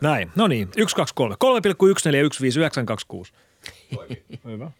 Näin, 0.00 0.30
no 0.36 0.46
niin, 0.46 0.68
1, 0.76 0.96
2, 0.96 1.14
3. 1.14 1.34
3,14 1.34 2.16
ja 2.16 2.22
1, 2.22 2.42
5, 2.42 2.58
9, 2.58 2.86
2, 2.86 3.06
6. 3.08 3.32
Hyvä. 4.44 4.70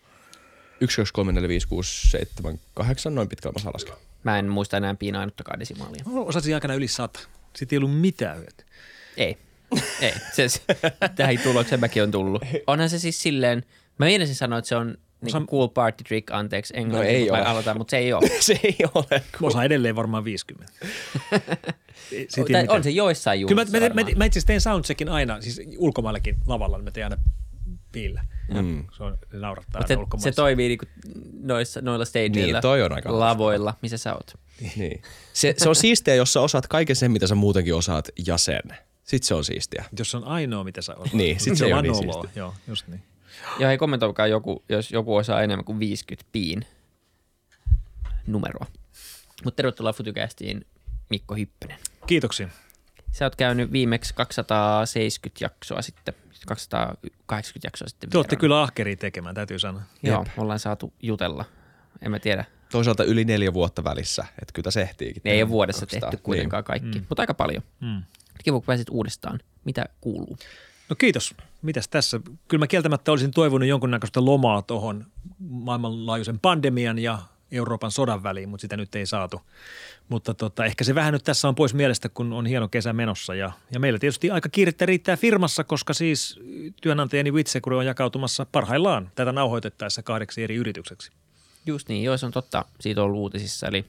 1, 0.81 0.97
2, 0.97 1.13
3, 1.13 1.33
4, 1.33 1.49
5, 1.49 1.69
6, 1.69 2.11
7, 2.11 2.61
8, 2.75 3.15
noin 3.15 3.29
pitkällä 3.29 3.53
mä 3.53 3.63
saan 3.63 3.73
laskea. 3.75 3.97
Mä 4.25 4.39
en 4.39 4.49
muista 4.49 4.77
enää 4.77 4.95
piinaa 4.95 5.21
ainuttakaan 5.21 5.61
desimaalia. 5.61 6.05
Osasin 6.15 6.55
aikana 6.55 6.75
yli 6.75 6.89
100. 6.89 7.21
Sitten 7.57 7.77
ei 7.77 7.79
ollut 7.79 8.01
mitään 8.01 8.37
hyötyä. 8.37 8.67
Ei. 9.17 9.39
Ei. 10.01 10.13
Se, 10.33 10.49
se, 10.49 10.63
tähän 11.17 11.39
tulokseen 11.43 11.81
mäkin 11.81 12.03
on 12.03 12.11
tullut. 12.11 12.43
Onhan 12.67 12.91
se 12.91 12.99
siis 12.99 13.23
silleen, 13.23 13.63
mä 13.99 14.07
meinasin 14.07 14.35
sanoa, 14.35 14.59
että 14.59 14.69
se 14.69 14.77
on 14.77 14.99
niin 15.21 15.37
Osa- 15.37 15.47
cool 15.51 15.69
party 15.69 16.05
trick, 16.05 16.31
anteeksi, 16.31 16.75
englannin, 16.77 17.13
No 17.13 17.19
ei 17.19 17.31
ole. 17.31 17.45
aloitan, 17.45 17.79
mutta 17.79 17.91
se 17.91 17.97
ei 17.99 18.13
ole. 18.13 18.29
se 18.41 18.61
ei 18.63 18.77
ole. 18.95 19.23
Mä 19.41 19.47
osaan 19.47 19.65
edelleen 19.67 19.97
varmaan 19.97 20.25
50. 20.25 20.73
Ei- 22.13 22.27
siitä 22.29 22.37
ei 22.37 22.53
Tai 22.53 22.63
mitään. 22.63 22.71
on 22.77 22.83
se 22.85 22.91
joissain 22.91 23.47
Kyllä 23.47 23.61
juhlissa 23.63 23.81
mä, 23.81 23.89
mä, 23.89 23.95
mä, 24.11 24.11
mä 24.17 24.25
itse 24.25 24.39
asiassa 24.39 24.47
teen 24.47 24.61
soundcheckin 24.61 25.09
aina, 25.09 25.41
siis 25.41 25.61
ulkomaillakin 25.79 26.37
lavalla, 26.47 26.77
niin 26.79 26.85
mä 26.85 26.91
teen 26.91 27.05
aina 27.13 27.23
piillä. 27.93 28.25
Mm. 28.63 28.85
Se, 28.97 29.03
on, 29.03 29.19
se 29.31 29.37
naurattaa 29.37 29.87
se, 29.87 29.97
se 30.19 30.33
toimii 30.33 30.69
niinku 30.69 30.85
noissa, 31.43 31.81
noilla 31.81 32.05
stageilla, 32.05 32.53
Niin, 32.53 32.63
toi 32.63 32.83
on 32.83 32.93
aika 32.93 33.19
lavoilla, 33.19 33.75
missä 33.83 33.97
sä 33.99 34.15
oot. 34.15 34.35
Niin. 34.77 35.03
Se, 35.33 35.55
se 35.57 35.69
on 35.69 35.77
siistiä, 35.77 36.15
jos 36.15 36.33
sä 36.33 36.41
osaat 36.41 36.67
kaiken 36.67 36.97
sen, 36.97 37.11
mitä 37.11 37.27
sä 37.27 37.35
muutenkin 37.35 37.75
osaat, 37.75 38.09
ja 38.27 38.39
sen. 38.39 38.63
Sitten 39.05 39.27
se 39.29 39.35
on 39.35 39.45
siistiä. 39.45 39.85
Jos 39.99 40.11
se 40.11 40.17
on 40.17 40.25
ainoa, 40.25 40.65
mitä 40.65 40.83
sä 40.83 40.95
osaat. 40.95 41.13
Niin, 41.13 41.41
sit 41.41 41.57
se 41.57 41.67
ei 41.67 41.73
on 41.73 41.83
niin 41.83 41.95
siistiä. 41.95 42.31
Joo, 42.37 42.55
just 42.69 42.89
niin. 42.89 43.03
Ja 43.59 43.69
hei 43.69 43.79
kommentoikaa 43.79 44.27
joku, 44.27 44.65
jos 44.69 44.93
joku 44.93 45.17
osaa 45.17 45.43
enemmän 45.43 45.65
kuin 45.65 45.79
50 45.79 46.29
piin 46.33 46.67
numeroa. 48.27 48.67
Mutta 49.45 49.57
tervetuloa 49.57 49.93
Futycastiin 49.93 50.67
Mikko 51.11 51.35
Hyppönen. 51.35 51.79
Kiitoksia. 52.07 52.49
Sä 53.13 53.25
oot 53.25 53.37
käynyt 53.37 53.73
viimeksi 53.73 54.15
270 54.15 55.45
jaksoa 55.45 55.83
sitten, 55.83 56.15
280 56.47 57.67
jaksoa 57.67 57.89
sitten. 57.89 58.11
Te 58.11 58.19
olette 58.19 58.37
kyllä 58.37 58.63
ahkeria 58.63 58.97
tekemään, 58.97 59.35
täytyy 59.35 59.59
sanoa. 59.59 59.83
Joo, 60.03 60.27
ollaan 60.37 60.59
saatu 60.59 60.93
jutella. 61.03 61.45
En 62.03 62.11
mä 62.11 62.19
tiedä. 62.19 62.45
Toisaalta 62.71 63.05
yli 63.05 63.25
neljä 63.25 63.55
vuotta 63.55 63.85
välissä, 63.85 64.25
että 64.43 64.53
kyllä 64.53 64.71
se 64.71 64.83
ehtiikin. 64.83 65.23
Ne 65.25 65.31
ei 65.31 65.43
ole 65.43 65.49
vuodessa 65.49 65.87
200. 65.87 66.11
tehty 66.11 66.23
kuitenkaan 66.25 66.65
kaikki, 66.65 67.03
mutta 67.09 67.23
aika 67.23 67.35
paljon. 67.35 67.63
Mm. 67.81 68.03
Kiva, 68.45 68.57
kun 68.57 68.67
pääsit 68.67 68.89
uudestaan. 68.91 69.41
Mitä 69.65 69.85
kuuluu? 70.01 70.39
No 70.89 70.97
kiitos. 70.97 71.35
Mitäs 71.63 71.89
tässä? 71.89 72.21
Kyllä 72.49 72.63
mä 72.63 72.67
kieltämättä 72.67 73.13
olisin 73.13 73.31
toivonut 73.31 73.69
jonkunnäköistä 73.69 74.25
lomaa 74.25 74.63
tuohon 74.63 75.07
maailmanlaajuisen 75.39 76.39
pandemian 76.39 76.99
ja 76.99 77.19
Euroopan 77.51 77.91
sodan 77.91 78.23
väliin, 78.23 78.49
mutta 78.49 78.63
sitä 78.63 78.77
nyt 78.77 78.95
ei 78.95 79.07
saatu. 79.07 79.41
Mutta 80.09 80.35
tota, 80.35 80.65
ehkä 80.65 80.85
se 80.85 80.95
vähän 80.95 81.13
nyt 81.13 81.25
tässä 81.25 81.49
on 81.49 81.55
pois 81.55 81.75
mielestä, 81.75 82.09
kun 82.09 82.33
on 82.33 82.47
hieno 82.47 82.69
kesä 82.69 82.93
menossa. 82.93 83.35
Ja, 83.35 83.53
ja 83.73 83.81
meillä 83.81 83.99
tietysti 83.99 84.31
aika 84.31 84.49
kiirettä 84.49 84.87
riittää 84.87 85.17
firmassa, 85.17 85.65
koska 85.65 85.95
siis 85.95 86.41
työnantajani 86.83 87.31
Witsecure 87.31 87.77
on 87.77 87.87
jakautumassa 87.87 88.47
parhaillaan 88.53 89.11
tätä 89.15 89.33
nauhoitettaessa 89.33 90.03
kahdeksi 90.03 90.43
eri 90.43 90.55
yritykseksi. 90.55 91.13
Just 91.67 91.89
niin, 91.89 92.05
joo 92.05 92.17
se 92.17 92.27
on 92.27 92.33
totta. 92.33 92.65
Siitä 92.81 93.01
on 93.01 93.05
ollut 93.05 93.21
uutisissa. 93.21 93.67
Eli 93.67 93.85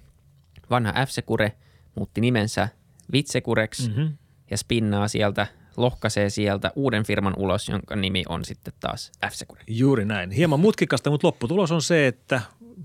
vanha 0.70 0.92
F-Secure 0.92 1.52
muutti 1.96 2.22
nimensä 2.22 2.70
Vitsekureksi 3.12 3.90
mm-hmm. 3.90 4.18
ja 4.52 4.58
spinnaa 4.58 5.08
sieltä, 5.08 5.48
lohkaisee 5.78 6.30
sieltä 6.30 6.72
uuden 6.76 7.04
firman 7.04 7.34
ulos, 7.38 7.70
jonka 7.70 7.96
nimi 7.96 8.24
on 8.30 8.46
sitten 8.46 8.74
taas 8.80 9.12
F-Secure. 9.26 9.64
Juuri 9.68 10.06
näin. 10.06 10.32
Hieman 10.32 10.60
mutkikasta, 10.60 11.10
mutta 11.10 11.28
lopputulos 11.28 11.72
on 11.72 11.82
se, 11.82 12.08
että 12.08 12.42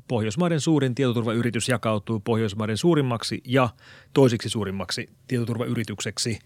Pohjoismaiden 0.08 0.60
suurin 0.60 0.94
tietoturvayritys 0.94 1.68
jakautuu 1.68 2.20
Pohjoismaiden 2.20 2.76
suurimmaksi 2.76 3.42
ja 3.44 3.68
toisiksi 4.12 4.48
suurimmaksi 4.48 5.08
tietoturvayritykseksi. 5.28 6.38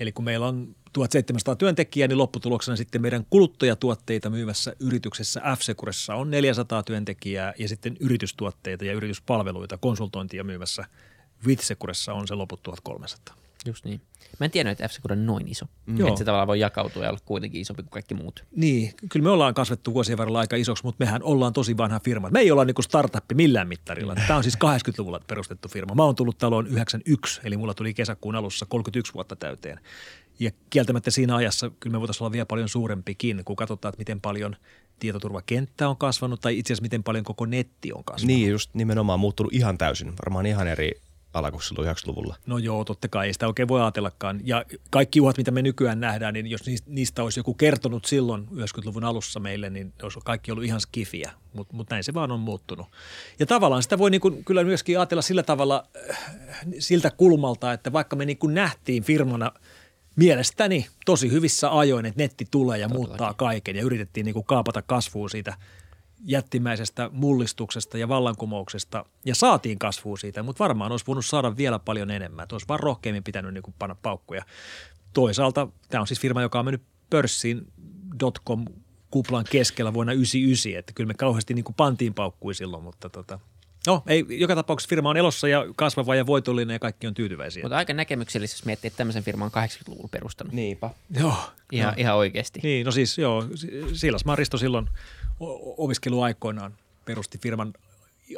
Eli 0.00 0.12
kun 0.12 0.24
meillä 0.24 0.46
on 0.46 0.76
1700 0.92 1.56
työntekijää, 1.56 2.08
niin 2.08 2.18
lopputuloksena 2.18 2.76
sitten 2.76 3.02
meidän 3.02 3.26
kuluttajatuotteita 3.30 4.30
myyvässä 4.30 4.74
yrityksessä 4.80 5.40
F-Securessa 5.40 6.14
on 6.14 6.30
400 6.30 6.82
työntekijää 6.82 7.54
ja 7.58 7.68
sitten 7.68 7.96
yritystuotteita 8.00 8.84
ja 8.84 8.92
yrityspalveluita 8.92 9.78
konsultointia 9.78 10.44
myyvässä 10.44 10.84
Withsecuressa 11.46 12.12
on 12.12 12.28
se 12.28 12.34
loput 12.34 12.62
1300. 12.62 13.47
Just 13.66 13.84
niin. 13.84 14.00
Mä 14.40 14.44
en 14.44 14.50
tiennyt, 14.50 14.72
että 14.80 14.88
F-Secure 14.88 15.12
on 15.12 15.26
noin 15.26 15.48
iso. 15.48 15.66
Mm. 15.86 15.98
Joo. 15.98 16.08
Että 16.08 16.18
se 16.18 16.24
tavallaan 16.24 16.48
voi 16.48 16.60
jakautua 16.60 17.02
ja 17.02 17.08
olla 17.08 17.20
kuitenkin 17.24 17.60
isompi 17.60 17.82
kuin 17.82 17.90
kaikki 17.90 18.14
muut. 18.14 18.44
Niin, 18.56 18.92
kyllä 19.08 19.24
me 19.24 19.30
ollaan 19.30 19.54
kasvettu 19.54 19.94
vuosien 19.94 20.18
varrella 20.18 20.40
aika 20.40 20.56
isoksi, 20.56 20.84
mutta 20.84 21.04
mehän 21.04 21.22
ollaan 21.22 21.52
tosi 21.52 21.76
vanha 21.76 22.00
firma. 22.00 22.30
Me 22.30 22.40
ei 22.40 22.50
olla 22.50 22.64
niinku 22.64 22.82
startuppi 22.82 23.34
millään 23.34 23.68
mittarilla. 23.68 24.14
Tämä 24.14 24.36
on 24.36 24.42
siis 24.42 24.56
80-luvulla 24.56 25.20
perustettu 25.26 25.68
firma. 25.68 25.94
Mä 25.94 26.04
oon 26.04 26.14
tullut 26.14 26.38
taloon 26.38 26.66
91, 26.66 27.40
eli 27.44 27.56
mulla 27.56 27.74
tuli 27.74 27.94
kesäkuun 27.94 28.34
alussa 28.34 28.66
31 28.66 29.14
vuotta 29.14 29.36
täyteen. 29.36 29.80
Ja 30.38 30.50
kieltämättä 30.70 31.10
siinä 31.10 31.36
ajassa 31.36 31.70
kyllä 31.80 31.94
me 31.94 32.00
voitaisiin 32.00 32.22
olla 32.22 32.32
vielä 32.32 32.46
paljon 32.46 32.68
suurempikin, 32.68 33.42
kun 33.44 33.56
katsotaan, 33.56 33.90
että 33.90 34.00
miten 34.00 34.20
paljon 34.20 34.56
tietoturvakenttä 34.98 35.88
on 35.88 35.96
kasvanut 35.96 36.40
tai 36.40 36.58
itse 36.58 36.72
asiassa 36.72 36.82
miten 36.82 37.02
paljon 37.02 37.24
koko 37.24 37.46
netti 37.46 37.92
on 37.92 38.04
kasvanut. 38.04 38.36
Niin, 38.36 38.50
just 38.50 38.74
nimenomaan 38.74 39.20
muuttunut 39.20 39.52
ihan 39.52 39.78
täysin. 39.78 40.12
Varmaan 40.24 40.46
ihan 40.46 40.68
eri 40.68 40.92
ala 41.34 41.50
kuin 41.50 41.62
silloin 41.62 41.88
90-luvulla. 41.88 42.36
No 42.46 42.58
joo, 42.58 42.84
totta 42.84 43.08
kai, 43.08 43.26
ei 43.26 43.32
sitä 43.32 43.46
oikein 43.46 43.68
voi 43.68 43.80
ajatellakaan. 43.80 44.40
Ja 44.44 44.64
kaikki 44.90 45.20
uhat, 45.20 45.36
mitä 45.36 45.50
me 45.50 45.62
nykyään 45.62 46.00
nähdään, 46.00 46.34
niin 46.34 46.46
jos 46.46 46.66
niis- 46.66 46.86
niistä 46.86 47.22
olisi 47.22 47.40
joku 47.40 47.54
kertonut 47.54 48.04
silloin 48.04 48.48
90-luvun 48.52 49.04
alussa 49.04 49.40
meille, 49.40 49.70
niin 49.70 49.92
olisi 50.02 50.18
kaikki 50.24 50.50
ollut 50.50 50.64
ihan 50.64 50.80
skifiä, 50.80 51.32
mutta 51.52 51.76
mut 51.76 51.90
näin 51.90 52.04
se 52.04 52.14
vaan 52.14 52.32
on 52.32 52.40
muuttunut. 52.40 52.86
Ja 53.38 53.46
tavallaan 53.46 53.82
sitä 53.82 53.98
voi 53.98 54.10
niin 54.10 54.20
kuin 54.20 54.44
kyllä 54.44 54.64
myöskin 54.64 54.98
ajatella 54.98 55.22
sillä 55.22 55.42
tavalla 55.42 55.84
äh, 56.10 56.18
siltä 56.78 57.10
kulmalta, 57.10 57.72
että 57.72 57.92
vaikka 57.92 58.16
me 58.16 58.24
niin 58.24 58.38
kuin 58.38 58.54
nähtiin 58.54 59.02
firmana 59.02 59.52
mielestäni 60.16 60.86
tosi 61.06 61.30
hyvissä 61.30 61.78
ajoin, 61.78 62.06
että 62.06 62.22
netti 62.22 62.46
tulee 62.50 62.78
ja 62.78 62.88
muuttaa 62.88 63.34
kaiken 63.34 63.76
ja 63.76 63.82
yritettiin 63.82 64.24
niin 64.24 64.34
kuin 64.34 64.46
kaapata 64.46 64.82
kasvua 64.82 65.28
siitä 65.28 65.54
jättimäisestä 66.24 67.10
mullistuksesta 67.12 67.98
ja 67.98 68.08
vallankumouksesta 68.08 69.04
ja 69.24 69.34
saatiin 69.34 69.78
kasvua 69.78 70.16
siitä, 70.16 70.42
mutta 70.42 70.64
varmaan 70.64 70.92
olisi 70.92 71.06
voinut 71.06 71.26
saada 71.26 71.56
vielä 71.56 71.78
paljon 71.78 72.10
enemmän. 72.10 72.42
Että 72.42 72.54
olisi 72.54 72.68
vaan 72.68 72.80
rohkeammin 72.80 73.24
pitänyt 73.24 73.54
niin 73.54 73.62
kuin 73.62 73.74
panna 73.78 73.96
paukkuja. 74.02 74.44
Toisaalta 75.12 75.68
tämä 75.88 76.00
on 76.00 76.06
siis 76.06 76.20
firma, 76.20 76.42
joka 76.42 76.58
on 76.58 76.64
mennyt 76.64 76.82
pörssiin 77.10 77.72
dotcom 78.20 78.64
kuplan 79.10 79.44
keskellä 79.50 79.94
vuonna 79.94 80.12
1999, 80.12 80.78
että 80.78 80.92
kyllä 80.92 81.08
me 81.08 81.14
kauheasti 81.14 81.54
niin 81.54 81.64
kuin 81.64 81.74
pantiin 81.74 82.14
paukkui 82.14 82.54
silloin, 82.54 82.82
mutta 82.82 83.08
tota, 83.08 83.38
no 83.86 84.02
ei, 84.06 84.24
joka 84.28 84.54
tapauksessa 84.54 84.88
firma 84.88 85.10
on 85.10 85.16
elossa 85.16 85.48
ja 85.48 85.64
kasvava 85.76 86.14
ja 86.14 86.26
voitollinen 86.26 86.74
ja 86.74 86.78
kaikki 86.78 87.06
on 87.06 87.14
tyytyväisiä. 87.14 87.62
Mutta 87.62 87.76
aika 87.76 87.94
näkemyksellisesti, 87.94 88.60
jos 88.60 88.66
miettii, 88.66 88.88
että 88.88 88.98
tämmöisen 88.98 89.24
firman 89.24 89.50
on 89.54 89.64
80-luvulla 89.64 90.08
perustanut. 90.08 90.52
Niinpä. 90.52 90.90
Joo. 91.18 91.36
Ihan, 91.72 91.94
ihan 91.96 92.16
oikeasti. 92.16 92.60
Niin, 92.62 92.86
no 92.86 92.92
siis 92.92 93.18
joo, 93.18 93.44
Silas 93.92 94.24
Maristo 94.24 94.58
silloin 94.58 94.88
opiskeluaikoinaan 95.76 96.74
perusti 97.04 97.38
firman 97.38 97.72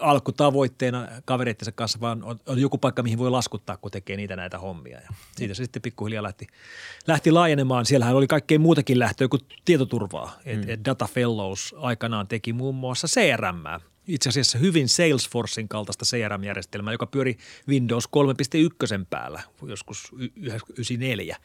alkutavoitteena 0.00 1.08
kavereittensa 1.24 1.72
kanssa 1.72 2.00
vaan 2.00 2.22
on, 2.24 2.40
on 2.46 2.58
joku 2.58 2.78
paikka, 2.78 3.02
mihin 3.02 3.18
voi 3.18 3.30
laskuttaa, 3.30 3.76
kun 3.76 3.90
tekee 3.90 4.16
niitä 4.16 4.36
näitä 4.36 4.58
hommia. 4.58 5.00
Ja 5.00 5.08
siitä 5.36 5.54
se 5.54 5.64
sitten 5.64 5.82
pikkuhiljaa 5.82 6.22
lähti, 6.22 6.46
lähti 7.06 7.30
laajenemaan. 7.30 7.86
Siellähän 7.86 8.16
oli 8.16 8.26
kaikkein 8.26 8.60
muutakin 8.60 8.98
lähtöä 8.98 9.28
kuin 9.28 9.42
tietoturvaa. 9.64 10.38
Et, 10.44 10.68
et 10.68 10.84
Data 10.84 11.08
Fellows 11.14 11.74
aikanaan 11.78 12.28
teki 12.28 12.52
muun 12.52 12.74
muassa 12.74 13.06
CRM. 13.06 13.82
Itse 14.06 14.28
asiassa 14.28 14.58
hyvin 14.58 14.88
Salesforcein 14.88 15.68
kaltaista 15.68 16.04
CRM-järjestelmää, 16.04 16.94
joka 16.94 17.06
pyöri 17.06 17.38
Windows 17.68 18.08
3.1 18.98 19.06
päällä 19.10 19.42
joskus 19.62 20.12
y- 20.18 20.30
94. 20.36 21.36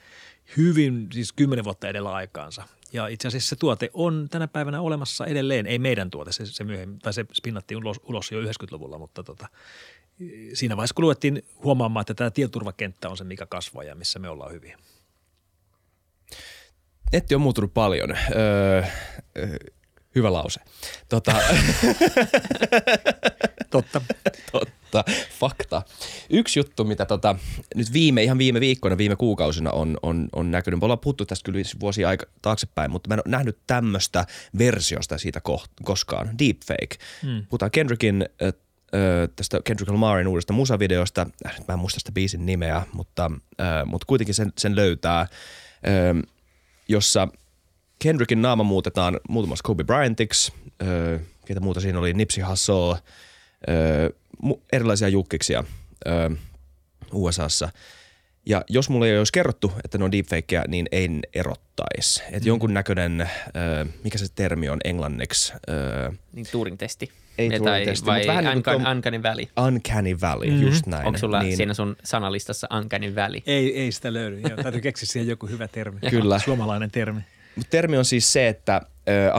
Hyvin, 0.58 1.08
siis 1.14 1.34
kymmenen 1.34 1.66
vuotta 1.66 1.88
edellä 1.88 2.14
aikaansa. 2.14 2.64
Ja 2.94 3.08
itse 3.08 3.28
asiassa 3.28 3.50
se 3.50 3.56
tuote 3.56 3.90
on 3.94 4.28
tänä 4.32 4.48
päivänä 4.48 4.82
olemassa 4.82 5.26
edelleen, 5.26 5.68
ei 5.68 5.80
meidän 5.80 6.10
tuote, 6.10 6.32
se, 6.32 6.46
se 6.46 6.64
myöhemmin, 6.64 7.00
tai 7.00 7.14
se 7.14 7.26
spinnattiin 7.34 7.78
ulos, 7.78 8.00
ulos 8.04 8.32
jo 8.32 8.42
90-luvulla, 8.42 8.98
mutta 8.98 9.24
tota, 9.24 9.48
siinä 10.54 10.78
vaiheessa 10.78 10.94
kun 10.94 11.06
luettiin 11.06 11.46
huomaamaan, 11.64 12.02
että 12.02 12.14
tämä 12.14 12.32
tietoturvakenttä 12.32 13.10
on 13.10 13.18
se, 13.18 13.24
mikä 13.24 13.46
kasvaa 13.46 13.84
ja 13.84 13.96
missä 13.96 14.20
me 14.20 14.30
ollaan 14.30 14.52
hyviä. 14.52 14.80
Netti 17.14 17.36
on 17.36 17.42
muuttunut 17.42 17.74
paljon. 17.74 18.12
Öö, 18.12 18.84
öö, 19.38 19.58
hyvä 20.16 20.34
lause. 20.34 20.60
Tota, 21.10 21.32
Totta. 23.72 24.02
totta, 24.52 24.72
fakta. 25.40 25.82
Yksi 26.30 26.60
juttu, 26.60 26.84
mitä 26.84 27.06
tota, 27.06 27.36
nyt 27.76 27.94
viime, 27.94 28.24
ihan 28.24 28.38
viime 28.38 28.60
viikkoina, 28.60 28.98
viime 28.98 29.16
kuukausina 29.16 29.72
on, 29.72 29.98
on, 30.02 30.30
on 30.36 30.52
näkynyt. 30.52 30.80
Me 30.80 30.86
ollaan 30.86 31.00
puhuttu 31.00 31.26
tästä 31.26 31.46
kyllä 31.46 31.62
vuosia 31.80 32.10
aika 32.10 32.26
taaksepäin, 32.42 32.92
mutta 32.92 33.08
mä 33.08 33.14
en 33.14 33.22
ole 33.26 33.32
nähnyt 33.32 33.58
tämmöistä 33.68 34.26
versiosta 34.58 35.18
siitä 35.18 35.42
koht, 35.42 35.72
koskaan. 35.84 36.40
Deepfake. 36.40 36.98
Hmm. 37.22 37.46
Puhutaan 37.50 37.72
Kendrickin 37.72 38.26
ö, 38.42 38.54
ö, 38.96 39.28
tästä 39.36 39.60
Kendrick 39.64 39.92
Lamarin 39.92 40.28
uudesta 40.28 40.54
musavideosta. 40.54 41.28
Äh, 41.46 41.56
mä 41.68 41.74
en 41.74 41.80
muista 41.80 42.00
sitä 42.00 42.12
biisin 42.12 42.46
nimeä, 42.46 42.82
mutta, 42.94 43.32
ö, 43.62 43.64
mutta 43.86 44.06
kuitenkin 44.06 44.36
sen, 44.36 44.54
sen 44.58 44.76
löytää, 44.76 45.28
ö, 45.88 46.28
jossa 46.88 47.28
Kendrickin 48.00 48.42
naama 48.42 48.64
muutetaan 48.64 49.20
muutamassa 49.30 49.64
Kobe 49.64 49.84
Bryantiksi. 49.84 50.54
Ö, 50.84 51.20
ketä 51.46 51.60
muuta 51.60 51.80
siinä 51.80 52.00
oli? 52.00 52.14
Nipsey 52.14 52.44
Hussle, 52.44 52.98
erilaisia 54.74 55.08
jukkiksia 55.08 55.64
USAssa. 57.14 57.70
Ja 58.46 58.64
jos 58.70 58.90
mulle 58.90 59.10
ei 59.10 59.18
olisi 59.18 59.32
kerrottu, 59.34 59.74
että 59.86 59.98
ne 59.98 60.04
on 60.04 60.12
deepfakeja, 60.12 60.64
niin 60.68 60.88
en 60.92 61.22
erottaisi. 61.34 62.24
Että 62.26 62.40
mm. 62.40 62.48
jonkunnäköinen, 62.48 63.22
äh, 63.22 63.30
mikä 64.04 64.18
se 64.18 64.26
termi 64.36 64.70
on 64.70 64.80
englanniksi? 64.84 65.54
Äh, 65.54 66.18
Niin 66.34 66.46
Turing-testi. 66.52 67.12
Ei 67.38 67.50
Ne 67.50 67.58
Turing-testi, 67.58 68.06
vai 68.06 68.20
mutta 68.20 68.34
vähän 68.36 68.44
niin 68.56 68.64
kuin 68.64 68.88
uncanny, 68.88 69.24
valley. 69.24 69.46
uncanny 69.68 70.18
valley, 70.22 70.48
Mhm. 70.48 70.56
mm-hmm. 70.56 70.68
just 70.72 70.86
näin. 70.86 71.06
Onko 71.08 71.20
sulla 71.20 71.42
niin, 71.44 71.58
siinä 71.58 71.74
sun 71.74 71.96
sanalistassa 72.04 72.68
uncanny 72.78 73.16
valley? 73.16 73.42
Ei, 73.48 73.80
ei 73.82 73.92
sitä 73.92 74.14
löydy. 74.14 74.40
Joo, 74.50 74.64
täytyy 74.64 74.82
keksiä 74.82 75.08
siihen 75.08 75.28
joku 75.30 75.48
hyvä 75.48 75.68
termi. 75.68 76.00
Kyllä. 76.10 76.40
Suomalainen 76.40 76.92
termi. 76.92 77.22
Mutta 77.56 77.70
termi 77.70 77.98
on 77.98 78.06
siis 78.06 78.34
se, 78.34 78.48
että 78.48 78.82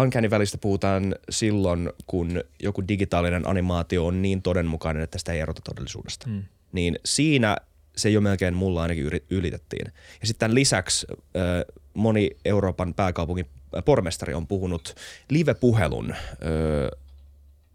uncanny 0.02 0.30
välistä 0.30 0.58
puhutaan 0.58 1.14
silloin, 1.30 1.92
kun 2.06 2.44
joku 2.62 2.88
digitaalinen 2.88 3.48
animaatio 3.48 4.06
on 4.06 4.22
niin 4.22 4.42
todenmukainen, 4.42 5.02
että 5.02 5.18
sitä 5.18 5.32
ei 5.32 5.40
erota 5.40 5.62
todellisuudesta. 5.64 6.28
Mm. 6.28 6.42
Niin 6.72 6.98
siinä 7.04 7.56
se 7.96 8.10
jo 8.10 8.20
melkein 8.20 8.54
mulla 8.54 8.82
ainakin 8.82 9.10
ylitettiin. 9.30 9.92
Ja 10.20 10.26
sitten 10.26 10.54
lisäksi 10.54 11.06
äh, 11.10 11.74
moni 11.94 12.30
Euroopan 12.44 12.94
pääkaupungin 12.94 13.46
äh, 13.76 13.84
pormestari 13.84 14.34
on 14.34 14.46
puhunut 14.46 14.94
live-puhelun, 15.30 16.10
äh, 16.10 16.18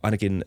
ainakin 0.03 0.45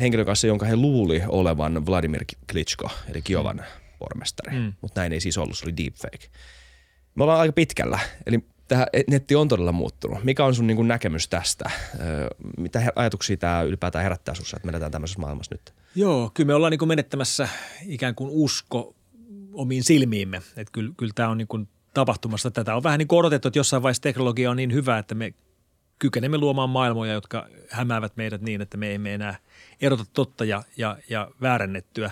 henkilön 0.00 0.26
kanssa, 0.26 0.46
jonka 0.46 0.66
he 0.66 0.76
luuli 0.76 1.22
olevan 1.28 1.86
Vladimir 1.86 2.24
Klitschko, 2.52 2.90
eli 3.10 3.22
Kiovan 3.22 3.56
mm. 3.56 3.62
pormestari. 3.98 4.56
Mm. 4.56 4.72
Mutta 4.80 5.00
näin 5.00 5.12
ei 5.12 5.20
siis 5.20 5.38
ollut, 5.38 5.58
se 5.58 5.64
oli 5.64 5.76
deepfake. 5.76 6.28
Me 7.14 7.22
ollaan 7.22 7.40
aika 7.40 7.52
pitkällä, 7.52 7.98
eli 8.26 8.44
tämä 8.72 8.86
netti 9.10 9.34
on 9.34 9.48
todella 9.48 9.72
muuttunut. 9.72 10.24
Mikä 10.24 10.44
on 10.44 10.54
sun 10.54 10.66
niin 10.66 10.76
kuin 10.76 10.88
näkemys 10.88 11.28
tästä? 11.28 11.70
Mitä 12.58 12.92
ajatuksia 12.96 13.36
tämä 13.36 13.62
ylipäätään 13.62 14.02
herättää 14.02 14.34
sinussa, 14.34 14.56
että 14.56 14.66
me 14.66 14.70
eletään 14.70 14.92
tämmöisessä 14.92 15.20
maailmassa 15.20 15.54
nyt? 15.54 15.74
Joo, 15.94 16.30
kyllä 16.34 16.46
me 16.46 16.54
ollaan 16.54 16.70
niin 16.70 16.78
kuin 16.78 16.88
menettämässä 16.88 17.48
ikään 17.86 18.14
kuin 18.14 18.30
usko 18.32 18.94
omiin 19.52 19.84
silmiimme. 19.84 20.36
Että 20.36 20.72
kyllä, 20.72 20.92
kyllä 20.96 21.12
tämä 21.14 21.28
on 21.28 21.38
niin 21.38 21.48
kuin 21.48 21.68
tapahtumassa. 21.94 22.50
Tätä 22.50 22.76
on 22.76 22.82
vähän 22.82 22.98
niin 22.98 23.08
odotettu, 23.10 23.48
että 23.48 23.58
jossain 23.58 23.82
vaiheessa 23.82 24.02
teknologia 24.02 24.50
on 24.50 24.56
niin 24.56 24.72
hyvä, 24.72 24.98
että 24.98 25.14
me 25.14 25.34
kykenemme 25.98 26.38
luomaan 26.38 26.70
maailmoja, 26.70 27.12
jotka 27.12 27.48
hämäävät 27.70 28.16
meidät 28.16 28.42
niin, 28.42 28.60
että 28.60 28.76
me 28.76 28.94
emme 28.94 29.14
enää 29.14 29.36
erota 29.80 30.04
totta 30.12 30.44
ja, 30.44 30.62
ja, 30.76 30.96
ja 31.10 31.30
väärennettyä. 31.40 32.10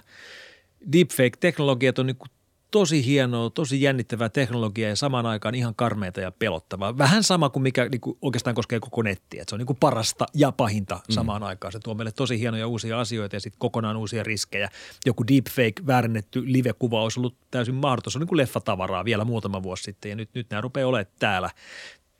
Deepfake-teknologiat 0.93 1.99
on 1.99 2.07
niin 2.07 2.17
kuin 2.17 2.31
tosi 2.71 3.07
hienoa, 3.07 3.51
tosi 3.51 3.83
jännittävää 3.83 4.29
teknologiaa 4.29 4.89
ja 4.89 4.97
samaan 4.97 5.27
aikaan 5.27 5.55
ihan 5.55 5.75
karmeita 5.75 6.21
ja 6.21 6.31
pelottavaa. 6.31 6.99
Vähän 6.99 7.23
sama 7.23 7.51
kuin 7.51 7.63
mikä 7.63 7.89
niin 7.89 8.01
kuin 8.01 8.19
oikeastaan 8.23 8.55
koskee 8.55 8.81
koko 8.81 9.03
nettiä. 9.03 9.43
Että 9.43 9.51
se 9.51 9.55
on 9.55 9.59
niin 9.59 9.67
kuin 9.67 9.77
parasta 9.81 10.27
ja 10.35 10.53
pahinta 10.53 11.01
samaan 11.11 11.43
mm. 11.43 11.47
aikaan. 11.47 11.73
Se 11.73 11.79
tuo 11.79 11.95
meille 11.95 12.13
tosi 12.13 12.41
hienoja 12.41 12.67
uusia 12.67 13.01
asioita 13.01 13.37
ja 13.37 13.41
sitten 13.41 13.59
kokonaan 13.59 13.97
uusia 13.97 14.23
riskejä. 14.23 14.69
Joku 15.07 15.27
deepfake, 15.27 15.87
väärennetty 15.87 16.53
live-kuva 16.53 17.03
olisi 17.03 17.21
ollut 17.21 17.37
täysin 17.51 17.75
mahdoton. 17.75 18.13
Se 18.13 18.19
on 18.19 18.21
niin 18.21 18.29
kuin 18.29 18.37
leffatavaraa 18.37 19.05
vielä 19.05 19.25
muutama 19.25 19.63
vuosi 19.63 19.83
sitten 19.83 20.09
ja 20.09 20.17
nyt, 20.17 20.31
nyt 20.35 20.51
nämä 20.51 20.61
rupeaa 20.61 20.89
olemaan 20.89 21.13
täällä. 21.19 21.51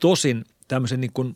Tosin 0.01 0.45
tämmöisen 0.69 1.01
niin 1.01 1.13
kuin 1.13 1.35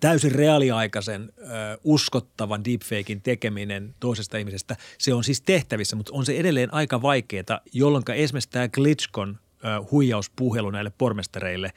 täysin 0.00 0.32
reaaliaikaisen 0.32 1.32
ö, 1.38 1.44
uskottavan 1.84 2.64
deepfakein 2.64 3.20
tekeminen 3.22 3.94
toisesta 4.00 4.38
ihmisestä, 4.38 4.76
se 4.98 5.14
on 5.14 5.24
siis 5.24 5.42
tehtävissä, 5.42 5.96
mutta 5.96 6.12
on 6.14 6.26
se 6.26 6.36
edelleen 6.36 6.74
aika 6.74 7.02
vaikeaa, 7.02 7.60
jolloin 7.72 8.04
esimerkiksi 8.14 8.50
tämä 8.50 8.68
Glitchkon 8.68 9.38
ö, 9.64 9.84
huijauspuhelu 9.90 10.70
näille 10.70 10.92
pormestareille, 10.98 11.72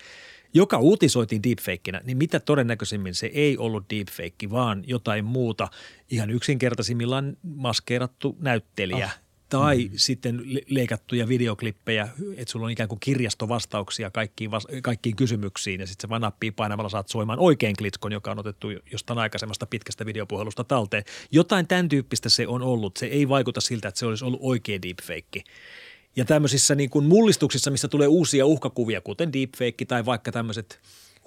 joka 0.54 0.78
uutisoitiin 0.78 1.44
deepfakeina, 1.44 2.02
niin 2.04 2.18
mitä 2.18 2.40
todennäköisimmin 2.40 3.16
se 3.16 3.32
ei 3.34 3.58
ollut 3.58 3.86
deepfake, 3.90 4.50
vaan 4.50 4.84
jotain 4.88 5.26
muuta, 5.26 5.68
ihan 6.10 6.30
yksinkertaisimmillaan 6.30 7.38
maskeerattu 7.44 8.38
näyttelijä– 8.40 9.10
tai 9.58 9.86
mm. 9.86 9.92
sitten 9.96 10.42
le- 10.46 10.62
leikattuja 10.68 11.28
videoklippejä, 11.28 12.10
että 12.38 12.52
sulla 12.52 12.66
on 12.66 12.72
ikään 12.72 12.90
kuin 12.90 13.00
kirjastovastauksia 13.00 14.12
kaikkiin, 14.12 14.52
vas- 14.52 14.68
kaikkiin 14.82 15.16
kysymyksiin 15.16 15.80
ja 15.80 15.88
sitten 15.88 16.08
se 16.08 16.10
vaan 16.10 16.22
nappii 16.22 16.52
painamalla 16.52 16.90
saat 16.90 17.08
soimaan 17.08 17.40
oikein 17.40 17.76
klitskon, 17.76 18.12
joka 18.12 18.32
on 18.32 18.40
otettu 18.40 18.68
jostain 18.92 19.20
aikaisemmasta 19.20 19.66
pitkästä 19.66 20.06
videopuhelusta 20.06 20.64
talteen. 20.64 21.04
Jotain 21.32 21.68
tämän 21.68 21.90
tyyppistä 21.90 22.30
se 22.30 22.48
on 22.48 22.62
ollut. 22.62 22.98
Se 22.98 23.06
ei 23.06 23.30
vaikuta 23.30 23.62
siltä, 23.62 23.88
että 23.88 24.00
se 24.00 24.06
olisi 24.06 24.26
ollut 24.26 24.40
oikea 24.44 24.82
deepfake. 24.82 25.44
Ja 26.16 26.26
tämmöisissä 26.26 26.76
niin 26.76 26.90
kuin 26.90 27.06
mullistuksissa, 27.06 27.72
missä 27.72 27.88
tulee 27.88 28.08
uusia 28.08 28.46
uhkakuvia, 28.46 29.02
kuten 29.02 29.34
deepfake 29.34 29.86
tai 29.88 30.06
vaikka 30.06 30.32
tämmöiset 30.32 30.80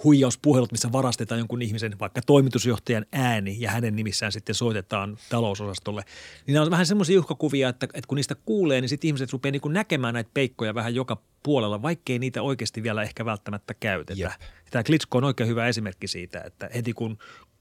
huijauspuhelut, 0.05 0.73
missä 0.73 0.93
varastetaan 0.93 1.39
jonkun 1.39 1.63
ihmisen, 1.63 1.99
vaikka 1.99 2.21
toimitusjohtajan 2.27 3.07
ääni 3.13 3.57
ja 3.61 3.71
hänen 3.71 3.97
nimissään 3.97 4.33
sitten 4.33 4.55
soitetaan 4.55 5.19
talousosastolle. 5.29 6.03
Niin 6.47 6.53
nämä 6.55 6.65
on 6.65 6.71
vähän 6.71 6.87
semmoisia 6.87 7.21
uhkakuvia, 7.21 7.69
että, 7.69 7.87
että 7.95 8.09
kun 8.09 8.17
niistä 8.17 8.35
kuulee, 8.35 8.81
niin 8.81 8.89
sitten 8.89 9.09
ihmiset 9.09 9.33
rupeaa 9.33 9.53
niin 9.53 9.61
kuin 9.61 9.73
näkemään 9.73 10.15
näitä 10.15 10.31
peikkoja 10.35 10.75
vähän 10.75 10.95
joka 10.95 11.23
puolella, 11.43 11.83
vaikkei 11.83 12.19
niitä 12.19 12.43
oikeasti 12.43 12.83
vielä 12.83 13.03
ehkä 13.03 13.25
välttämättä 13.25 13.75
käytetä. 13.75 14.21
Jep. 14.21 14.33
Tämä 14.71 14.85
Klitschko 14.85 15.19
on 15.19 15.25
oikein 15.25 15.49
hyvä 15.49 15.67
esimerkki 15.67 16.07
siitä, 16.07 16.41
että 16.41 16.71
heti 16.75 16.93
kun 16.93 17.19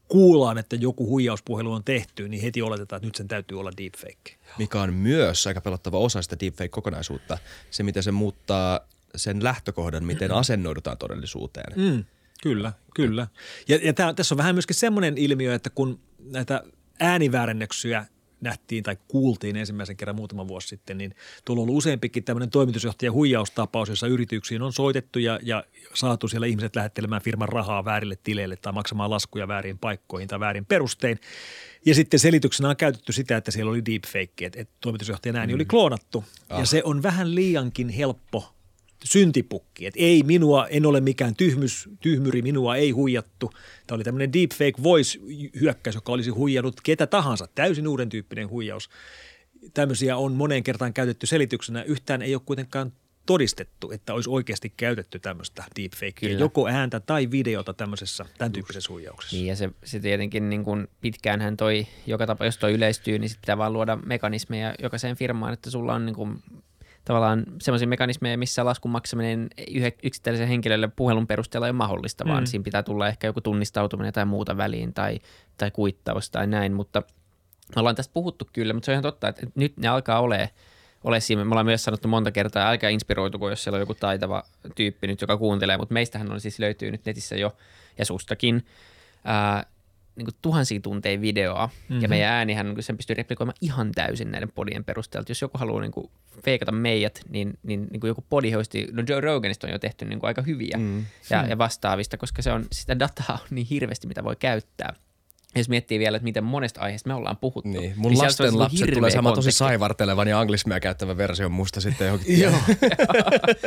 kuullaan, 0.08 0.58
että 0.58 0.76
joku 0.76 1.08
huijauspuhelu 1.08 1.72
on 1.72 1.84
tehty, 1.84 2.30
niin 2.30 2.42
heti 2.42 2.62
oletetaan, 2.62 2.98
että 2.98 3.08
nyt 3.08 3.16
sen 3.16 3.28
täytyy 3.28 3.60
olla 3.60 3.72
deepfake. 3.78 4.38
Mikä 4.58 4.82
on 4.82 4.94
myös 4.94 5.48
aika 5.48 5.62
pelottava 5.62 5.98
osa 5.98 6.22
sitä 6.22 6.36
deepfake-kokonaisuutta. 6.40 7.38
Se, 7.72 7.84
miten 7.84 8.04
se 8.04 8.12
muuttaa 8.12 8.80
sen 9.16 9.44
lähtökohdan, 9.44 10.04
miten 10.04 10.32
asennoidutaan 10.42 10.98
todellisuuteen. 10.98 11.74
Mm, 11.76 12.06
kyllä, 12.44 12.74
kyllä. 12.96 13.28
Ja, 13.68 13.80
ja 13.84 13.94
tää, 13.94 14.14
tässä 14.14 14.36
on 14.36 14.38
vähän 14.38 14.56
myöskin 14.56 14.76
semmoinen 14.76 15.18
ilmiö, 15.18 15.56
että 15.56 15.70
kun 15.70 16.00
näitä 16.32 16.64
ääniväärennöksiä 17.00 18.06
nähtiin 18.42 18.84
tai 18.84 18.98
kuultiin 19.08 19.56
ensimmäisen 19.56 19.98
kerran 19.98 20.16
muutama 20.16 20.48
vuosi 20.48 20.68
sitten, 20.68 20.98
niin 20.98 21.16
tuolla 21.46 21.62
on 21.62 21.64
ollut 21.64 21.78
useampikin 21.78 22.24
tämmöinen 22.24 22.50
toimitusjohtajan 22.50 23.14
huijaustapaus, 23.14 23.90
jossa 23.90 24.08
yrityksiin 24.08 24.62
on 24.62 24.74
soitettu 24.74 25.20
ja, 25.20 25.40
ja 25.44 25.64
saatu 25.94 26.28
siellä 26.28 26.48
ihmiset 26.48 26.76
lähettelemään 26.76 27.22
firman 27.22 27.50
rahaa 27.50 27.86
väärille 27.86 28.18
tileille 28.24 28.56
tai 28.56 28.74
maksamaan 28.74 29.10
laskuja 29.10 29.48
väärin 29.48 29.78
paikkoihin 29.78 30.28
tai 30.28 30.40
väärin 30.40 30.66
perustein. 30.66 31.20
Ja 31.86 31.96
sitten 31.96 32.20
selityksenä 32.20 32.70
on 32.70 32.78
käytetty 32.78 33.12
sitä, 33.12 33.38
että 33.38 33.52
siellä 33.52 33.70
oli 33.70 33.86
deepfake, 33.86 34.46
että, 34.46 34.62
että 34.62 34.74
toimitusjohtajan 34.82 35.36
ääni 35.36 35.54
mm. 35.54 35.56
oli 35.56 35.66
kloonattu. 35.66 36.24
Ah. 36.50 36.60
Ja 36.60 36.66
se 36.66 36.82
on 36.84 37.04
vähän 37.04 37.36
liiankin 37.36 37.90
helppo 37.90 38.55
syntipukki. 39.06 39.86
Että 39.86 40.00
ei 40.00 40.24
minua, 40.24 40.68
en 40.68 40.86
ole 40.86 41.02
mikään 41.02 41.36
tyhmys, 41.36 41.90
tyhmyri, 42.00 42.42
minua 42.42 42.75
ei 42.75 42.92
huijattu. 42.92 43.52
Tämä 43.88 43.96
oli 43.96 44.04
tämmöinen 44.04 44.34
deepfake 44.34 44.84
voice 44.84 45.19
hyökkäys, 45.60 45.96
joka 45.96 46.12
olisi 46.12 46.30
huijannut 46.30 46.81
ketä 46.84 47.07
tahansa. 47.07 47.48
Täysin 47.56 47.88
uuden 47.88 48.10
tyyppinen 48.10 48.50
huijaus. 48.50 48.90
Tämmöisiä 49.74 50.18
on 50.18 50.34
moneen 50.34 50.63
kertaan 50.63 50.94
käytetty 50.94 51.28
selityksenä. 51.28 51.84
Yhtään 51.84 52.22
ei 52.22 52.36
ole 52.36 52.42
kuitenkaan 52.46 52.92
todistettu, 53.25 53.92
että 53.92 54.13
olisi 54.13 54.30
oikeasti 54.30 54.74
käytetty 54.78 55.19
tämmöistä 55.19 55.63
deepfakea, 55.80 56.40
joko 56.40 56.68
ääntä 56.68 57.00
tai 57.00 57.31
videota 57.31 57.74
tämmöisessä, 57.74 58.25
tämän 58.38 58.51
tyyppisessä 58.51 58.94
huijauksessa. 58.94 59.36
Niin 59.36 59.48
ja 59.48 59.56
se, 59.56 59.70
se 59.84 60.00
tietenkin 60.00 60.50
niin 60.50 60.63
kuin 60.63 60.88
pitkäänhän 61.01 61.58
toi, 61.58 61.88
joka 62.08 62.27
tapa, 62.27 62.46
jos 62.46 62.58
toi 62.58 62.74
yleistyy, 62.74 63.20
niin 63.20 63.30
sitten 63.30 63.41
pitää 63.41 63.58
vaan 63.58 63.74
luoda 63.74 63.96
mekanismeja 63.96 64.75
jokaiseen 64.80 65.15
firmaan, 65.15 65.53
että 65.53 65.70
sulla 65.70 65.94
on 65.94 66.06
niin 66.06 66.15
kuin 66.15 66.44
tavallaan 67.06 67.44
semmoisia 67.62 67.88
mekanismeja, 67.88 68.38
missä 68.38 68.66
laskun 68.66 68.92
maksaminen 68.92 69.50
yksittäiselle 70.04 70.50
henkilölle 70.50 70.90
puhelun 70.96 71.28
perusteella 71.28 71.68
ei 71.68 71.72
ole 71.72 71.78
mahdollista, 71.78 72.24
mm. 72.24 72.30
vaan 72.30 72.48
siinä 72.48 72.64
pitää 72.64 72.84
tulla 72.84 73.08
ehkä 73.08 73.28
joku 73.28 73.42
tunnistautuminen 73.42 74.14
tai 74.14 74.26
muuta 74.26 74.58
väliin 74.58 74.94
tai, 74.94 75.20
tai 75.58 75.72
kuittaus 75.72 76.30
tai 76.30 76.48
näin, 76.48 76.74
mutta 76.74 77.04
me 77.76 77.80
ollaan 77.80 77.96
tästä 77.96 78.14
puhuttu 78.14 78.50
kyllä, 78.54 78.74
mutta 78.74 78.86
se 78.86 78.92
on 78.92 78.94
ihan 78.94 79.04
totta, 79.04 79.28
että 79.28 79.48
nyt 79.56 79.78
ne 79.78 79.88
alkaa 79.88 80.20
olemaan 80.20 80.50
ole 81.04 81.20
siinä. 81.20 81.46
Me 81.46 81.50
ollaan 81.50 81.66
myös 81.66 81.84
sanottu 81.84 82.08
monta 82.08 82.32
kertaa, 82.32 82.70
älkää 82.70 82.90
inspiroituko, 82.90 83.50
jos 83.50 83.64
siellä 83.64 83.76
on 83.76 83.82
joku 83.82 83.94
taitava 83.94 84.44
tyyppi 84.76 85.08
nyt, 85.08 85.22
joka 85.22 85.38
kuuntelee, 85.38 85.78
mutta 85.78 85.94
meistähän 85.94 86.32
on 86.32 86.42
siis 86.42 86.60
löytyy 86.60 86.92
nyt 86.92 87.06
netissä 87.06 87.36
jo, 87.36 87.56
ja 87.98 88.06
sustakin, 88.06 88.66
ää, 89.24 89.66
niin 90.15 90.25
kuin 90.25 90.36
tuhansia 90.41 90.79
tunteja 90.79 91.22
videoa, 91.22 91.67
mm-hmm. 91.67 92.01
ja 92.01 92.10
meidän 92.10 92.31
äänihän 92.31 92.65
niin 92.65 92.84
sen 92.84 92.98
pystyy 92.98 93.13
replikoimaan 93.13 93.57
ihan 93.62 93.91
täysin 93.91 94.31
näiden 94.31 94.51
podien 94.51 94.84
perusteella. 94.84 95.25
Jos 95.29 95.41
joku 95.41 95.57
haluaa 95.57 95.81
niin 95.81 95.91
kuin 95.91 96.10
feikata 96.43 96.72
meidät, 96.72 97.22
niin, 97.29 97.60
niin, 97.63 97.88
niin 97.91 98.00
kuin 98.00 98.07
joku 98.07 98.25
podihosti, 98.29 98.88
no 98.91 99.03
Joe 99.07 99.22
Roganista 99.22 99.67
on 99.67 99.74
jo 99.74 99.79
tehty 99.79 100.05
niin 100.05 100.19
kuin 100.19 100.27
aika 100.27 100.41
hyviä 100.41 100.77
mm. 100.77 101.05
ja, 101.29 101.45
ja 101.48 101.57
vastaavista, 101.57 102.17
koska 102.17 102.41
se 102.41 102.51
on, 102.51 102.65
sitä 102.72 103.00
dataa 103.00 103.38
on 103.41 103.48
niin 103.50 103.67
hirveästi, 103.67 104.07
mitä 104.07 104.24
voi 104.24 104.36
käyttää. 104.36 104.93
Jos 105.55 105.69
miettii 105.69 106.00
vielä, 106.00 106.17
että 106.17 106.24
miten 106.24 106.43
monesta 106.43 106.81
aiheesta 106.81 107.10
me 107.10 107.13
ollaan 107.13 107.38
puhuttu. 107.38 107.69
Niin, 107.69 107.93
mun 107.95 108.12
sieltä 108.12 108.25
lasten 108.25 108.60
lapset 108.60 108.93
tulee 108.93 109.12
saamaan 109.12 109.36
tosi 109.36 109.51
saivartelevan 109.51 110.27
ja 110.27 110.39
anglismia 110.39 110.79
käyttävän 110.79 111.17
version 111.17 111.51
musta 111.51 111.81
sitten 111.81 112.05
johonkin. 112.05 112.39
Joo, 112.43 112.53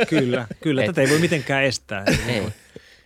kyllä, 0.09 0.47
kyllä. 0.61 0.85
Tätä 0.85 1.01
ei 1.01 1.09
voi 1.09 1.19
mitenkään 1.19 1.63
estää. 1.63 2.05
Ei. 2.27 2.43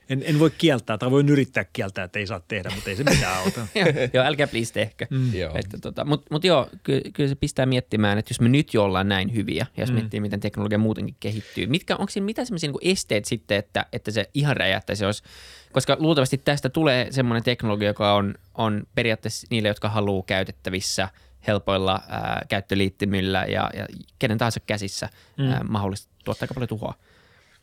En, 0.10 0.24
en 0.26 0.40
voi 0.40 0.52
kieltää 0.58 0.98
tai 0.98 1.12
voin 1.12 1.30
yrittää 1.30 1.66
kieltää, 1.74 2.04
että 2.04 2.20
ei 2.20 2.28
saa 2.28 2.40
tehdä, 2.48 2.72
mutta 2.76 2.90
ei 2.90 2.96
se 2.96 3.04
mitään 3.04 3.38
auta. 3.38 3.68
joo, 3.76 3.88
joo, 4.14 4.26
älkää 4.26 4.48
please 4.48 4.74
tehkö. 4.74 5.08
Mm. 5.10 5.32
Että 5.56 5.78
tota, 5.82 6.06
Mutta 6.06 6.28
mut 6.30 6.44
joo, 6.44 6.70
ky, 6.84 7.02
kyllä 7.14 7.30
se 7.30 7.36
pistää 7.36 7.66
miettimään, 7.66 8.18
että 8.18 8.32
jos 8.32 8.42
me 8.42 8.50
nyt 8.50 8.74
jo 8.74 8.84
ollaan 8.84 9.08
näin 9.08 9.34
hyviä, 9.34 9.66
ja 9.78 9.84
jos 9.84 9.90
mm. 9.90 9.96
miettii, 9.96 10.20
miten 10.20 10.40
teknologia 10.40 10.78
muutenkin 10.78 11.16
kehittyy, 11.20 11.68
mitkä, 11.68 11.96
onko 11.96 12.10
siinä 12.10 12.26
mitään 12.26 12.46
sellaisia 12.46 12.72
niin 12.72 12.92
esteet 12.92 13.26
sitten, 13.26 13.58
että, 13.58 13.86
että 13.94 14.12
se 14.12 14.30
ihan 14.34 14.58
räjähtäisi, 14.58 15.06
olisi, 15.06 15.24
koska 15.72 15.98
luultavasti 16.00 16.38
tästä 16.38 16.70
tulee 16.70 17.08
semmoinen 17.12 17.44
teknologia, 17.44 17.88
joka 17.88 18.14
on, 18.14 18.36
on 18.54 18.84
periaatteessa 18.96 19.48
niille, 19.50 19.68
jotka 19.68 19.90
haluaa 19.90 20.24
käytettävissä 20.28 21.10
helpoilla 21.48 22.02
ää, 22.10 22.46
käyttöliittymillä 22.50 23.46
ja, 23.46 23.70
ja 23.74 23.88
kenen 24.20 24.38
tahansa 24.38 24.60
käsissä 24.60 25.10
mm. 25.38 25.52
ää, 25.52 25.64
mahdollista 25.70 26.14
tuottaa 26.26 26.44
aika 26.44 26.54
paljon 26.54 26.68
tuhoa. 26.68 26.94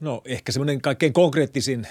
No 0.00 0.22
ehkä 0.24 0.52
semmoinen 0.52 0.80
kaikkein 0.80 1.12
konkreettisin 1.12 1.86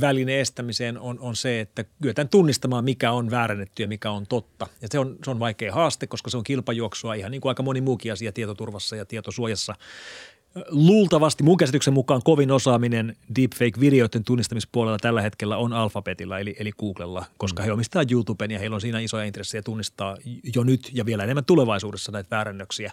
väline 0.00 0.40
estämiseen 0.40 0.98
on, 0.98 1.18
on 1.20 1.36
se, 1.36 1.60
että 1.60 1.84
kyetään 2.02 2.28
tunnistamaan, 2.28 2.84
mikä 2.84 3.12
on 3.12 3.30
väärennetty 3.30 3.82
ja 3.82 3.88
mikä 3.88 4.10
on 4.10 4.26
totta. 4.26 4.66
Ja 4.82 4.88
se 4.90 4.98
on, 4.98 5.16
se 5.24 5.30
on 5.30 5.38
vaikea 5.38 5.72
haaste, 5.72 6.06
koska 6.06 6.30
se 6.30 6.36
on 6.36 6.44
kilpajuoksua 6.44 7.14
ihan 7.14 7.30
niin 7.30 7.40
kuin 7.40 7.50
aika 7.50 7.62
moni 7.62 7.80
muukin 7.80 8.12
asia 8.12 8.32
tietoturvassa 8.32 8.96
ja 8.96 9.04
tietosuojassa. 9.04 9.74
Luultavasti 10.68 11.42
mun 11.42 11.56
käsityksen 11.56 11.94
mukaan 11.94 12.22
kovin 12.24 12.50
osaaminen 12.50 13.16
deepfake-videoiden 13.36 14.24
tunnistamispuolella 14.24 14.98
tällä 14.98 15.22
hetkellä 15.22 15.56
on 15.56 15.72
Alphabetilla 15.72 16.38
eli, 16.38 16.56
eli 16.58 16.72
Googlella, 16.72 17.24
koska 17.38 17.62
he 17.62 17.72
omistaa 17.72 18.04
YouTuben 18.10 18.50
ja 18.50 18.58
heillä 18.58 18.74
on 18.74 18.80
siinä 18.80 19.00
isoja 19.00 19.24
intressejä 19.24 19.62
tunnistaa 19.62 20.16
jo 20.54 20.64
nyt 20.64 20.90
ja 20.92 21.06
vielä 21.06 21.24
enemmän 21.24 21.44
tulevaisuudessa 21.44 22.12
näitä 22.12 22.36
väärännöksiä. 22.36 22.92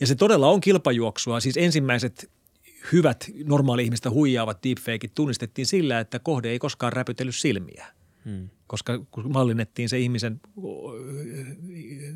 Ja 0.00 0.06
se 0.06 0.14
todella 0.14 0.48
on 0.48 0.60
kilpajuoksua. 0.60 1.40
Siis 1.40 1.56
ensimmäiset 1.56 2.30
hyvät 2.92 3.30
normaali-ihmistä 3.44 4.10
huijaavat 4.10 4.64
deepfakeit 4.64 5.14
tunnistettiin 5.14 5.66
sillä, 5.66 6.00
että 6.00 6.18
kohde 6.18 6.50
ei 6.50 6.58
koskaan 6.58 6.92
räpytellyt 6.92 7.34
silmiä. 7.34 7.86
Hmm. 8.24 8.48
Koska 8.66 8.98
kun 9.10 9.32
mallinnettiin 9.32 9.88
se 9.88 9.98
ihmisen, 9.98 10.40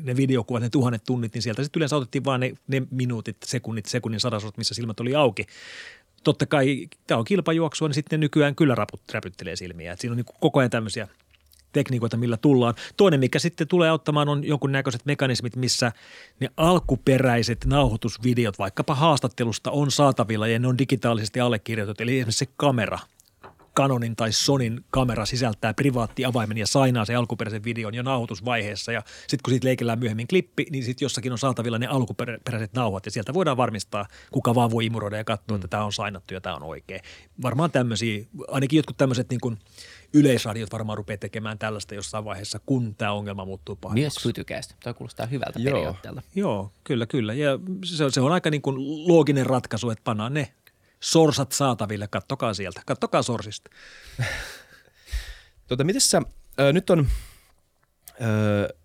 ne 0.03 0.15
videokuvat, 0.15 0.61
ne 0.61 0.69
tuhannet 0.69 1.03
tunnit, 1.03 1.33
niin 1.33 1.41
sieltä 1.41 1.63
sitten 1.63 1.79
yleensä 1.79 1.95
otettiin 1.95 2.25
vain 2.25 2.39
ne, 2.39 2.53
ne 2.67 2.81
minuutit, 2.91 3.37
sekunnit, 3.45 3.85
sekunnin 3.85 4.19
sadasot, 4.19 4.57
missä 4.57 4.75
silmät 4.75 4.99
oli 4.99 5.15
auki. 5.15 5.45
Totta 6.23 6.45
kai 6.45 6.87
tämä 7.07 7.17
on 7.17 7.25
kilpajuoksua, 7.25 7.87
niin 7.87 7.93
sitten 7.93 8.19
nykyään 8.19 8.55
kyllä 8.55 8.75
raput, 8.75 9.01
räpyttelee 9.11 9.55
silmiä. 9.55 9.93
Et 9.93 9.99
siinä 9.99 10.11
on 10.11 10.17
niin 10.17 10.25
koko 10.39 10.59
ajan 10.59 10.69
tämmöisiä 10.69 11.07
tekniikoita, 11.71 12.17
millä 12.17 12.37
tullaan. 12.37 12.73
Toinen, 12.97 13.19
mikä 13.19 13.39
sitten 13.39 13.67
tulee 13.67 13.89
auttamaan, 13.89 14.29
on 14.29 14.43
jonkunnäköiset 14.43 15.05
mekanismit, 15.05 15.55
missä 15.55 15.91
ne 16.39 16.49
alkuperäiset 16.57 17.65
nauhoitusvideot, 17.65 18.59
vaikkapa 18.59 18.95
haastattelusta, 18.95 19.71
on 19.71 19.91
saatavilla 19.91 20.47
ja 20.47 20.59
ne 20.59 20.67
on 20.67 20.77
digitaalisesti 20.77 21.39
allekirjoitettu. 21.39 22.03
Eli 22.03 22.19
esimerkiksi 22.19 22.45
se 22.45 22.51
kamera, 22.57 22.99
Canonin 23.79 24.15
tai 24.15 24.31
Sonin 24.31 24.85
kamera 24.89 25.25
sisältää 25.25 25.73
privaattiavaimen 25.73 26.57
ja 26.57 26.67
sainaa 26.67 27.05
se 27.05 27.15
alkuperäisen 27.15 27.63
videon 27.63 27.93
jo 27.93 28.03
nauhoitusvaiheessa. 28.03 28.91
Ja 28.91 29.03
sitten 29.21 29.39
kun 29.43 29.51
siitä 29.51 29.67
leikellään 29.67 29.99
myöhemmin 29.99 30.27
klippi, 30.27 30.65
niin 30.71 30.83
sitten 30.83 31.05
jossakin 31.05 31.31
on 31.31 31.37
saatavilla 31.37 31.79
ne 31.79 31.87
alkuperäiset 31.87 32.73
nauhat 32.73 33.05
ja 33.05 33.11
sieltä 33.11 33.33
voidaan 33.33 33.57
varmistaa, 33.57 34.05
kuka 34.31 34.55
vaan 34.55 34.71
voi 34.71 34.85
imuroida 34.85 35.17
ja 35.17 35.23
katsoa, 35.23 35.55
että 35.55 35.67
tämä 35.67 35.85
on 35.85 35.93
sainattu 35.93 36.33
ja 36.33 36.41
tämä 36.41 36.55
on 36.55 36.63
oikein. 36.63 37.01
Varmaan 37.41 37.71
tämmöisiä, 37.71 38.25
ainakin 38.47 38.77
jotkut 38.77 38.97
tämmöiset 38.97 39.29
niin 39.29 39.39
kuin 39.41 39.57
yleisradiot 40.13 40.71
varmaan 40.71 40.97
rupeaa 40.97 41.17
tekemään 41.17 41.59
tällaista 41.59 41.95
jossain 41.95 42.25
vaiheessa, 42.25 42.59
kun 42.65 42.95
tämä 42.95 43.11
ongelma 43.11 43.45
muuttuu 43.45 43.75
pahemmaksi. 43.75 44.01
Myös 44.01 44.23
Fytycast. 44.23 44.73
Tuo 44.83 44.93
kuulostaa 44.93 45.25
hyvältä 45.25 45.59
Joo. 45.59 45.73
periaatteelta. 45.73 46.21
Joo, 46.35 46.71
kyllä, 46.83 47.05
kyllä. 47.05 47.33
Ja 47.33 47.59
se, 47.85 48.09
se 48.09 48.21
on 48.21 48.31
aika 48.31 48.49
niin 48.49 48.61
kuin 48.61 49.07
looginen 49.07 49.45
ratkaisu, 49.45 49.89
että 49.89 50.03
pannaan 50.03 50.33
ne 50.33 50.53
sorsat 50.99 51.51
saataville. 51.51 52.07
Kattokaa 52.07 52.53
sieltä. 52.53 52.81
Kattokaa 52.85 53.21
sorsista. 53.21 53.69
Tota, 55.67 55.83
miten 55.83 56.01
sä, 56.01 56.21
ö, 56.59 56.73
nyt 56.73 56.89
on, 56.89 57.07
ö, 58.21 58.75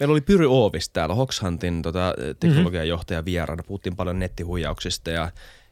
meillä 0.00 0.12
oli 0.12 0.20
Pyry 0.20 0.46
Oovis 0.46 0.88
täällä, 0.88 1.14
Hoxhuntin 1.14 1.82
tota, 1.82 2.14
teknologian 2.40 2.88
johtaja 2.88 3.24
vieraana. 3.24 3.62
Puhuttiin 3.62 3.96
paljon 3.96 4.18
nettihuijauksista 4.18 5.10
ja, 5.10 5.30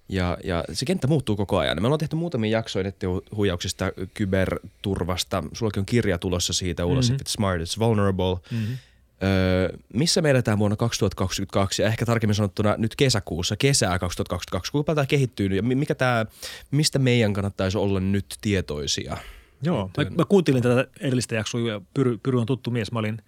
ja, 0.08 0.38
ja 0.44 0.64
se 0.72 0.86
kenttä 0.86 1.06
muuttuu 1.06 1.36
koko 1.36 1.58
ajan. 1.58 1.82
Me 1.82 1.86
ollaan 1.86 1.98
tehty 1.98 2.16
muutamia 2.16 2.50
jaksoja 2.50 2.82
nettihuijauksista, 2.82 3.92
kyberturvasta. 4.14 5.44
Sullakin 5.52 5.80
on 5.80 5.86
kirja 5.86 6.18
tulossa 6.18 6.52
siitä 6.52 6.84
ulos, 6.84 7.08
mm-hmm. 7.08 7.16
If 7.16 7.28
it's 7.28 7.30
smart, 7.30 7.60
it's 7.60 7.78
vulnerable. 7.78 8.36
Mm-hmm. 8.50 8.76
Öö, 9.22 9.78
missä 9.94 10.22
me 10.22 10.30
eletään 10.30 10.58
vuonna 10.58 10.76
2022 10.76 11.82
ja 11.82 11.88
ehkä 11.88 12.06
tarkemmin 12.06 12.34
sanottuna 12.34 12.74
nyt 12.78 12.96
kesäkuussa, 12.96 13.56
kesää 13.56 13.98
2022, 13.98 14.72
kuinka 14.72 14.94
tämä 14.94 15.06
kehittyy 15.06 15.46
ja 15.46 15.62
mikä 15.62 15.94
tämä, 15.94 16.26
mistä 16.70 16.98
meidän 16.98 17.32
kannattaisi 17.32 17.78
olla 17.78 18.00
nyt 18.00 18.26
tietoisia? 18.40 19.16
Joo, 19.62 19.90
mä, 19.96 20.04
mä 20.18 20.24
kuuntelin 20.28 20.62
tätä 20.62 20.86
edellistä 21.00 21.34
jaksoa 21.34 21.60
ja 21.60 21.80
Pyry, 21.94 22.18
Pyry 22.22 22.40
on 22.40 22.46
tuttu 22.46 22.70
mies. 22.70 22.92
Mä 22.92 22.98
olin 22.98 23.22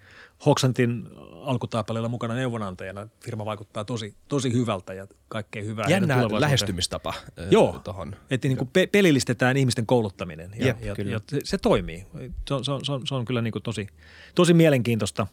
Hoxantin 0.47 1.09
alkutaapaleilla 1.43 2.09
mukana 2.09 2.35
neuvonantajana. 2.35 3.09
Firma 3.21 3.45
vaikuttaa 3.45 3.85
tosi, 3.85 4.15
tosi 4.29 4.53
hyvältä 4.53 4.95
ja 4.95 5.07
kaikkea 5.29 5.63
hyvää. 5.63 5.87
Jännä 5.89 6.29
lähestymistapa 6.39 7.15
Joo, 7.51 7.81
tohon. 7.85 8.17
että 8.31 8.49
niin 8.49 8.59
kuin 8.59 8.71
pe- 8.73 8.87
pelillistetään 8.87 9.57
ihmisten 9.57 9.87
kouluttaminen 9.87 10.51
ja, 10.57 10.67
Jep, 10.67 10.81
ja, 10.81 10.95
ja 11.05 11.21
se, 11.31 11.41
se 11.45 11.59
toimii. 11.59 12.07
Se 12.49 12.55
on, 12.55 12.65
se 12.65 12.73
on, 12.73 12.85
se 12.85 12.93
on, 12.93 13.07
se 13.07 13.15
on 13.15 13.25
kyllä 13.25 13.43
niin 13.43 13.53
kuin 13.53 13.63
tosi, 13.63 13.87
tosi 14.35 14.55
mielenkiintoista. 14.55 15.27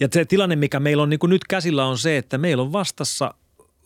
Ja 0.00 0.08
se 0.12 0.24
tilanne, 0.24 0.56
mikä 0.56 0.80
meillä 0.80 1.02
on 1.02 1.10
niin 1.10 1.18
kuin 1.18 1.30
nyt 1.30 1.44
käsillä 1.44 1.86
on 1.86 1.98
se, 1.98 2.16
että 2.16 2.38
meillä 2.38 2.62
on 2.62 2.72
vastassa 2.72 3.34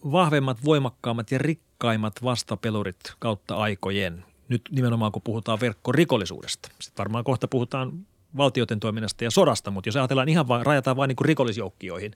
vahvemmat, 0.04 0.64
voimakkaammat 0.64 1.30
ja 1.30 1.38
rikkaimmat 1.38 2.22
vastapelurit 2.22 3.14
kautta 3.18 3.54
aikojen. 3.54 4.24
Nyt 4.48 4.62
nimenomaan 4.70 5.12
kun 5.12 5.22
puhutaan 5.22 5.60
verkkorikollisuudesta. 5.60 6.68
Sitten 6.78 7.02
varmaan 7.02 7.24
kohta 7.24 7.48
puhutaan 7.48 7.92
valtioiden 8.36 8.80
toiminnasta 8.80 9.24
ja 9.24 9.30
sodasta, 9.30 9.70
mutta 9.70 9.88
jos 9.88 9.96
ajatellaan 9.96 10.28
ihan 10.28 10.48
vain, 10.48 10.66
rajataan 10.66 10.96
vain 10.96 11.08
niin 11.08 11.16
rikollisjoukkioihin, 11.24 12.12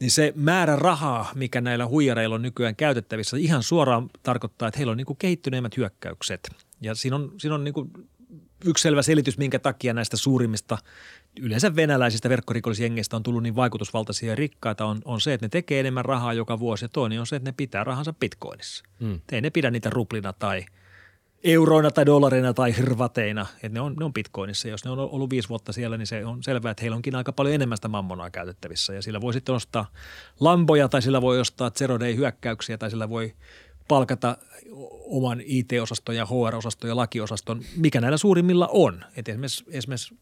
niin 0.00 0.10
se 0.10 0.32
määrä 0.36 0.76
rahaa, 0.76 1.32
mikä 1.34 1.60
näillä 1.60 1.86
huijareilla 1.86 2.34
on 2.34 2.42
nykyään 2.42 2.76
käytettävissä, 2.76 3.36
ihan 3.36 3.62
suoraan 3.62 4.10
tarkoittaa, 4.22 4.68
että 4.68 4.78
heillä 4.78 4.90
on 4.90 4.96
niin 4.96 5.06
kuin 5.06 5.16
kehittyneimmät 5.16 5.76
hyökkäykset. 5.76 6.50
Ja 6.80 6.94
siinä 6.94 7.16
on, 7.16 7.32
siinä 7.38 7.54
on 7.54 7.64
niin 7.64 7.74
kuin 7.74 7.90
yksi 8.64 8.82
selvä 8.82 9.02
selitys, 9.02 9.38
minkä 9.38 9.58
takia 9.58 9.94
näistä 9.94 10.16
suurimmista 10.16 10.78
yleensä 11.40 11.76
venäläisistä 11.76 12.28
verkkorikollisjengeistä 12.28 13.16
on 13.16 13.22
tullut 13.22 13.42
niin 13.42 13.56
vaikutusvaltaisia 13.56 14.28
ja 14.28 14.34
rikkaita, 14.34 14.84
on, 14.84 15.02
on 15.04 15.20
se, 15.20 15.34
että 15.34 15.44
ne 15.44 15.48
tekee 15.48 15.80
enemmän 15.80 16.04
rahaa 16.04 16.32
joka 16.32 16.58
vuosi 16.58 16.84
ja 16.84 16.88
toinen 16.88 17.20
on 17.20 17.26
se, 17.26 17.36
että 17.36 17.48
ne 17.48 17.54
pitää 17.56 17.84
rahansa 17.84 18.12
bitcoinissa. 18.12 18.84
Hmm. 19.00 19.20
Ei 19.32 19.40
ne 19.40 19.50
pidä 19.50 19.70
niitä 19.70 19.90
ruplina 19.90 20.32
tai 20.32 20.64
euroina 21.44 21.90
tai 21.90 22.06
dollareina 22.06 22.54
tai 22.54 22.76
hirvateina, 22.76 23.46
että 23.54 23.68
ne 23.68 23.80
on, 23.80 23.94
ne 23.98 24.04
on 24.04 24.12
bitcoinissa. 24.12 24.68
Jos 24.68 24.84
ne 24.84 24.90
on 24.90 24.98
ollut 24.98 25.30
viisi 25.30 25.48
vuotta 25.48 25.72
siellä, 25.72 25.96
niin 25.96 26.06
se 26.06 26.24
on 26.24 26.42
selvää, 26.42 26.70
että 26.70 26.82
heillä 26.82 26.96
onkin 26.96 27.14
aika 27.14 27.32
paljon 27.32 27.54
enemmän 27.54 27.78
sitä 27.78 27.88
mammonaa 27.88 28.30
käytettävissä 28.30 28.94
ja 28.94 29.02
sillä 29.02 29.20
voi 29.20 29.32
sitten 29.32 29.54
ostaa 29.54 29.86
lamboja 30.40 30.88
tai 30.88 31.02
sillä 31.02 31.22
voi 31.22 31.40
ostaa 31.40 31.70
zero 31.70 32.00
day 32.00 32.16
hyökkäyksiä 32.16 32.78
tai 32.78 32.90
sillä 32.90 33.08
voi 33.08 33.34
palkata 33.88 34.36
oman 35.04 35.40
IT-osaston 35.44 36.16
ja 36.16 36.26
HR-osaston 36.26 36.88
ja 36.88 36.96
lakiosaston, 36.96 37.60
mikä 37.76 38.00
näillä 38.00 38.16
suurimmilla 38.16 38.68
on. 38.72 39.04
Et 39.16 39.28
esimerkiksi, 39.28 39.64
esimerkiksi 39.70 40.14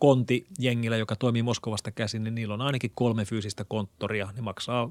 Konti-jengillä, 0.00 0.96
joka 0.96 1.16
toimii 1.16 1.42
Moskovasta 1.42 1.90
käsin, 1.90 2.24
niin 2.24 2.34
niillä 2.34 2.54
on 2.54 2.60
ainakin 2.60 2.90
kolme 2.94 3.24
fyysistä 3.24 3.64
konttoria. 3.64 4.28
Ne 4.36 4.42
maksaa 4.42 4.90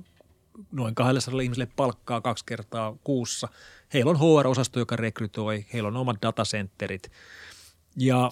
noin 0.72 0.96
200 0.96 1.42
ihmiselle 1.42 1.68
palkkaa 1.76 2.22
kaksi 2.22 2.46
kertaa 2.46 2.96
kuussa. 3.04 3.48
Heillä 3.94 4.12
on 4.12 4.20
HR-osasto, 4.20 4.80
joka 4.80 4.96
rekrytoi, 4.96 5.66
heillä 5.74 5.88
on 5.88 5.98
omat 5.98 6.18
datacentterit. 6.22 7.12
Ja 7.98 8.32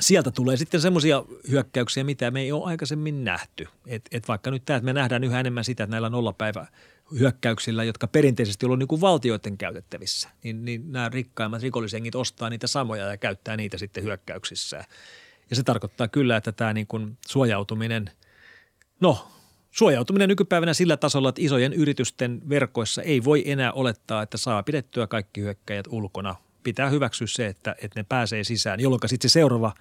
sieltä 0.00 0.30
tulee 0.30 0.56
sitten 0.56 0.80
semmoisia 0.80 1.24
hyökkäyksiä, 1.50 2.04
mitä 2.04 2.30
me 2.30 2.40
ei 2.40 2.52
ole 2.52 2.64
aikaisemmin 2.64 3.24
nähty. 3.24 3.68
Et, 3.86 4.02
et 4.12 4.28
vaikka 4.28 4.50
nyt 4.50 4.64
tämä, 4.64 4.76
että 4.76 4.84
me 4.84 4.92
nähdään 4.92 5.24
yhä 5.24 5.40
enemmän 5.40 5.64
sitä, 5.64 5.84
että 5.84 5.90
näillä 5.90 6.10
nollapäivä 6.10 6.66
hyökkäyksillä, 7.18 7.84
jotka 7.84 8.06
perinteisesti 8.06 8.66
on 8.66 8.78
niin 8.78 8.88
kuin 8.88 9.00
valtioiden 9.00 9.58
käytettävissä, 9.58 10.28
niin, 10.44 10.64
niin 10.64 10.92
nämä 10.92 11.08
rikkaimmat 11.08 11.62
rikollisengit 11.62 12.14
ostaa 12.14 12.50
niitä 12.50 12.66
samoja 12.66 13.06
ja 13.06 13.16
käyttää 13.16 13.56
niitä 13.56 13.78
sitten 13.78 14.04
hyökkäyksissä. 14.04 14.84
Ja 15.50 15.56
se 15.56 15.62
tarkoittaa 15.62 16.08
kyllä, 16.08 16.36
että 16.36 16.52
tämä 16.52 16.72
niin 16.72 16.86
kuin 16.86 17.18
suojautuminen, 17.26 18.10
no 19.00 19.28
suojautuminen 19.70 20.28
nykypäivänä 20.28 20.74
sillä 20.74 20.96
tasolla, 20.96 21.28
että 21.28 21.42
isojen 21.42 21.72
yritysten 21.72 22.42
verkoissa 22.48 23.02
ei 23.02 23.24
voi 23.24 23.50
enää 23.50 23.72
olettaa, 23.72 24.22
että 24.22 24.36
saa 24.36 24.62
pidettyä 24.62 25.06
kaikki 25.06 25.40
hyökkäjät 25.40 25.86
ulkona. 25.86 26.36
Pitää 26.62 26.90
hyväksyä 26.90 27.26
se, 27.26 27.46
että, 27.46 27.74
että 27.82 28.00
ne 28.00 28.04
pääsee 28.08 28.44
sisään, 28.44 28.80
jolloin 28.80 29.00
sitten 29.06 29.30
se 29.30 29.32
seuraava 29.32 29.74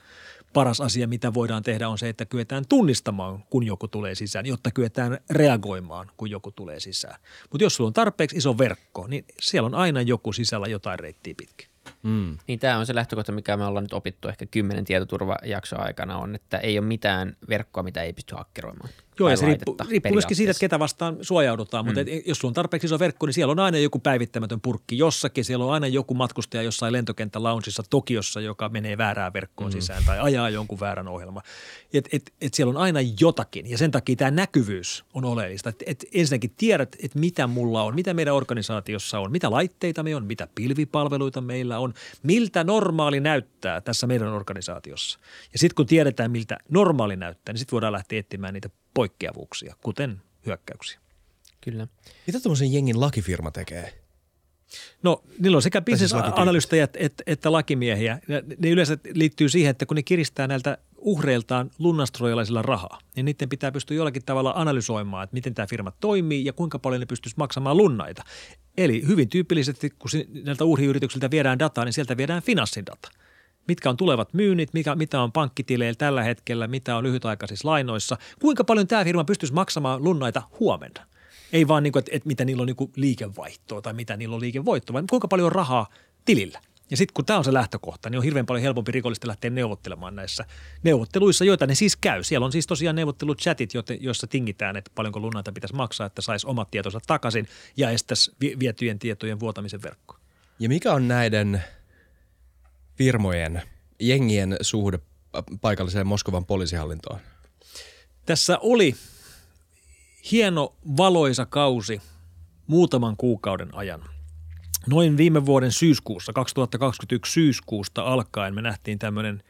paras 0.54 0.82
asia, 0.82 1.08
mitä 1.08 1.34
voidaan 1.34 1.64
tehdä, 1.64 1.90
on 1.90 1.98
se, 1.98 2.10
että 2.10 2.26
kyetään 2.26 2.64
tunnistamaan, 2.70 3.44
kun 3.50 3.64
joku 3.64 3.88
tulee 3.88 4.16
sisään, 4.16 4.46
jotta 4.46 4.72
kyetään 4.72 5.18
reagoimaan, 5.30 6.12
kun 6.18 6.30
joku 6.30 6.52
tulee 6.52 6.80
sisään. 6.80 7.20
Mutta 7.52 7.64
jos 7.64 7.76
sulla 7.76 7.88
on 7.88 7.94
tarpeeksi 7.94 8.38
iso 8.38 8.58
verkko, 8.58 9.08
niin 9.08 9.26
siellä 9.42 9.68
on 9.68 9.76
aina 9.76 10.02
joku 10.02 10.34
sisällä 10.34 10.68
jotain 10.68 11.00
reittiä 11.00 11.34
pitkin. 11.38 11.73
Mm. 12.04 12.38
Niin 12.48 12.60
tämä 12.60 12.78
on 12.78 12.86
se 12.86 12.96
lähtökohta, 12.96 13.32
mikä 13.32 13.58
me 13.58 13.66
ollaan 13.66 13.84
nyt 13.84 13.94
opittu 13.94 14.28
ehkä 14.28 14.46
kymmenen 14.46 14.86
tietoturvajaksoa 14.86 15.82
aikana 15.82 16.18
on, 16.18 16.36
että 16.36 16.58
ei 16.58 16.80
ole 16.80 16.88
mitään 16.88 17.38
verkkoa, 17.50 17.84
mitä 17.84 18.02
ei 18.02 18.14
pysty 18.14 18.36
hakkeroimaan. 18.36 18.90
Joo, 19.20 19.30
ja 19.30 19.38
se 19.38 19.46
riippuu, 19.46 19.78
riippuu 19.90 20.12
myöskin 20.12 20.38
siitä, 20.38 20.52
että 20.52 20.60
ketä 20.60 20.80
vastaan 20.80 21.18
suojaudutaan, 21.22 21.86
mm. 21.86 21.88
mutta 21.88 22.12
jos 22.26 22.38
sulla 22.38 22.50
on 22.50 22.54
tarpeeksi 22.54 22.86
iso 22.86 23.00
verkko, 23.00 23.26
niin 23.26 23.34
siellä 23.34 23.52
on 23.52 23.60
aina 23.60 23.78
joku 23.78 24.00
päivittämätön 24.00 24.62
purkki 24.62 24.98
jossakin. 24.98 25.46
Siellä 25.46 25.66
on 25.66 25.74
aina 25.74 25.88
joku 25.88 26.14
matkustaja 26.14 26.64
jossain 26.64 26.94
lentokenttälaunchissa 26.94 27.84
Tokiossa, 27.90 28.42
joka 28.42 28.70
menee 28.70 28.98
väärään 28.98 29.34
verkkoon 29.34 29.70
mm. 29.70 29.74
sisään 29.74 30.04
tai 30.06 30.20
ajaa 30.20 30.50
jonkun 30.50 30.80
väärän 30.80 31.08
ohjelma. 31.08 31.42
Et, 31.94 32.10
et, 32.12 32.34
et 32.42 32.54
siellä 32.54 32.72
on 32.72 32.78
aina 32.78 33.00
jotakin 33.20 33.70
ja 33.70 33.78
sen 33.78 33.92
takia 33.92 34.16
tämä 34.16 34.32
näkyvyys 34.32 35.06
on 35.14 35.26
oleellista. 35.26 35.70
Et, 35.70 35.84
et 35.86 36.06
ensinnäkin 36.14 36.54
tiedät, 36.58 36.96
että 37.04 37.20
mitä 37.20 37.48
mulla 37.48 37.84
on, 37.84 37.96
mitä 37.96 38.14
meidän 38.14 38.36
organisaatiossa 38.36 39.20
on, 39.20 39.32
mitä 39.32 39.52
laitteita 39.52 40.04
me 40.04 40.16
on, 40.16 40.26
mitä 40.26 40.48
pilvipalveluita 40.56 41.42
meillä 41.42 41.80
on, 41.80 41.94
miltä 42.24 42.64
normaali 42.64 43.20
näyttää 43.20 43.82
tässä 43.82 44.08
meidän 44.08 44.28
organisaatiossa. 44.28 45.20
Ja 45.54 45.60
sitten 45.60 45.76
kun 45.76 45.86
tiedetään, 45.86 46.32
miltä 46.32 46.58
normaali 46.70 47.16
näyttää, 47.16 47.54
niin 47.54 47.60
sitten 47.60 47.72
voidaan 47.72 47.94
lähteä 47.94 48.20
etsimään 48.20 48.54
niitä 48.54 48.70
poikkeavuuksia, 48.94 49.76
kuten 49.84 50.22
hyökkäyksiä. 50.46 51.00
Kyllä. 51.62 51.88
Mitä 52.28 52.40
tuommoisen 52.40 52.74
jengin 52.74 53.00
lakifirma 53.00 53.52
tekee? 53.52 54.04
No 55.04 55.24
niillä 55.40 55.56
on 55.56 55.62
sekä 55.62 55.82
siis 55.86 56.00
bisnesanalystajat 56.00 56.90
että, 56.98 57.24
että 57.28 57.52
lakimiehiä. 57.52 58.20
Ne 58.58 58.70
yleensä 58.70 58.98
liittyy 59.14 59.50
siihen, 59.50 59.72
että 59.72 59.86
kun 59.86 59.96
ne 59.96 60.04
kiristää 60.04 60.48
näiltä 60.48 60.78
uhreiltaan 60.98 61.72
lunnastroijalaisilla 61.80 62.62
rahaa, 62.62 63.00
niin 63.16 63.26
niiden 63.26 63.50
pitää 63.50 63.72
pystyä 63.72 63.98
jollakin 63.98 64.26
tavalla 64.26 64.54
analysoimaan, 64.56 65.24
että 65.24 65.34
miten 65.34 65.54
tämä 65.54 65.68
firma 65.68 65.92
toimii 66.00 66.46
ja 66.46 66.54
kuinka 66.54 66.80
paljon 66.80 67.00
ne 67.00 67.06
pystyisi 67.06 67.38
maksamaan 67.38 67.78
lunnaita. 67.78 68.24
Eli 68.78 69.04
hyvin 69.08 69.30
tyypillisesti, 69.30 69.90
kun 69.90 70.10
näiltä 70.44 70.66
uhriyrityksiltä 70.66 71.32
viedään 71.32 71.60
dataa, 71.60 71.86
niin 71.86 71.94
sieltä 71.94 72.18
viedään 72.18 72.42
finanssidata. 72.42 73.10
Mitkä 73.68 73.90
on 73.90 73.98
tulevat 73.98 74.34
myynnit, 74.34 74.74
mikä, 74.74 74.96
mitä 74.96 75.22
on 75.22 75.32
pankkitileillä 75.32 75.98
tällä 75.98 76.24
hetkellä, 76.24 76.68
mitä 76.68 76.98
on 76.98 77.04
lyhytaikaisissa 77.04 77.68
lainoissa, 77.68 78.18
kuinka 78.42 78.64
paljon 78.64 78.88
tämä 78.88 79.04
firma 79.04 79.24
pystyisi 79.24 79.54
maksamaan 79.54 80.04
lunnaita 80.04 80.42
huomenna. 80.60 81.06
Ei 81.54 81.68
vaan, 81.68 81.84
niin 81.84 81.94
kuin, 81.94 82.00
että, 82.00 82.12
että 82.14 82.28
mitä 82.28 82.46
niillä 82.46 82.62
on 82.62 82.68
niin 82.68 82.92
liikevaihtoa 82.96 83.82
tai 83.82 83.94
mitä 83.94 84.18
niillä 84.18 84.36
on 84.36 84.42
liikevoittoa, 84.42 84.94
vaan 84.94 85.08
kuinka 85.10 85.28
paljon 85.28 85.46
on 85.46 85.52
rahaa 85.52 85.88
tilillä. 86.26 86.60
Ja 86.90 86.98
sitten 86.98 87.14
kun 87.14 87.26
tämä 87.26 87.40
on 87.40 87.46
se 87.46 87.54
lähtökohta, 87.54 88.10
niin 88.10 88.18
on 88.18 88.24
hirveän 88.24 88.46
paljon 88.46 88.62
helpompi 88.62 88.92
rikollista 88.92 89.28
lähteä 89.28 89.50
neuvottelemaan 89.50 90.16
näissä 90.16 90.46
neuvotteluissa, 90.84 91.46
joita 91.46 91.68
ne 91.68 91.76
siis 91.76 91.96
käy. 91.96 92.24
Siellä 92.24 92.46
on 92.46 92.52
siis 92.52 92.68
tosiaan 92.68 92.96
neuvotteluchatit, 92.96 93.70
joissa 94.00 94.28
tingitään, 94.28 94.76
että 94.76 94.92
paljonko 94.96 95.20
lunnaita 95.20 95.52
pitäisi 95.52 95.76
maksaa, 95.76 96.08
että 96.08 96.22
saisi 96.22 96.48
omat 96.48 96.72
tietonsa 96.72 97.00
takaisin 97.08 97.48
ja 97.78 97.90
estäisi 97.90 98.32
vietyjen 98.60 99.00
tietojen 99.00 99.40
vuotamisen 99.40 99.82
verkkoon. 99.82 100.20
Ja 100.60 100.70
mikä 100.70 100.94
on 100.94 101.08
näiden 101.08 101.64
firmojen, 102.98 103.62
jengien 104.00 104.58
suhde 104.62 105.00
paikalliseen 105.62 106.08
Moskovan 106.08 106.46
poliisihallintoon? 106.46 107.20
Tässä 108.26 108.58
oli 108.62 108.96
hieno 110.32 110.76
valoisa 110.98 111.46
kausi 111.46 112.02
muutaman 112.68 113.18
kuukauden 113.18 113.76
ajan. 113.76 114.04
Noin 114.88 115.18
viime 115.18 115.46
vuoden 115.46 115.72
syyskuussa, 115.72 116.34
2021 116.34 117.32
syyskuusta 117.32 118.02
alkaen 118.02 118.56
me 118.56 118.62
nähtiin 118.62 119.00
tämmöinen 119.00 119.44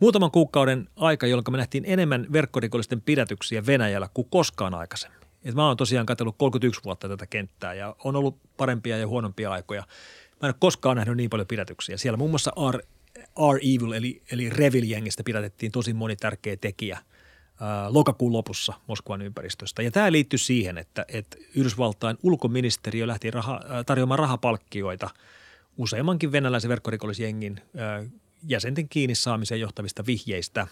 muutaman 0.00 0.30
kuukauden 0.30 0.88
aika, 0.96 1.26
jolloin 1.26 1.44
me 1.50 1.56
nähtiin 1.56 1.84
enemmän 1.86 2.26
verkkorikollisten 2.32 3.00
pidätyksiä 3.00 3.66
Venäjällä 3.66 4.08
kuin 4.14 4.26
koskaan 4.30 4.74
aikaisemmin. 4.74 5.20
Et 5.44 5.54
mä 5.54 5.66
oon 5.66 5.76
tosiaan 5.76 6.06
katsellut 6.06 6.34
31 6.38 6.80
vuotta 6.84 7.08
tätä 7.08 7.26
kenttää 7.26 7.74
ja 7.74 7.96
on 8.04 8.16
ollut 8.16 8.36
parempia 8.56 8.98
ja 8.98 9.08
huonompia 9.08 9.50
aikoja. 9.50 9.84
Mä 10.40 10.48
en 10.48 10.48
ole 10.48 10.54
koskaan 10.58 10.96
nähnyt 10.96 11.16
niin 11.16 11.30
paljon 11.30 11.46
pidätyksiä. 11.46 11.96
Siellä 11.96 12.16
muun 12.16 12.30
muassa 12.30 12.52
R, 12.70 12.78
R 13.52 13.56
Evil 13.62 13.92
eli, 13.92 14.22
eli 14.32 14.50
Revil-jengistä 14.50 15.22
pidätettiin 15.24 15.72
tosi 15.72 15.92
moni 15.92 16.16
tärkeä 16.16 16.56
tekijä– 16.56 16.98
lokakuun 17.88 18.32
lopussa 18.32 18.72
Moskvan 18.86 19.22
ympäristöstä. 19.22 19.82
Ja 19.82 19.90
tämä 19.90 20.12
liittyy 20.12 20.38
siihen, 20.38 20.78
että, 20.78 21.04
että 21.08 21.36
Yhdysvaltain 21.54 22.18
ulkoministeriö 22.22 23.06
lähti 23.06 23.30
raha, 23.30 23.60
tarjoamaan 23.86 24.18
rahapalkkioita 24.18 25.10
useammankin 25.76 26.32
venäläisen 26.32 26.68
verkkorikollisjengin 26.68 27.60
jäsenten 28.42 28.88
kiinni 28.88 29.14
saamiseen 29.14 29.60
johtavista 29.60 30.06
vihjeistä. 30.06 30.66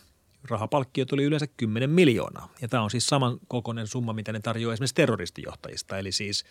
Rahapalkkio 0.44 1.04
tuli 1.04 1.24
yleensä 1.24 1.46
10 1.46 1.90
miljoonaa. 1.90 2.52
Ja 2.62 2.68
tämä 2.68 2.82
on 2.82 2.90
siis 2.90 3.06
saman 3.06 3.38
kokoinen 3.48 3.86
summa, 3.86 4.12
mitä 4.12 4.32
ne 4.32 4.40
tarjoaa 4.40 4.72
esimerkiksi 4.72 4.94
terroristijohtajista. 4.94 5.98
Eli 5.98 6.12
siis 6.12 6.44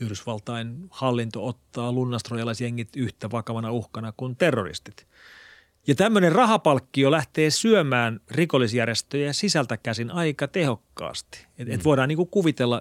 Yhdysvaltain 0.00 0.86
hallinto 0.90 1.46
ottaa 1.46 1.92
lunnastrojalaisjengit 1.92 2.88
yhtä 2.96 3.30
vakavana 3.30 3.72
uhkana 3.72 4.12
kuin 4.16 4.36
terroristit– 4.36 5.06
ja 5.86 5.94
tämmöinen 5.94 6.32
rahapalkkio 6.32 7.10
lähtee 7.10 7.50
syömään 7.50 8.20
rikollisjärjestöjä 8.30 9.32
sisältä 9.32 9.76
käsin 9.76 10.10
aika 10.10 10.48
tehokkaasti. 10.48 11.46
Et, 11.58 11.68
et 11.68 11.80
mm. 11.80 11.84
voidaan 11.84 12.08
niinku 12.08 12.26
kuvitella, 12.26 12.80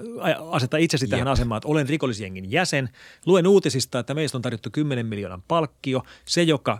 asettaa 0.51 0.77
itsesi 0.77 1.07
tähän 1.07 1.27
Jep. 1.27 1.31
asemaan, 1.31 1.57
että 1.57 1.67
olen 1.67 1.89
rikollisjengin 1.89 2.51
jäsen. 2.51 2.89
Luen 3.25 3.47
uutisista, 3.47 3.99
että 3.99 4.13
meistä 4.13 4.37
on 4.37 4.41
tarjottu 4.41 4.69
10 4.71 5.05
miljoonan 5.05 5.43
palkkio. 5.47 6.03
Se, 6.25 6.43
joka 6.43 6.79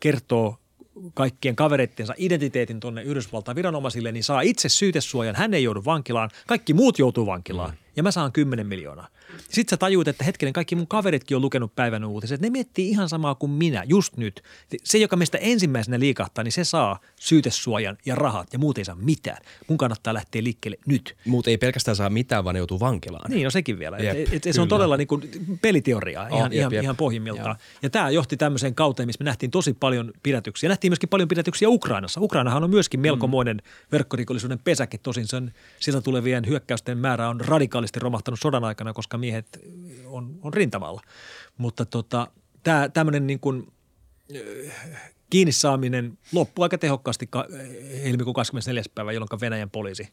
kertoo 0.00 0.58
kaikkien 1.14 1.56
kavereittensa 1.56 2.14
identiteetin 2.16 2.80
tuonne 2.80 3.02
Yhdysvaltain 3.02 3.56
viranomaisille, 3.56 4.12
niin 4.12 4.24
saa 4.24 4.40
itse 4.40 4.68
syytesuojan. 4.68 5.36
Hän 5.36 5.54
ei 5.54 5.62
joudu 5.62 5.82
vankilaan. 5.84 6.30
Kaikki 6.46 6.74
muut 6.74 6.98
joutuu 6.98 7.26
vankilaan. 7.26 7.70
Mm. 7.70 7.76
Ja 7.96 8.02
mä 8.02 8.10
saan 8.10 8.32
10 8.32 8.66
miljoonaa. 8.66 9.08
Sitten 9.38 9.70
sä 9.70 9.76
tajuut, 9.76 10.08
että 10.08 10.24
hetkinen, 10.24 10.52
kaikki 10.52 10.74
mun 10.74 10.86
kaveritkin 10.86 11.36
on 11.36 11.42
lukenut 11.42 11.74
päivän 11.74 12.04
uutiset. 12.04 12.40
Ne 12.40 12.50
miettii 12.50 12.90
ihan 12.90 13.08
samaa 13.08 13.34
kuin 13.34 13.52
minä 13.52 13.84
just 13.86 14.16
nyt. 14.16 14.42
Se, 14.84 14.98
joka 14.98 15.16
meistä 15.16 15.38
ensimmäisenä 15.38 16.00
liikahtaa, 16.00 16.44
niin 16.44 16.52
se 16.52 16.64
saa 16.64 17.00
syytesuojan 17.16 17.98
ja 18.06 18.14
rahat 18.14 18.52
ja 18.52 18.58
muut 18.58 18.78
ei 18.78 18.84
saa 18.84 18.94
mitään. 18.94 19.42
Mun 19.68 19.78
kannattaa 19.78 20.14
lähteä 20.14 20.44
liikkeelle 20.44 20.78
nyt. 20.86 21.16
Muut 21.26 21.48
ei 21.48 21.58
pelkästään 21.58 21.96
saa 21.96 22.10
mitään, 22.10 22.44
vaan 22.44 22.54
ne 22.54 22.58
joutuu 22.58 22.80
vankilaan. 22.80 23.30
Niin, 23.30 23.44
no 23.44 23.50
sekin 23.50 23.78
vielä. 23.78 23.98
Jep, 23.98 24.16
et, 24.32 24.46
et, 24.46 24.54
se 24.54 24.60
on 24.60 24.68
todella 24.68 24.96
niin 24.96 25.08
kuin 25.08 25.30
peliteoriaa 25.62 26.26
oh, 26.30 26.36
ihan, 26.36 26.52
jep, 26.52 26.60
ihan, 26.60 26.72
jep. 26.72 26.82
ihan 26.82 26.96
pohjimmiltaan. 26.96 27.46
Joo. 27.46 27.78
Ja 27.82 27.90
tämä 27.90 28.10
johti 28.10 28.36
tämmöiseen 28.36 28.74
kauteen, 28.74 29.08
missä 29.08 29.24
me 29.24 29.24
nähtiin 29.24 29.50
tosi 29.50 29.72
paljon 29.72 30.12
pidätyksiä. 30.22 30.68
Nähtiin 30.68 30.90
myöskin 30.90 31.08
paljon 31.08 31.28
pidätyksiä 31.28 31.68
Ukrainassa. 31.68 32.20
Ukrainahan 32.20 32.64
on 32.64 32.70
myöskin 32.70 33.00
melkomoinen 33.00 33.56
mm. 33.56 33.88
verkkorikollisuuden 33.92 34.58
pesäke. 34.58 34.98
Tosin 34.98 35.26
sen, 35.26 35.54
sieltä 35.80 36.00
tulevien 36.00 36.46
hyökkäysten 36.46 36.98
määrä 36.98 37.28
on 37.28 37.40
radikaalisti 37.82 38.00
romahtanut 38.00 38.40
sodan 38.40 38.64
aikana, 38.64 38.92
koska 38.92 39.18
miehet 39.18 39.58
on, 40.06 40.38
on 40.42 40.54
rintamalla. 40.54 41.00
Mutta 41.58 41.84
tota, 41.84 42.28
tämä 42.62 42.88
tämmöinen 42.88 43.26
niin 43.26 43.40
kuin, 43.40 43.72
kiinni 45.30 45.52
saaminen 45.52 46.18
loppui 46.32 46.64
aika 46.64 46.78
tehokkaasti 46.78 47.28
helmikuun 48.04 48.34
24. 48.34 48.82
päivä, 48.94 49.12
jolloin 49.12 49.40
Venäjän 49.40 49.70
poliisi 49.70 50.08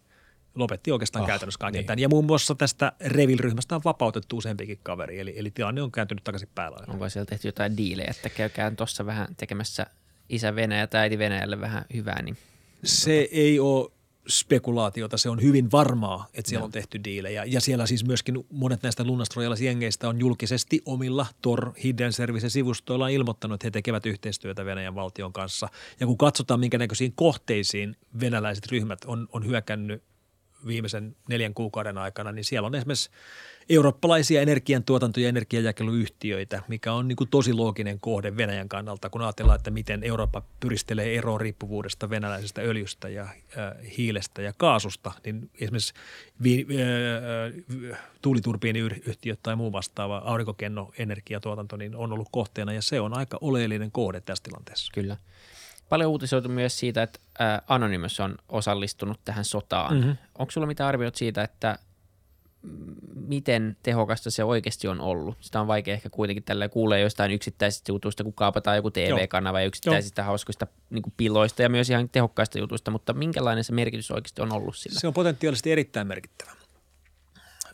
lopetti 0.56 0.92
oikeastaan 0.92 1.24
oh, 1.24 1.28
käytännössä 1.28 1.60
kaiken 1.60 1.80
niin. 1.80 1.86
tämän. 1.86 2.00
Ja 2.00 2.10
muun 2.10 2.26
muassa 2.26 2.56
tästä 2.56 2.92
Revil-ryhmästä 3.00 3.76
on 3.76 3.82
vapautettu 3.86 4.38
useampikin 4.38 4.80
kaveri, 4.84 5.20
eli, 5.20 5.34
eli 5.38 5.52
tilanne 5.52 5.82
on 5.82 5.92
kääntynyt 5.92 6.24
takaisin 6.24 6.50
päällä. 6.56 6.78
Onko 6.88 7.10
siellä 7.10 7.26
tehty 7.26 7.48
jotain 7.48 7.78
diilejä, 7.78 8.12
että 8.12 8.30
käykään 8.30 8.76
tuossa 8.76 9.06
vähän 9.06 9.28
tekemässä 9.38 9.86
isä 10.30 10.56
Venäjä 10.56 10.88
tai 10.88 11.02
äiti 11.02 11.18
Venäjälle 11.18 11.62
vähän 11.62 11.86
hyvää? 11.94 12.22
Niin 12.22 12.38
se 12.84 13.28
ei 13.32 13.60
ole 13.60 13.92
spekulaatiota, 14.30 15.18
se 15.18 15.30
on 15.30 15.42
hyvin 15.42 15.72
varmaa, 15.72 16.28
että 16.34 16.50
siellä 16.50 16.62
no. 16.62 16.66
on 16.66 16.72
tehty 16.72 17.04
diilejä. 17.04 17.44
Ja 17.44 17.62
siellä 17.62 17.86
siis 17.86 18.06
myöskin 18.06 18.46
monet 18.52 18.84
näistä 18.84 19.04
lunnastroijalaisjengeistä 19.04 20.10
on 20.10 20.20
julkisesti 20.20 20.82
omilla 20.86 21.26
Tor 21.42 21.72
Hidden 21.84 22.14
Service-sivustoillaan 22.14 23.12
ilmoittanut, 23.12 23.56
että 23.56 23.66
he 23.66 23.72
tekevät 23.72 24.06
yhteistyötä 24.06 24.66
Venäjän 24.66 24.96
valtion 24.96 25.34
kanssa. 25.34 25.70
Ja 26.00 26.08
kun 26.08 26.18
katsotaan, 26.18 26.60
minkä 26.60 26.78
näköisiin 26.78 27.14
kohteisiin 27.16 27.96
venäläiset 28.20 28.68
ryhmät 28.72 29.00
on, 29.06 29.28
on 29.32 29.46
hyökännyt 29.46 30.04
viimeisen 30.68 31.16
neljän 31.30 31.54
kuukauden 31.54 31.98
aikana, 31.98 32.32
niin 32.32 32.46
siellä 32.46 32.66
on 32.66 32.76
esimerkiksi 32.76 33.10
eurooppalaisia 33.70 34.42
energiantuotanto- 34.42 35.20
ja 35.20 35.30
energiajakeluyhtiöitä, 35.30 36.62
mikä 36.68 36.94
on 36.94 37.08
niin 37.08 37.16
kuin 37.16 37.30
tosi 37.30 37.54
looginen 37.54 38.00
kohde 38.00 38.38
Venäjän 38.38 38.70
kannalta, 38.70 39.10
kun 39.10 39.22
ajatellaan, 39.22 39.56
että 39.56 39.72
miten 39.72 40.04
Eurooppa 40.04 40.42
pyristelee 40.60 41.18
eroon 41.18 41.42
riippuvuudesta 41.42 42.10
venäläisestä 42.10 42.62
öljystä 42.62 43.10
ja 43.10 43.24
äh, 43.24 43.32
hiilestä 43.98 44.42
ja 44.42 44.54
kaasusta, 44.58 45.12
niin 45.26 45.50
esimerkiksi 45.62 45.94
vi, 46.44 46.68
äh, 47.92 48.00
tuuliturbiiniyhtiöt 48.22 49.40
tai 49.44 49.56
muu 49.56 49.72
vastaava 49.72 50.18
aurinkokenno 50.18 50.92
energiatuotanto 50.98 51.78
niin 51.78 51.96
on 51.96 52.14
ollut 52.14 52.30
kohteena 52.32 52.74
ja 52.74 52.82
se 52.82 53.00
on 53.00 53.18
aika 53.18 53.38
oleellinen 53.42 53.92
kohde 53.92 54.22
tässä 54.22 54.44
tilanteessa. 54.44 54.92
Kyllä. 54.94 55.18
Paljon 55.90 56.12
uutisoitu 56.12 56.50
myös 56.50 56.80
siitä, 56.80 57.04
että 57.04 57.20
Anonymous 57.68 58.20
on 58.20 58.36
osallistunut 58.50 59.20
tähän 59.26 59.46
sotaan. 59.46 59.98
Mm-hmm. 59.98 60.18
Onko 60.38 60.52
sulla 60.52 60.68
mitään 60.68 60.88
arviot 60.88 61.16
siitä, 61.16 61.44
että 61.44 61.80
miten 63.28 63.78
tehokasta 63.84 64.32
se 64.32 64.44
oikeasti 64.44 64.88
on 64.88 65.02
ollut. 65.02 65.38
Sitä 65.40 65.62
on 65.62 65.68
vaikea 65.68 65.94
ehkä 65.94 66.10
kuitenkin 66.10 66.44
tällä 66.44 66.70
kuulee 66.70 67.00
jostain 67.00 67.32
yksittäisistä 67.32 67.92
jutuista, 67.92 68.24
kun 68.24 68.34
kaapataan 68.34 68.78
joku 68.78 68.92
TV-kanava 68.92 69.60
ja 69.60 69.66
yksittäisistä 69.66 70.22
Joo. 70.22 70.26
hauskoista 70.26 70.68
niin 70.90 71.04
piloista 71.18 71.62
ja 71.62 71.70
myös 71.70 71.90
ihan 71.90 72.10
tehokkaista 72.10 72.60
jutuista, 72.60 72.92
mutta 72.92 73.14
minkälainen 73.14 73.64
se 73.64 73.74
merkitys 73.74 74.12
oikeasti 74.12 74.42
on 74.42 74.54
ollut 74.54 74.76
sillä? 74.76 75.00
Se 75.00 75.08
on 75.08 75.14
potentiaalisesti 75.14 75.72
erittäin 75.72 76.08
merkittävä. 76.08 76.52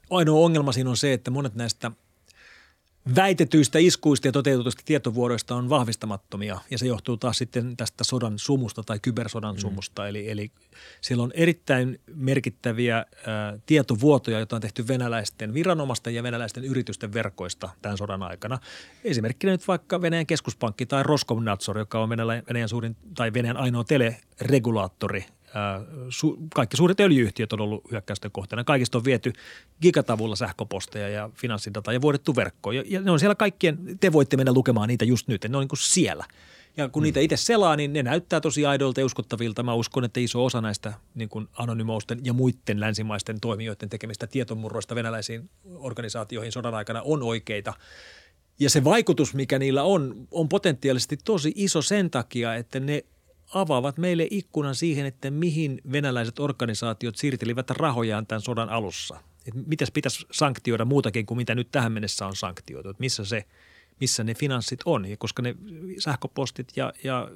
Ainoa 0.10 0.45
ongelma 0.45 0.71
siinä 0.71 0.89
on 0.89 0.98
se, 0.98 1.13
että 1.13 1.32
monet 1.32 1.56
näistä– 1.56 1.91
väitetyistä 3.15 3.80
iskuista 3.80 4.28
ja 4.28 4.32
toteutetuista 4.32 4.82
tietovuoroista 4.86 5.56
on 5.56 5.70
vahvistamattomia 5.70 6.60
ja 6.72 6.78
se 6.78 6.86
johtuu 6.86 7.18
taas 7.18 7.38
sitten 7.38 7.78
tästä 7.78 8.04
sodan 8.04 8.39
sumusta 8.39 8.84
tai 8.84 9.00
kybersodan 9.02 9.56
mm. 9.56 9.60
sumusta. 9.60 10.08
Eli, 10.08 10.30
eli 10.30 10.52
siellä 11.02 11.24
on 11.24 11.32
erittäin 11.36 12.00
merkittäviä 12.15 12.98
ä, 12.98 13.06
tietovuotoja, 13.65 14.38
joita 14.38 14.56
on 14.56 14.62
tehty 14.62 14.88
venäläisten 14.88 15.54
viranomaisten 15.54 16.15
ja 16.15 16.24
venäläisten 16.24 16.63
yritysten 16.63 17.13
verkoista 17.13 17.70
tämän 17.82 17.98
sodan 17.98 18.24
aikana. 18.24 18.60
Esimerkkinä 19.04 19.52
nyt 19.52 19.68
vaikka 19.68 20.02
Venäjän 20.02 20.26
keskuspankki 20.26 20.86
tai 20.86 21.04
Roskomnadzor, 21.04 21.78
joka 21.78 22.00
on 22.00 22.10
Venäjän 22.10 22.70
suurin 22.70 22.96
tai 23.15 23.34
Venäjän 23.34 23.58
ainoa 23.58 23.84
teleregulaattori 23.84 25.26
su, 26.10 26.38
kaikki 26.56 26.78
suuret 26.78 27.00
öljyyhtiöt 27.00 27.54
on 27.54 27.62
ollut 27.62 27.91
hyökkäysten 27.91 28.32
kohteena. 28.32 28.63
Kaikista 28.63 28.98
on 28.98 29.06
viety 29.06 29.34
gigatavulla 29.82 30.36
sähköposteja 30.36 31.10
ja 31.10 31.30
finanssidataa 31.34 31.94
ja 31.94 32.02
vuodettu 32.02 32.36
verkkoon. 32.36 32.76
Ja, 32.76 32.84
ja 32.88 33.02
ne 33.02 33.12
on 33.12 33.20
siellä 33.20 33.36
kaikkien, 33.36 33.78
te 34.00 34.12
voitte 34.12 34.38
mennä 34.38 34.54
lukemaan 34.54 34.88
niitä 34.88 35.06
just 35.06 35.28
nyt, 35.28 35.46
ne 35.50 35.58
on 35.58 35.62
niin 35.62 35.70
kuin 35.70 35.80
siellä. 35.80 36.26
Ja 36.78 36.89
kun 36.89 37.02
mm. 37.02 37.04
niitä 37.04 37.20
itse 37.20 37.38
selaa, 37.38 37.76
niin 37.76 37.94
ne 37.94 38.04
näyttää 38.04 38.41
tosi 38.41 38.65
aidolta 38.65 39.00
ja 39.00 39.06
uskottavilta. 39.06 39.63
Mä 39.63 39.74
uskon, 39.74 40.04
että 40.04 40.20
iso 40.20 40.46
osa 40.46 40.62
näistä 40.62 40.94
niin 41.15 41.30
kuin 41.30 41.48
anonymousten 41.54 42.20
ja 42.24 42.34
muiden 42.34 42.80
länsimaisten 42.80 43.39
toimijoiden 43.39 43.89
tekemistä 43.89 44.28
tietomurroista 44.28 44.96
venäläisiin 44.96 45.50
organisaatioihin 45.76 46.52
sodan 46.52 46.76
aikana 46.76 47.02
on 47.02 47.24
oikeita. 47.24 47.74
Ja 48.60 48.70
se 48.70 48.84
vaikutus, 48.84 49.34
mikä 49.34 49.60
niillä 49.60 49.84
on, 49.84 50.28
on 50.32 50.50
potentiaalisesti 50.50 51.18
tosi 51.18 51.52
iso 51.56 51.82
sen 51.82 52.10
takia, 52.10 52.56
että 52.56 52.80
ne 52.80 53.04
avaavat 53.54 53.98
meille 53.98 54.28
ikkunan 54.32 54.76
siihen, 54.76 55.06
että 55.06 55.32
mihin 55.32 55.82
venäläiset 55.92 56.40
organisaatiot 56.40 57.16
siirtelivät 57.16 57.70
rahojaan 57.70 58.28
tämän 58.28 58.42
sodan 58.42 58.70
alussa. 58.70 59.20
Että 59.48 59.60
mitäs 59.66 59.92
pitäisi 59.92 60.26
sanktioida 60.32 60.86
muutakin 60.86 61.26
kuin 61.26 61.38
mitä 61.38 61.56
nyt 61.56 61.72
tähän 61.72 61.92
mennessä 61.92 62.26
on 62.26 62.36
sanktioitu. 62.36 62.90
Että 62.90 63.02
missä, 63.02 63.26
se, 63.26 63.46
missä 64.00 64.24
ne 64.24 64.34
finanssit 64.34 64.80
on. 64.86 65.06
Ja 65.06 65.18
koska 65.18 65.42
ne 65.42 65.56
sähköpostit 66.00 66.68
ja, 66.76 66.94
ja 67.04 67.32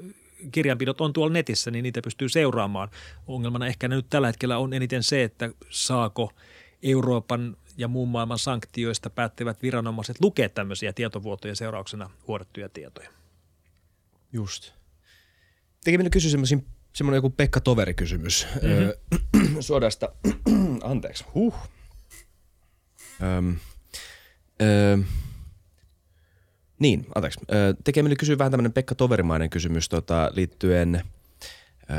kirjanpidot 0.51 1.01
on 1.01 1.13
tuolla 1.13 1.33
netissä, 1.33 1.71
niin 1.71 1.83
niitä 1.83 2.01
pystyy 2.01 2.29
seuraamaan. 2.29 2.89
Ongelmana 3.27 3.67
ehkä 3.67 3.87
nyt 3.87 4.05
tällä 4.09 4.27
hetkellä 4.27 4.57
on 4.57 4.73
eniten 4.73 5.03
se, 5.03 5.23
että 5.23 5.49
saako 5.69 6.31
Euroopan 6.83 7.57
ja 7.77 7.87
muun 7.87 8.09
maailman 8.09 8.39
sanktioista 8.39 9.09
päättävät 9.09 9.61
viranomaiset 9.61 10.21
lukea 10.21 10.49
tämmöisiä 10.49 10.93
tietovuotojen 10.93 11.55
seurauksena 11.55 12.09
huodattuja 12.27 12.69
tietoja. 12.69 13.09
Just. 14.33 14.78
Teki 15.83 15.97
minä 15.97 16.09
kysyä 16.09 16.31
semmoinen 16.93 17.17
joku 17.17 17.29
Pekka 17.29 17.61
Toveri-kysymys 17.61 18.47
mm-hmm. 18.61 19.61
sodasta. 19.69 20.09
Anteeksi. 20.81 21.25
Huh. 21.33 21.55
Öm, 23.23 23.57
öö, 24.61 24.97
niin, 26.79 27.05
anteeksi. 27.15 27.39
Öö, 27.53 27.73
tekee 27.83 28.03
minä 28.03 28.15
kysyä 28.15 28.37
vähän 28.37 28.51
tämmöinen 28.51 28.73
Pekka 28.73 28.95
Toverimainen 28.95 29.49
kysymys 29.49 29.89
tota, 29.89 30.31
liittyen 30.33 31.03
öö, 31.89 31.97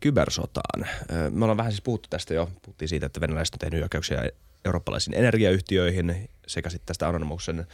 kybersotaan. 0.00 0.86
Öö, 1.12 1.30
me 1.30 1.44
ollaan 1.44 1.56
vähän 1.56 1.72
siis 1.72 1.82
puhuttu 1.82 2.08
tästä 2.10 2.34
jo. 2.34 2.50
Puhuttiin 2.62 2.88
siitä, 2.88 3.06
että 3.06 3.20
venäläiset 3.20 3.54
on 3.54 3.58
tehnyt 3.58 3.78
hyökkäyksiä 3.78 4.30
eurooppalaisiin 4.64 5.14
energiayhtiöihin 5.14 6.28
sekä 6.46 6.70
sitten 6.70 6.86
tästä 6.86 7.08
Anonymousen 7.08 7.66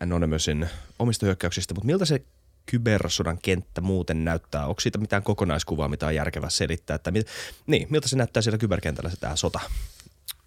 Anonymousin 0.00 0.68
omista 0.98 1.26
hyökkäyksistä, 1.26 1.74
mutta 1.74 1.86
miltä 1.86 2.04
se 2.04 2.22
kybersodan 2.70 3.38
kenttä 3.42 3.80
muuten 3.80 4.24
näyttää? 4.24 4.66
Onko 4.66 4.80
siitä 4.80 4.98
mitään 4.98 5.22
kokonaiskuvaa, 5.22 5.88
mitä 5.88 6.06
on 6.06 6.14
järkevää 6.14 6.50
selittää? 6.50 6.94
Että 6.94 7.10
mit, 7.10 7.26
niin, 7.66 7.86
miltä 7.90 8.08
se 8.08 8.16
näyttää 8.16 8.42
siellä 8.42 8.58
kyberkentällä 8.58 9.10
se 9.10 9.16
tämä 9.16 9.36
sota? 9.36 9.60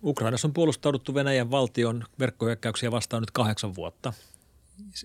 Ukrainassa 0.03 0.47
on 0.47 0.53
puolustauduttu 0.53 1.13
Venäjän 1.13 1.51
valtion 1.51 2.03
verkkohyökkäyksiä 2.19 2.91
vastaan 2.91 3.21
nyt 3.21 3.31
kahdeksan 3.31 3.75
vuotta. 3.75 4.13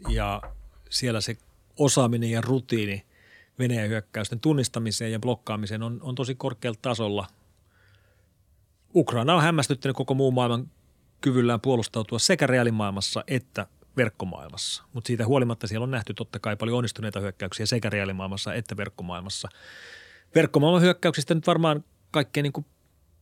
Ja 0.09 0.43
siellä 0.91 1.21
se 1.21 1.37
osaaminen 1.79 2.31
ja 2.31 2.41
rutiini 2.41 3.07
Venäjän 3.59 3.89
hyökkäysten 3.89 4.41
tunnistamiseen 4.41 5.13
ja 5.13 5.19
blokkaamiseen 5.19 5.83
on, 5.83 5.99
on 6.03 6.15
tosi 6.15 6.35
korkealla 6.35 6.79
tasolla– 6.83 7.27
Ukraina 8.97 9.35
on 9.35 9.43
hämmästyttänyt 9.43 9.97
koko 9.97 10.15
muun 10.15 10.35
maailman 10.35 10.71
kyvyllään 11.21 11.61
puolustautua 11.61 12.19
sekä 12.19 12.47
reaalimaailmassa 12.47 13.25
että 13.27 13.67
verkkomaailmassa. 13.97 14.85
Mutta 14.93 15.07
siitä 15.07 15.27
huolimatta 15.27 15.67
siellä 15.67 15.85
on 15.85 15.91
nähty 15.91 16.15
totta 16.15 16.39
kai 16.39 16.57
paljon 16.57 16.79
onnistuneita 16.79 17.21
hyökkäyksiä 17.21 17.67
sekä 17.67 17.91
reaalimaailmassa 17.91 18.55
että 18.55 18.77
verkkomaailmassa. 18.77 19.49
Verkkomaailman 20.35 20.83
hyökkäyksistä 20.83 21.35
nyt 21.35 21.47
varmaan 21.47 21.85
kaikkein 22.11 22.45
niin 22.45 22.53
kuin 22.53 22.67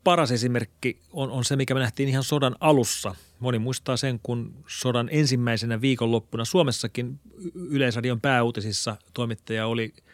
paras 0.05 0.31
esimerkki 0.31 1.01
on, 1.13 1.31
on 1.31 1.45
se, 1.45 1.57
mikä 1.57 1.75
me 1.75 1.81
nähtiin 1.81 2.09
ihan 2.09 2.25
sodan 2.25 2.57
alussa. 2.61 3.15
Moni 3.41 3.59
muistaa 3.59 3.97
sen, 3.97 4.21
kun 4.23 4.65
sodan 4.67 5.09
ensimmäisenä 5.13 5.81
viikonloppuna 5.81 6.45
Suomessakin 6.45 7.21
Yleisradion 7.55 8.21
pääuutisissa 8.21 8.97
toimittaja 9.15 9.67
oli– 9.67 9.95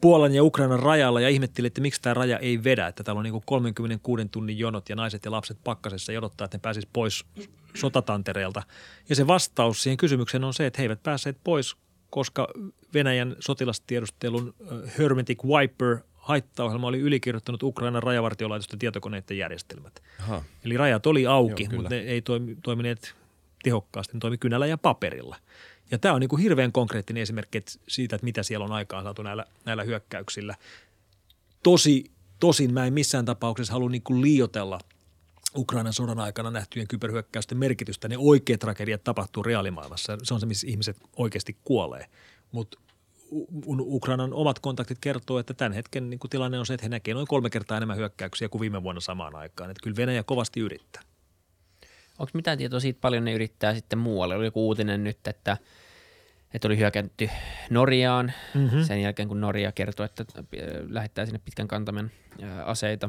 Puolan 0.00 0.34
ja 0.34 0.44
Ukrainan 0.44 0.80
rajalla 0.80 1.20
ja 1.20 1.28
ihmetteli, 1.28 1.66
että 1.66 1.80
miksi 1.80 2.02
tämä 2.02 2.14
raja 2.14 2.38
ei 2.38 2.64
vedä, 2.64 2.86
että 2.86 3.04
täällä 3.04 3.18
on 3.18 3.24
niin 3.24 3.42
36 3.44 4.28
tunnin 4.30 4.58
jonot 4.58 4.88
ja 4.88 4.96
naiset 4.96 5.24
ja 5.24 5.30
lapset 5.30 5.58
pakkasessa 5.64 6.12
jodottaa, 6.12 6.44
että 6.44 6.56
ne 6.56 6.60
pääsisivät 6.60 6.92
pois 6.92 7.24
sotatantereelta. 7.74 8.62
Ja 9.08 9.16
se 9.16 9.26
vastaus 9.26 9.82
siihen 9.82 9.96
kysymykseen 9.96 10.44
on 10.44 10.54
se, 10.54 10.66
että 10.66 10.78
he 10.78 10.84
eivät 10.84 11.02
päässeet 11.02 11.38
pois, 11.44 11.76
koska 12.10 12.48
Venäjän 12.94 13.36
sotilastiedustelun 13.40 14.54
Hermetic 14.98 15.44
Wiper 15.44 15.98
haittaohjelma 16.14 16.86
oli 16.86 17.00
ylikirjoittanut 17.00 17.62
Ukrainan 17.62 18.02
rajavartiolaitosten 18.02 18.78
tietokoneiden 18.78 19.38
järjestelmät. 19.38 20.02
Aha. 20.20 20.42
Eli 20.64 20.76
rajat 20.76 21.06
oli 21.06 21.26
auki, 21.26 21.64
Joo, 21.64 21.72
mutta 21.72 21.90
ne 21.90 22.00
ei 22.00 22.22
toimineet 22.62 23.14
tehokkaasti, 23.62 24.14
ne 24.14 24.20
toimi 24.20 24.38
kynällä 24.38 24.66
ja 24.66 24.78
paperilla. 24.78 25.36
Ja 25.90 25.98
tämä 25.98 26.14
on 26.14 26.20
niin 26.20 26.28
kuin 26.28 26.42
hirveän 26.42 26.72
konkreettinen 26.72 27.22
esimerkki 27.22 27.62
siitä, 27.88 28.16
että 28.16 28.24
mitä 28.24 28.42
siellä 28.42 28.64
on 28.64 28.72
aikaan 28.72 29.04
saatu 29.04 29.22
näillä, 29.22 29.44
näillä 29.64 29.84
hyökkäyksillä. 29.84 30.54
Tosi, 31.62 32.10
tosin 32.40 32.74
mä 32.74 32.86
en 32.86 32.92
missään 32.92 33.24
tapauksessa 33.24 33.72
halua 33.72 33.90
niin 33.90 34.02
kuin 34.02 34.22
liotella 34.22 34.78
Ukrainan 35.56 35.92
sodan 35.92 36.20
aikana 36.20 36.50
nähtyjen 36.50 36.88
kyberhyökkäysten 36.88 37.58
merkitystä. 37.58 38.08
Ne 38.08 38.18
oikeat 38.18 38.60
tragediat 38.60 39.04
tapahtuu 39.04 39.42
reaalimaailmassa. 39.42 40.18
Se 40.22 40.34
on 40.34 40.40
se, 40.40 40.46
missä 40.46 40.66
ihmiset 40.66 40.96
oikeasti 41.16 41.56
kuolee. 41.64 42.06
Mutta 42.52 42.78
Ukrainan 43.78 44.32
omat 44.32 44.58
kontaktit 44.58 44.98
kertoo, 45.00 45.38
että 45.38 45.54
tämän 45.54 45.72
hetken 45.72 46.10
niin 46.10 46.20
kuin 46.20 46.30
tilanne 46.30 46.58
on 46.58 46.66
se, 46.66 46.74
että 46.74 46.84
he 46.84 46.88
näkevät 46.88 47.14
noin 47.14 47.26
kolme 47.26 47.50
kertaa 47.50 47.76
enemmän 47.76 47.96
hyökkäyksiä 47.96 48.48
kuin 48.48 48.60
viime 48.60 48.82
vuonna 48.82 49.00
samaan 49.00 49.36
aikaan. 49.36 49.70
Että 49.70 49.82
kyllä 49.82 49.96
Venäjä 49.96 50.22
kovasti 50.22 50.60
yrittää. 50.60 51.02
Onko 52.18 52.30
mitään 52.34 52.58
tietoa 52.58 52.80
siitä, 52.80 53.00
paljon 53.00 53.24
ne 53.24 53.32
yrittää 53.32 53.74
sitten 53.74 53.98
muualle? 53.98 54.36
Oli 54.36 54.44
joku 54.44 54.66
uutinen 54.66 55.04
nyt, 55.04 55.28
että, 55.28 55.56
että 56.54 56.68
oli 56.68 56.78
hyökätty 56.78 57.30
Norjaan 57.70 58.32
mm-hmm. 58.54 58.82
sen 58.82 59.02
jälkeen, 59.02 59.28
kun 59.28 59.40
Norja 59.40 59.72
kertoi, 59.72 60.06
että 60.06 60.24
äh, 60.38 60.42
lähettää 60.88 61.26
sinne 61.26 61.40
pitkän 61.44 61.68
kantamen 61.68 62.12
äh, 62.42 62.68
aseita 62.68 63.08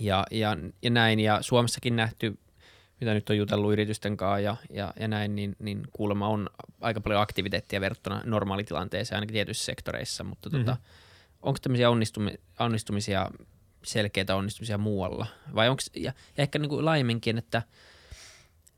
ja, 0.00 0.26
ja, 0.30 0.56
ja 0.82 0.90
näin. 0.90 1.20
Ja 1.20 1.38
Suomessakin 1.42 1.96
nähty, 1.96 2.38
mitä 3.00 3.14
nyt 3.14 3.30
on 3.30 3.36
jutellut 3.36 3.72
yritysten 3.72 4.16
kanssa 4.16 4.40
ja, 4.40 4.56
ja, 4.70 4.92
ja 5.00 5.08
näin, 5.08 5.34
niin, 5.36 5.56
niin 5.58 5.82
kuulemma 5.92 6.28
on 6.28 6.50
aika 6.80 7.00
paljon 7.00 7.20
aktiviteettia 7.20 7.80
verrattuna 7.80 8.22
normaalitilanteeseen 8.24 9.16
ainakin 9.16 9.34
tietyissä 9.34 9.64
sektoreissa, 9.64 10.24
mutta 10.24 10.48
mm-hmm. 10.48 10.64
tota, 10.64 10.76
onko 11.42 11.58
tämmöisiä 11.62 11.90
onnistumi, 11.90 12.34
onnistumisia, 12.58 13.30
selkeitä 13.84 14.36
onnistumisia 14.36 14.78
muualla? 14.78 15.26
Vai 15.54 15.68
onko, 15.68 15.82
ja, 15.94 16.12
ja 16.36 16.42
ehkä 16.42 16.58
niin 16.58 16.68
kuin 16.68 16.84
laajemminkin, 16.84 17.38
että– 17.38 17.62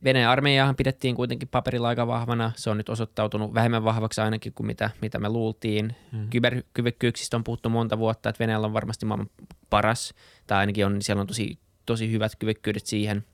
Venäjän 0.05 0.31
armeijahan 0.31 0.77
pidettiin 0.77 1.15
kuitenkin 1.15 1.49
paperilla 1.49 1.89
aika 1.89 2.07
vahvana. 2.07 2.53
Se 2.57 2.71
on 2.71 2.77
nyt 2.77 2.89
osoittautunut 2.89 3.55
vähemmän 3.55 3.85
vahvaksi 3.85 4.21
ainakin 4.21 4.53
kuin 4.53 4.67
mitä, 4.67 4.91
mitä 5.03 5.19
me 5.19 5.29
luultiin. 5.29 5.97
Mm. 6.13 6.29
Kyberkyvykkyyksistä 6.31 7.37
on 7.37 7.45
puhuttu 7.45 7.69
monta 7.69 7.99
vuotta, 7.99 8.29
että 8.29 8.41
Venäjällä 8.41 8.67
on 8.67 8.73
varmasti 8.73 9.07
maailman 9.07 9.31
paras, 9.71 10.15
tai 10.47 10.59
ainakin 10.59 10.87
on, 10.87 11.03
siellä 11.03 11.21
on 11.21 11.27
tosi, 11.27 11.59
tosi 11.87 12.13
hyvät 12.13 12.37
kyvykkyydet 12.37 12.87
siihen. 12.87 13.25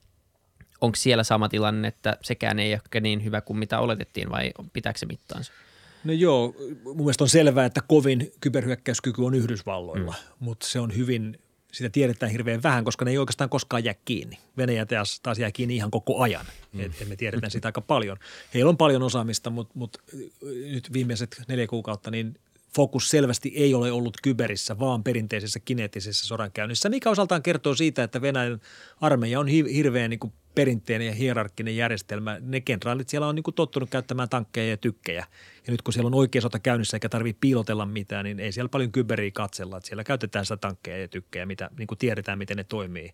Onko 0.81 0.96
siellä 0.96 1.24
sama 1.24 1.48
tilanne, 1.48 1.88
että 1.88 2.16
sekään 2.22 2.59
ei 2.59 2.74
ole 2.74 3.00
niin 3.00 3.24
hyvä 3.24 3.40
kuin 3.40 3.59
mitä 3.59 3.81
oletettiin, 3.81 4.31
vai 4.31 4.52
pitääkö 4.72 4.98
se 4.98 5.07
mittaansa? 5.07 5.52
No 6.05 6.12
joo, 6.12 6.55
mun 6.85 6.96
mielestä 6.96 7.24
on 7.24 7.29
selvää, 7.29 7.64
että 7.64 7.81
kovin 7.88 8.33
kyberhyökkäyskyky 8.40 9.22
on 9.22 9.35
Yhdysvalloilla, 9.35 10.12
mm. 10.12 10.44
mutta 10.44 10.66
se 10.66 10.81
on 10.81 10.96
hyvin 10.96 11.38
sitä 11.72 11.88
tiedetään 11.90 12.33
hirveän 12.33 12.62
vähän, 12.62 12.85
koska 12.85 13.05
ne 13.05 13.11
ei 13.11 13.18
oikeastaan 13.18 13.50
koskaan 13.50 13.85
jää 13.85 13.94
kiinni. 14.05 14.38
Venäjä 14.57 14.87
taas, 14.87 15.20
taas 15.20 15.38
jää 15.38 15.52
kiinni 15.52 15.76
ihan 15.76 15.90
koko 15.90 16.22
ajan. 16.22 16.46
Mm. 16.72 16.81
Et, 16.81 16.92
et 17.02 17.09
me 17.09 17.16
tiedetään 17.16 17.50
sitä 17.50 17.68
aika 17.68 17.81
paljon. 17.81 18.16
Heillä 18.55 18.68
on 18.68 18.76
paljon 18.76 19.02
osaamista, 19.02 19.50
mutta, 19.50 19.72
mutta 19.76 19.98
nyt 20.72 20.92
viimeiset 20.92 21.42
neljä 21.48 21.66
kuukautta 21.66 22.11
niin 22.11 22.38
fokus 22.77 23.11
selvästi 23.11 23.53
ei 23.57 23.75
ole 23.75 23.93
ollut 23.93 24.17
kyberissä, 24.23 24.79
vaan 24.79 25.05
perinteisessä 25.05 25.61
kineettisessä 25.61 26.27
sodankäynnissä, 26.27 26.89
mikä 26.89 27.11
osaltaan 27.11 27.43
kertoo 27.43 27.75
siitä, 27.75 28.03
että 28.03 28.23
Venäjän 28.23 28.61
armeija 29.01 29.41
on 29.41 29.49
hirveän 29.49 30.11
niin 30.11 30.33
perinteinen 30.55 31.07
ja 31.07 31.15
hierarkkinen 31.15 31.77
järjestelmä. 31.77 32.39
Ne 32.41 32.61
kenraalit 32.61 33.09
siellä 33.09 33.27
on 33.27 33.35
niin 33.35 33.43
kuin 33.43 33.55
tottunut 33.55 33.91
käyttämään 33.91 34.29
tankkeja 34.29 34.71
ja 34.71 34.77
tykkejä. 34.77 35.27
Ja 35.67 35.71
nyt 35.71 35.83
kun 35.83 35.93
siellä 35.93 36.07
on 36.07 36.15
oikea 36.15 36.41
sota 36.41 36.59
käynnissä 36.59 36.97
eikä 36.97 37.09
tarvitse 37.09 37.39
piilotella 37.41 37.87
mitään, 37.87 38.25
niin 38.25 38.41
ei 38.41 38.53
siellä 38.53 38.69
paljon 38.69 38.93
kyberiä 38.93 39.31
katsella. 39.31 39.77
Että 39.77 39.87
siellä 39.87 40.05
käytetään 40.05 40.45
sitä 40.45 40.57
tankkeja 40.57 40.99
ja 40.99 41.09
tykkejä, 41.09 41.47
mitä 41.47 41.71
niin 41.79 41.87
kuin 41.87 41.99
tiedetään, 41.99 42.39
miten 42.39 42.57
ne 42.57 42.65
toimii. 42.65 43.11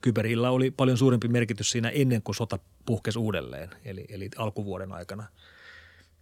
Kyberillä 0.00 0.50
oli 0.50 0.70
paljon 0.70 0.98
suurempi 0.98 1.28
merkitys 1.28 1.70
siinä 1.70 1.88
ennen 1.88 2.22
kuin 2.22 2.36
sota 2.36 2.58
puhkesi 2.86 3.18
uudelleen, 3.18 3.70
eli, 3.84 4.04
eli 4.08 4.30
alkuvuoden 4.36 4.92
aikana. 4.92 5.24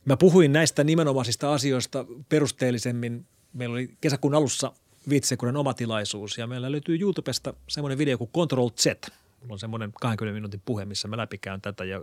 Mä 0.04 0.16
puhuin 0.16 0.52
näistä 0.52 0.84
nimenomaisista 0.84 1.52
asioista 1.52 2.06
perusteellisemmin. 2.28 3.26
Meillä 3.52 3.72
oli 3.72 3.90
kesäkuun 4.00 4.34
alussa 4.34 4.72
Vitsekuren 5.08 5.56
oma 5.56 5.74
tilaisuus 5.74 6.38
ja 6.38 6.46
meillä 6.46 6.72
löytyy 6.72 6.98
YouTubesta 7.00 7.54
semmoinen 7.68 7.98
video 7.98 8.18
kuin 8.18 8.30
Control 8.30 8.70
Z– 8.70 8.86
Mulla 9.42 9.54
on 9.54 9.58
semmoinen 9.58 9.92
20 10.00 10.34
minuutin 10.34 10.62
puhe, 10.64 10.84
missä 10.84 11.08
mä 11.08 11.16
läpikäyn 11.16 11.60
tätä 11.60 11.84
ja 11.84 12.02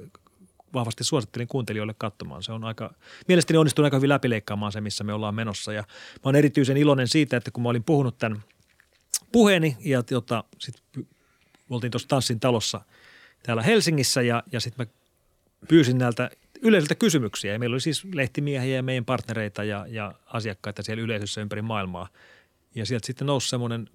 vahvasti 0.73 1.03
suosittelin 1.03 1.47
kuuntelijoille 1.47 1.95
katsomaan. 1.97 2.43
Se 2.43 2.51
on 2.51 2.63
aika, 2.63 2.93
mielestäni 3.27 3.57
onnistunut 3.57 3.85
aika 3.85 3.97
hyvin 3.97 4.09
läpileikkaamaan 4.09 4.71
se, 4.71 4.81
missä 4.81 5.03
me 5.03 5.13
ollaan 5.13 5.35
menossa. 5.35 5.73
Ja 5.73 5.81
mä 6.13 6.21
oon 6.23 6.35
erityisen 6.35 6.77
iloinen 6.77 7.07
siitä, 7.07 7.38
että 7.38 7.51
kun 7.51 7.63
mä 7.63 7.69
olin 7.69 7.83
puhunut 7.83 8.17
tämän 8.17 8.43
puheeni 9.31 9.77
ja 9.79 10.03
tota, 10.03 10.43
sitten 10.57 11.07
oltiin 11.69 11.91
tuossa 11.91 12.07
Tanssin 12.07 12.39
talossa 12.39 12.81
täällä 13.43 13.63
Helsingissä 13.63 14.21
ja, 14.21 14.43
ja 14.51 14.59
sitten 14.59 14.88
mä 14.88 14.91
pyysin 15.67 15.98
näiltä 15.98 16.30
yleisöltä 16.62 16.95
kysymyksiä. 16.95 17.54
Ja 17.54 17.60
meillä 17.60 17.74
oli 17.74 17.82
siis 17.82 18.06
lehtimiehiä 18.13 18.76
ja 18.76 18.84
meidän 18.84 19.06
partnereita 19.06 19.63
ja, 19.63 19.86
ja 19.89 20.13
asiakkaita 20.26 20.84
siellä 20.84 21.04
yleisössä 21.04 21.41
ympäri 21.41 21.62
maailmaa. 21.62 22.10
Ja 22.76 22.86
sieltä 22.86 23.08
sitten 23.08 23.28
nousi 23.28 23.50
semmoinen 23.50 23.89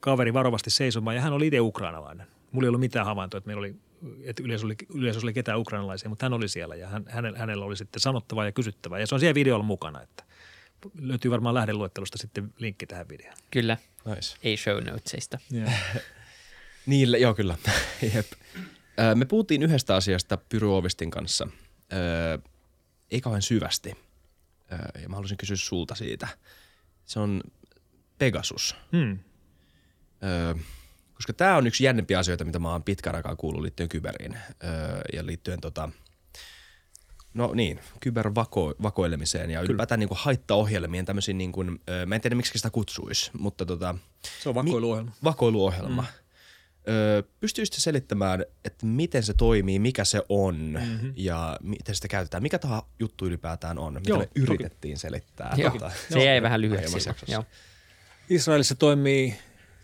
kaveri 0.00 0.32
varovasti 0.32 0.70
seisomaan 0.70 1.16
ja 1.16 1.22
hän 1.22 1.32
oli 1.32 1.46
itse 1.46 1.60
ukrainalainen. 1.60 2.26
Mulla 2.52 2.66
ei 2.66 2.68
ollut 2.68 2.80
mitään 2.80 3.06
havaintoa, 3.06 3.38
että 3.38 3.48
meillä 3.48 3.60
oli 3.60 3.76
että 4.24 4.42
yleisö 4.42 4.66
oli, 4.66 4.74
yleisö 4.94 5.20
oli 5.22 5.32
ketään 5.32 5.58
ukrainalaisia, 5.58 6.08
mutta 6.08 6.24
hän 6.24 6.32
oli 6.32 6.48
siellä 6.48 6.74
ja 6.74 6.88
hän, 6.88 7.04
hänellä, 7.08 7.38
hänellä 7.38 7.64
oli 7.64 7.76
sitten 7.76 8.00
sanottavaa 8.00 8.44
ja 8.44 8.52
kysyttävää. 8.52 8.98
Ja 8.98 9.06
se 9.06 9.14
on 9.14 9.20
siellä 9.20 9.34
videolla 9.34 9.64
mukana, 9.64 10.02
että 10.02 10.24
löytyy 11.00 11.30
varmaan 11.30 11.54
lähdeluettelosta 11.54 12.18
sitten 12.18 12.54
linkki 12.58 12.86
tähän 12.86 13.08
videoon. 13.08 13.36
Kyllä, 13.50 13.76
Nice. 14.04 14.36
ei 14.42 14.56
show 14.56 14.84
notesista. 14.84 15.38
Yeah. 15.54 15.74
Niille, 16.86 17.18
joo 17.18 17.34
kyllä. 17.34 17.56
Jep. 18.14 18.26
Me 19.14 19.24
puhuttiin 19.24 19.62
yhdestä 19.62 19.94
asiasta 19.96 20.36
Pyry 20.36 20.76
Ovistin 20.76 21.10
kanssa, 21.10 21.48
ei 23.10 23.20
kauhean 23.20 23.42
syvästi. 23.42 23.96
Ja 25.02 25.08
mä 25.08 25.14
haluaisin 25.16 25.36
kysyä 25.38 25.56
sulta 25.56 25.94
siitä. 25.94 26.28
Se 27.04 27.20
on 27.20 27.40
Pegasus. 28.18 28.76
Hmm. 28.92 29.18
Koska 31.14 31.32
tämä 31.32 31.56
on 31.56 31.66
yksi 31.66 31.84
jännempiä 31.84 32.18
asioita, 32.18 32.44
mitä 32.44 32.58
mä 32.58 32.72
oon 32.72 32.82
pitkän 32.82 33.14
aikaa 33.14 33.36
kuullut 33.36 33.62
liittyen 33.62 33.88
kyberiin. 33.88 34.38
Ja 35.12 35.26
liittyen 35.26 35.60
tota, 35.60 35.88
no 37.34 37.54
niin, 37.54 37.80
kybervakoilemiseen 38.00 39.50
ja 39.50 39.60
ylipäätään 39.60 40.00
niin 40.00 40.08
kuin 40.08 40.18
haittaohjelmien 40.22 41.04
tämmöisiin, 41.04 41.38
niin 41.38 41.52
kuin, 41.52 41.80
mä 42.06 42.14
en 42.14 42.20
tiedä 42.20 42.36
miksi 42.36 42.58
sitä 42.58 42.70
kutsuisi, 42.70 43.30
mutta 43.38 43.66
tota, 43.66 43.94
Se 44.42 44.48
on 44.48 44.54
vakoiluohjelma. 44.54 45.12
vakoiluohjelma. 45.24 46.02
Mm. 46.02 46.21
Öö, 46.88 47.22
pystyisitkö 47.40 47.80
selittämään, 47.80 48.44
että 48.64 48.86
miten 48.86 49.22
se 49.22 49.34
toimii, 49.34 49.78
mikä 49.78 50.04
se 50.04 50.22
on 50.28 50.56
mm-hmm. 50.56 51.12
ja 51.16 51.56
miten 51.62 51.94
sitä 51.94 52.08
käytetään? 52.08 52.42
Mikä 52.42 52.58
tämä 52.58 52.82
juttu 52.98 53.26
ylipäätään 53.26 53.78
on? 53.78 53.94
Mitä 53.94 54.08
Joo, 54.08 54.18
me 54.18 54.28
yritettiin 54.34 54.98
selittää? 54.98 55.54
Joo, 55.56 55.70
Tota, 55.70 55.90
se 56.10 56.24
jäi 56.24 56.42
vähän 56.42 56.60
lyhyeksi. 56.60 57.10
Joo. 57.28 57.44
Israelissa 58.30 58.74
toimii 58.74 59.34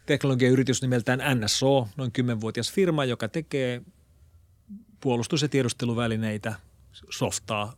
teknologiayritys 0.07 0.83
nimeltään 0.83 1.21
NSO, 1.41 1.89
noin 1.97 2.13
kymmenvuotias 2.13 2.73
firma, 2.73 3.05
joka 3.05 3.29
tekee 3.29 3.83
puolustus- 5.01 5.43
ja 5.43 5.49
tiedusteluvälineitä, 5.49 6.55
softaa 7.11 7.73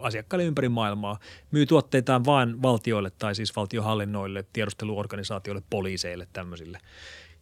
asiakkaille 0.00 0.44
ympäri 0.44 0.68
maailmaa. 0.68 1.18
Myy 1.50 1.66
tuotteitaan 1.66 2.24
vain 2.24 2.62
valtioille 2.62 3.10
tai 3.10 3.34
siis 3.34 3.56
valtiohallinnoille, 3.56 4.44
tiedusteluorganisaatioille, 4.52 5.62
poliiseille, 5.70 6.28
tämmöisille. 6.32 6.78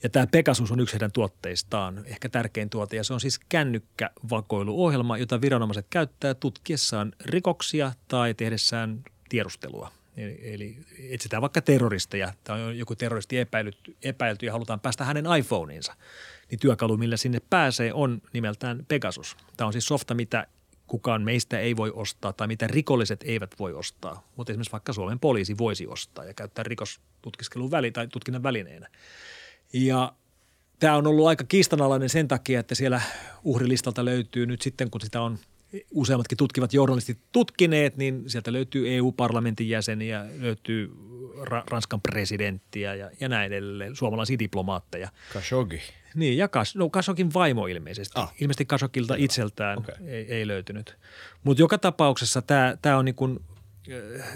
Ja 0.03 0.09
tämä 0.09 0.27
Pegasus 0.27 0.73
on 0.73 0.81
yksi 0.81 0.95
heidän 0.95 1.13
tuotteistaan, 1.13 2.03
ehkä 2.07 2.29
tärkein 2.29 2.71
tuote, 2.71 2.97
ja 2.97 3.05
se 3.05 3.15
on 3.15 3.21
siis 3.21 3.41
kännykkävakoiluohjelma, 3.49 5.19
jota 5.19 5.41
viranomaiset 5.41 5.87
käyttää 5.91 6.35
tutkiessaan 6.35 7.13
rikoksia 7.25 7.93
tai 8.09 8.35
tehdessään 8.35 9.05
tiedustelua. 9.29 9.93
Eli, 10.17 10.41
eli 10.43 10.77
etsitään 11.11 11.41
vaikka 11.41 11.61
terroristeja, 11.61 12.33
tai 12.45 12.63
on 12.63 12.79
joku 12.79 12.95
terroristi 12.95 13.39
epäilty, 13.39 13.97
epäilty 14.03 14.47
ja 14.47 14.53
halutaan 14.53 14.81
päästä 14.81 15.05
hänen 15.05 15.25
iPhoneinsa, 15.39 15.95
niin 16.51 16.59
työkalu, 16.59 16.97
millä 16.97 17.17
sinne 17.17 17.39
pääsee, 17.51 17.93
on 17.93 18.23
nimeltään 18.33 18.85
Pegasus. 18.89 19.37
Tämä 19.57 19.67
on 19.67 19.73
siis 19.73 19.87
softa, 19.87 20.15
mitä 20.15 20.47
kukaan 20.87 21.23
meistä 21.23 21.59
ei 21.59 21.77
voi 21.77 21.93
ostaa 21.95 22.33
tai 22.33 22.49
mitä 22.49 22.67
rikolliset 22.67 23.21
eivät 23.23 23.55
voi 23.59 23.73
ostaa, 23.73 24.29
mutta 24.37 24.53
esimerkiksi 24.53 24.73
vaikka 24.73 24.93
Suomen 24.93 25.21
poliisi 25.21 25.59
voisi 25.59 25.87
ostaa 25.87 26.25
ja 26.25 26.35
käyttää 26.35 26.63
rikostutkiskelun 26.63 27.71
väli 27.71 27.91
tai 27.91 28.09
tutkinnan 28.09 28.43
välineenä. 28.43 28.89
Ja 29.73 30.13
tämä 30.79 30.97
on 30.97 31.07
ollut 31.07 31.27
aika 31.27 31.45
kiistanalainen 31.45 32.09
sen 32.09 32.29
takia, 32.29 32.61
että 32.61 32.75
siellä 32.75 33.01
uhrilistalta 33.45 34.05
löytyy 34.05 34.47
nyt 34.47 34.63
sitten, 34.63 34.91
kun 34.91 35.01
sitä 35.01 35.23
on 35.23 35.39
useammatkin 35.91 36.39
tutkivat 36.39 36.75
journalistit 36.75 37.19
tutkineet, 37.33 37.97
niin 37.97 38.25
sieltä 38.27 38.53
löytyy 38.53 38.95
EU-parlamentin 38.95 39.69
jäseniä, 39.69 40.27
löytyy 40.41 40.91
Ra- 41.39 41.65
Ranskan 41.71 42.01
presidenttiä 42.01 42.95
ja, 42.95 43.11
ja 43.21 43.29
näin 43.29 43.53
edelleen, 43.53 43.97
suomalaisia 43.97 44.39
diplomaatteja. 44.39 45.09
Khashoggi. 45.33 45.81
Niin, 46.15 46.37
ja 46.37 46.49
Kas, 46.49 46.77
no 46.77 46.91
Kasokin 46.91 47.35
vaimo 47.35 47.67
ilmeisesti. 47.67 48.21
Ah. 48.21 48.35
Ilmeisesti 48.41 48.65
Kasokilta 48.65 49.15
itseltään 49.15 49.79
okay. 49.79 49.95
ei, 50.07 50.33
ei 50.33 50.47
löytynyt. 50.47 50.97
Mutta 51.45 51.63
joka 51.63 51.79
tapauksessa 51.79 52.43
tämä, 52.43 52.77
tämä 52.83 52.99
on 52.99 53.05
niin 53.05 53.15
kuin, 53.15 53.41
äh, 54.19 54.27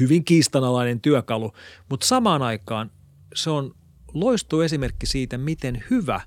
hyvin 0.00 0.24
kiistanalainen 0.24 1.00
työkalu, 1.00 1.52
mutta 1.88 2.06
samaan 2.06 2.42
aikaan 2.42 2.90
se 3.34 3.50
on 3.50 3.74
loistoesimerkki 4.14 5.06
siitä, 5.06 5.38
miten 5.38 5.84
hyvä 5.90 6.20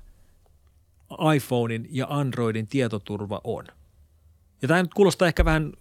iPhonein 1.34 1.88
ja 1.90 2.06
Androidin 2.10 2.66
tietoturva 2.66 3.40
on. 3.44 3.64
Ja 4.62 4.68
tämä 4.68 4.82
nyt 4.82 4.94
kuulostaa 4.94 5.28
ehkä 5.28 5.44
vähän 5.44 5.72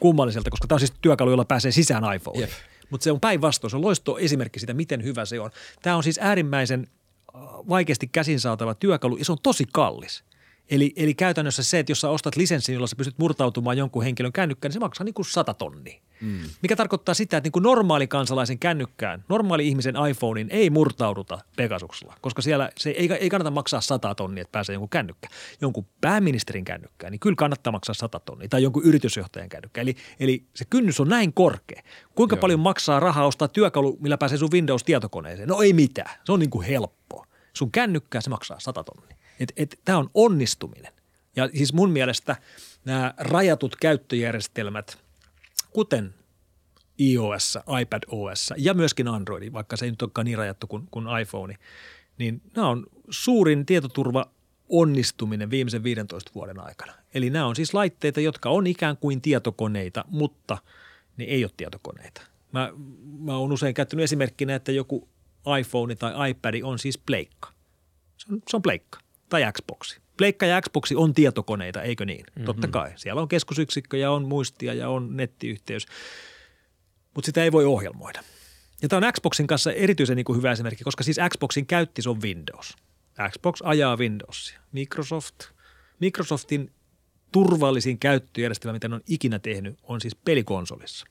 kummalliselta, 0.00 0.50
koska 0.50 0.68
tämä 0.68 0.76
on 0.76 0.80
siis 0.80 0.92
työkalu, 1.00 1.30
jolla 1.30 1.44
pääsee 1.44 1.72
sisään 1.72 2.14
iPhoneen. 2.16 2.40
Jep. 2.40 2.50
Mutta 2.90 3.04
se 3.04 3.12
on 3.12 3.20
päinvastoin, 3.20 3.70
se 3.70 3.76
on 3.76 3.82
loisto 3.82 4.18
esimerkki 4.18 4.60
siitä, 4.60 4.74
miten 4.74 5.04
hyvä 5.04 5.24
se 5.24 5.40
on. 5.40 5.50
Tämä 5.82 5.96
on 5.96 6.02
siis 6.02 6.18
äärimmäisen 6.22 6.86
äh, 7.34 7.42
vaikeasti 7.68 8.06
käsin 8.06 8.40
saatava 8.40 8.74
työkalu 8.74 9.16
ja 9.16 9.24
se 9.24 9.32
on 9.32 9.38
tosi 9.42 9.64
kallis. 9.72 10.24
Eli, 10.70 10.92
eli 10.96 11.14
käytännössä 11.14 11.62
se, 11.62 11.78
että 11.78 11.92
jos 11.92 12.00
sä 12.00 12.10
ostat 12.10 12.36
lisenssin, 12.36 12.72
jolla 12.72 12.86
sä 12.86 12.96
pystyt 12.96 13.18
murtautumaan 13.18 13.78
jonkun 13.78 14.02
henkilön 14.02 14.32
kännykkään, 14.32 14.68
niin 14.70 14.74
se 14.74 14.80
maksaa 14.80 15.04
niin 15.04 15.14
kuin 15.14 15.26
100 15.26 15.54
tonnia. 15.54 16.00
Mm. 16.20 16.40
Mikä 16.62 16.76
tarkoittaa 16.76 17.14
sitä, 17.14 17.36
että 17.36 17.46
niin 17.46 17.52
kuin 17.52 17.62
normaali 17.62 18.06
kansalaisen 18.06 18.58
kännykkään, 18.58 19.24
normaali 19.28 19.68
ihmisen 19.68 19.94
iPhonein 20.10 20.48
ei 20.50 20.70
murtauduta 20.70 21.38
Pegasuksella, 21.56 22.14
koska 22.20 22.42
siellä 22.42 22.70
se 22.78 22.90
ei, 22.90 23.12
ei 23.12 23.28
kannata 23.28 23.50
maksaa 23.50 23.80
100 23.80 24.14
tonnia, 24.14 24.42
että 24.42 24.52
pääsee 24.52 24.72
jonkun 24.72 24.88
kännykkä. 24.88 25.28
Jonkun 25.60 25.86
pääministerin 26.00 26.64
kännykkään, 26.64 27.10
niin 27.10 27.20
kyllä 27.20 27.36
kannattaa 27.36 27.72
maksaa 27.72 27.94
100 27.94 28.20
tonnia, 28.20 28.48
tai 28.48 28.62
jonkun 28.62 28.84
yritysjohtajan 28.84 29.48
kännykkään. 29.48 29.82
Eli, 29.82 29.96
eli 30.20 30.44
se 30.54 30.64
kynnys 30.70 31.00
on 31.00 31.08
näin 31.08 31.32
korkea. 31.32 31.82
Kuinka 32.14 32.36
Joo. 32.36 32.40
paljon 32.40 32.60
maksaa 32.60 33.00
rahaa 33.00 33.26
ostaa 33.26 33.48
työkalu, 33.48 33.98
millä 34.00 34.18
pääsee 34.18 34.38
sun 34.38 34.52
Windows-tietokoneeseen? 34.52 35.48
No 35.48 35.62
ei 35.62 35.72
mitään, 35.72 36.20
se 36.24 36.32
on 36.32 36.40
niin 36.40 36.50
kuin 36.50 36.66
helppoa. 36.66 37.26
Sun 37.52 37.72
kännykkää 37.72 38.20
se 38.20 38.30
maksaa 38.30 38.60
100 38.60 38.84
tonnia. 38.84 39.19
Et, 39.40 39.52
et, 39.56 39.80
Tämä 39.84 39.98
on 39.98 40.10
onnistuminen. 40.14 40.92
Ja 41.36 41.48
siis 41.54 41.72
mun 41.72 41.90
mielestä 41.90 42.36
nämä 42.84 43.14
rajatut 43.18 43.76
käyttöjärjestelmät, 43.76 44.98
kuten 45.70 46.14
iOS, 47.00 47.58
iPadOS 47.80 48.52
ja 48.56 48.74
myöskin 48.74 49.08
Android, 49.08 49.52
vaikka 49.52 49.76
se 49.76 49.84
ei 49.84 49.90
nyt 49.90 50.02
olekaan 50.02 50.24
niin 50.24 50.38
rajattu 50.38 50.66
kuin, 50.66 50.88
kuin 50.90 51.06
iPhone, 51.22 51.58
niin 52.18 52.42
nämä 52.56 52.68
on 52.68 52.86
suurin 53.10 53.66
tietoturva 53.66 54.30
onnistuminen 54.68 55.50
viimeisen 55.50 55.82
15 55.82 56.30
vuoden 56.34 56.60
aikana. 56.60 56.92
Eli 57.14 57.30
nämä 57.30 57.46
on 57.46 57.56
siis 57.56 57.74
laitteita, 57.74 58.20
jotka 58.20 58.50
on 58.50 58.66
ikään 58.66 58.96
kuin 58.96 59.20
tietokoneita, 59.20 60.04
mutta 60.08 60.58
ne 61.16 61.24
ei 61.24 61.44
ole 61.44 61.52
tietokoneita. 61.56 62.22
Mä, 62.52 62.72
mä 63.18 63.36
oon 63.36 63.52
usein 63.52 63.74
käyttänyt 63.74 64.04
esimerkkinä, 64.04 64.54
että 64.54 64.72
joku 64.72 65.08
iPhone 65.60 65.94
tai 65.94 66.30
iPad 66.30 66.60
on 66.62 66.78
siis 66.78 66.98
pleikka. 66.98 67.52
Se 68.16 68.26
on, 68.32 68.42
se 68.48 68.56
on 68.56 68.62
pleikka 68.62 68.98
tai 69.30 69.52
Xboxi. 69.52 70.00
Pleikka 70.16 70.46
ja 70.46 70.60
Xboxi 70.62 70.96
on 70.96 71.14
tietokoneita, 71.14 71.82
eikö 71.82 72.04
niin? 72.04 72.24
Mm-hmm. 72.26 72.44
Totta 72.44 72.68
kai. 72.68 72.92
Siellä 72.96 73.22
on 73.22 73.28
keskusyksikkö 73.28 73.96
ja 73.96 74.10
on 74.10 74.28
muistia 74.28 74.74
ja 74.74 74.88
on 74.88 75.16
nettiyhteys, 75.16 75.86
mutta 77.14 77.26
sitä 77.26 77.44
ei 77.44 77.52
voi 77.52 77.64
ohjelmoida. 77.64 78.22
Ja 78.82 78.88
tämä 78.88 79.06
on 79.06 79.12
Xboxin 79.12 79.46
kanssa 79.46 79.72
erityisen 79.72 80.16
niin 80.16 80.24
kuin 80.24 80.36
hyvä 80.36 80.52
esimerkki, 80.52 80.84
koska 80.84 81.04
siis 81.04 81.16
Xboxin 81.28 81.66
käyttis 81.66 82.06
on 82.06 82.22
Windows. 82.22 82.76
Xbox 83.30 83.60
ajaa 83.62 83.96
Windowsia. 83.96 84.60
Microsoft, 84.72 85.34
Microsoftin 86.00 86.70
turvallisin 87.32 87.98
käyttöjärjestelmä, 87.98 88.72
mitä 88.72 88.88
ne 88.88 88.94
on 88.94 89.00
ikinä 89.08 89.38
tehnyt, 89.38 89.78
on 89.82 90.00
siis 90.00 90.16
pelikonsolissa, 90.16 91.06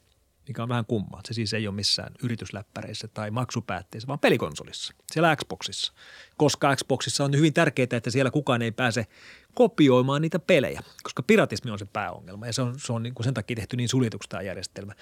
mikä 0.49 0.63
on 0.63 0.69
vähän 0.69 0.85
kummaa. 0.85 1.21
Se 1.25 1.33
siis 1.33 1.53
ei 1.53 1.67
ole 1.67 1.75
missään 1.75 2.13
yritysläppäreissä 2.23 3.07
tai 3.07 3.31
maksupäätteissä, 3.31 4.07
vaan 4.07 4.19
pelikonsolissa, 4.19 4.93
siellä 5.11 5.35
Xboxissa. 5.35 5.93
Koska 6.37 6.75
Xboxissa 6.75 7.23
on 7.23 7.37
hyvin 7.37 7.53
tärkeää, 7.53 7.87
että 7.91 8.09
siellä 8.09 8.31
kukaan 8.31 8.61
ei 8.61 8.71
pääse 8.71 9.07
kopioimaan 9.55 10.21
niitä 10.21 10.39
pelejä, 10.39 10.81
koska 11.03 11.23
piratismi 11.23 11.71
on 11.71 11.79
se 11.79 11.85
pääongelma 11.85 12.45
ja 12.45 12.53
se 12.53 12.61
on, 12.61 12.79
se 12.79 12.93
on 12.93 13.03
niin 13.03 13.13
kuin 13.13 13.23
sen 13.23 13.33
takia 13.33 13.55
tehty 13.55 13.77
niin 13.77 13.89
suljetuksi 13.89 14.29
tämä 14.29 14.41
järjestelmä. 14.41 14.93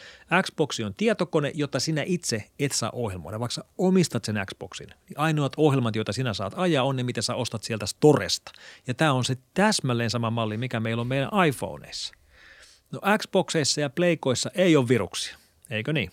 Xbox 0.41 0.79
on 0.79 0.93
tietokone, 0.95 1.51
jota 1.55 1.79
sinä 1.79 2.03
itse 2.05 2.43
et 2.59 2.71
saa 2.71 2.89
ohjelmoida, 2.93 3.39
vaikka 3.39 3.65
omistat 3.77 4.25
sen 4.25 4.35
Xboxin. 4.45 4.87
Niin 4.87 5.19
ainoat 5.19 5.53
ohjelmat, 5.57 5.95
joita 5.95 6.13
sinä 6.13 6.33
saat 6.33 6.53
ajaa, 6.55 6.83
on 6.83 6.95
ne, 6.95 7.03
mitä 7.03 7.21
sä 7.21 7.35
ostat 7.35 7.63
sieltä 7.63 7.85
Storesta. 7.85 8.51
Ja 8.87 8.93
tämä 8.93 9.13
on 9.13 9.25
se 9.25 9.37
täsmälleen 9.53 10.09
sama 10.09 10.31
malli, 10.31 10.57
mikä 10.57 10.79
meillä 10.79 11.01
on 11.01 11.07
meidän 11.07 11.29
iPhoneissa. 11.47 12.13
No 12.91 12.99
Xboxeissa 13.17 13.81
ja 13.81 13.89
Playkoissa 13.89 14.51
ei 14.55 14.75
ole 14.75 14.87
viruksia, 14.87 15.37
eikö 15.69 15.93
niin? 15.93 16.11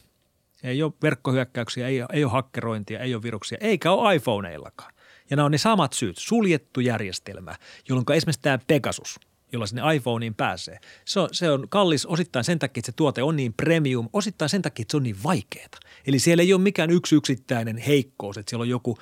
Ei 0.62 0.82
ole 0.82 0.92
verkkohyökkäyksiä, 1.02 1.88
ei 1.88 2.00
ole, 2.02 2.08
ei 2.12 2.24
ole 2.24 2.32
hakkerointia, 2.32 3.00
ei 3.00 3.14
ole 3.14 3.22
viruksia, 3.22 3.58
eikä 3.60 3.92
ole 3.92 4.14
iPhoneillakaan. 4.14 4.94
Ja 5.30 5.36
nämä 5.36 5.46
on 5.46 5.52
ne 5.52 5.58
samat 5.58 5.92
syyt, 5.92 6.16
suljettu 6.18 6.80
järjestelmä, 6.80 7.56
jolloin 7.88 8.06
esimerkiksi 8.12 8.42
tämä 8.42 8.58
Pegasus, 8.66 9.20
jolla 9.52 9.66
sinne 9.66 9.94
iPhoneen 9.94 10.34
pääsee, 10.34 10.78
se 11.04 11.20
on, 11.20 11.28
se 11.32 11.50
on 11.50 11.68
kallis 11.68 12.06
osittain 12.06 12.44
sen 12.44 12.58
takia, 12.58 12.80
että 12.80 12.92
se 12.92 12.96
tuote 12.96 13.22
on 13.22 13.36
niin 13.36 13.52
premium, 13.52 14.08
osittain 14.12 14.48
sen 14.48 14.62
takia, 14.62 14.82
että 14.82 14.90
se 14.90 14.96
on 14.96 15.02
niin 15.02 15.22
vaikeaa. 15.24 15.68
Eli 16.06 16.18
siellä 16.18 16.42
ei 16.42 16.52
ole 16.52 16.62
mikään 16.62 16.90
yksi 16.90 17.16
yksittäinen 17.16 17.76
heikkous, 17.76 18.38
että 18.38 18.50
siellä 18.50 18.62
on 18.62 18.68
joku 18.68 18.98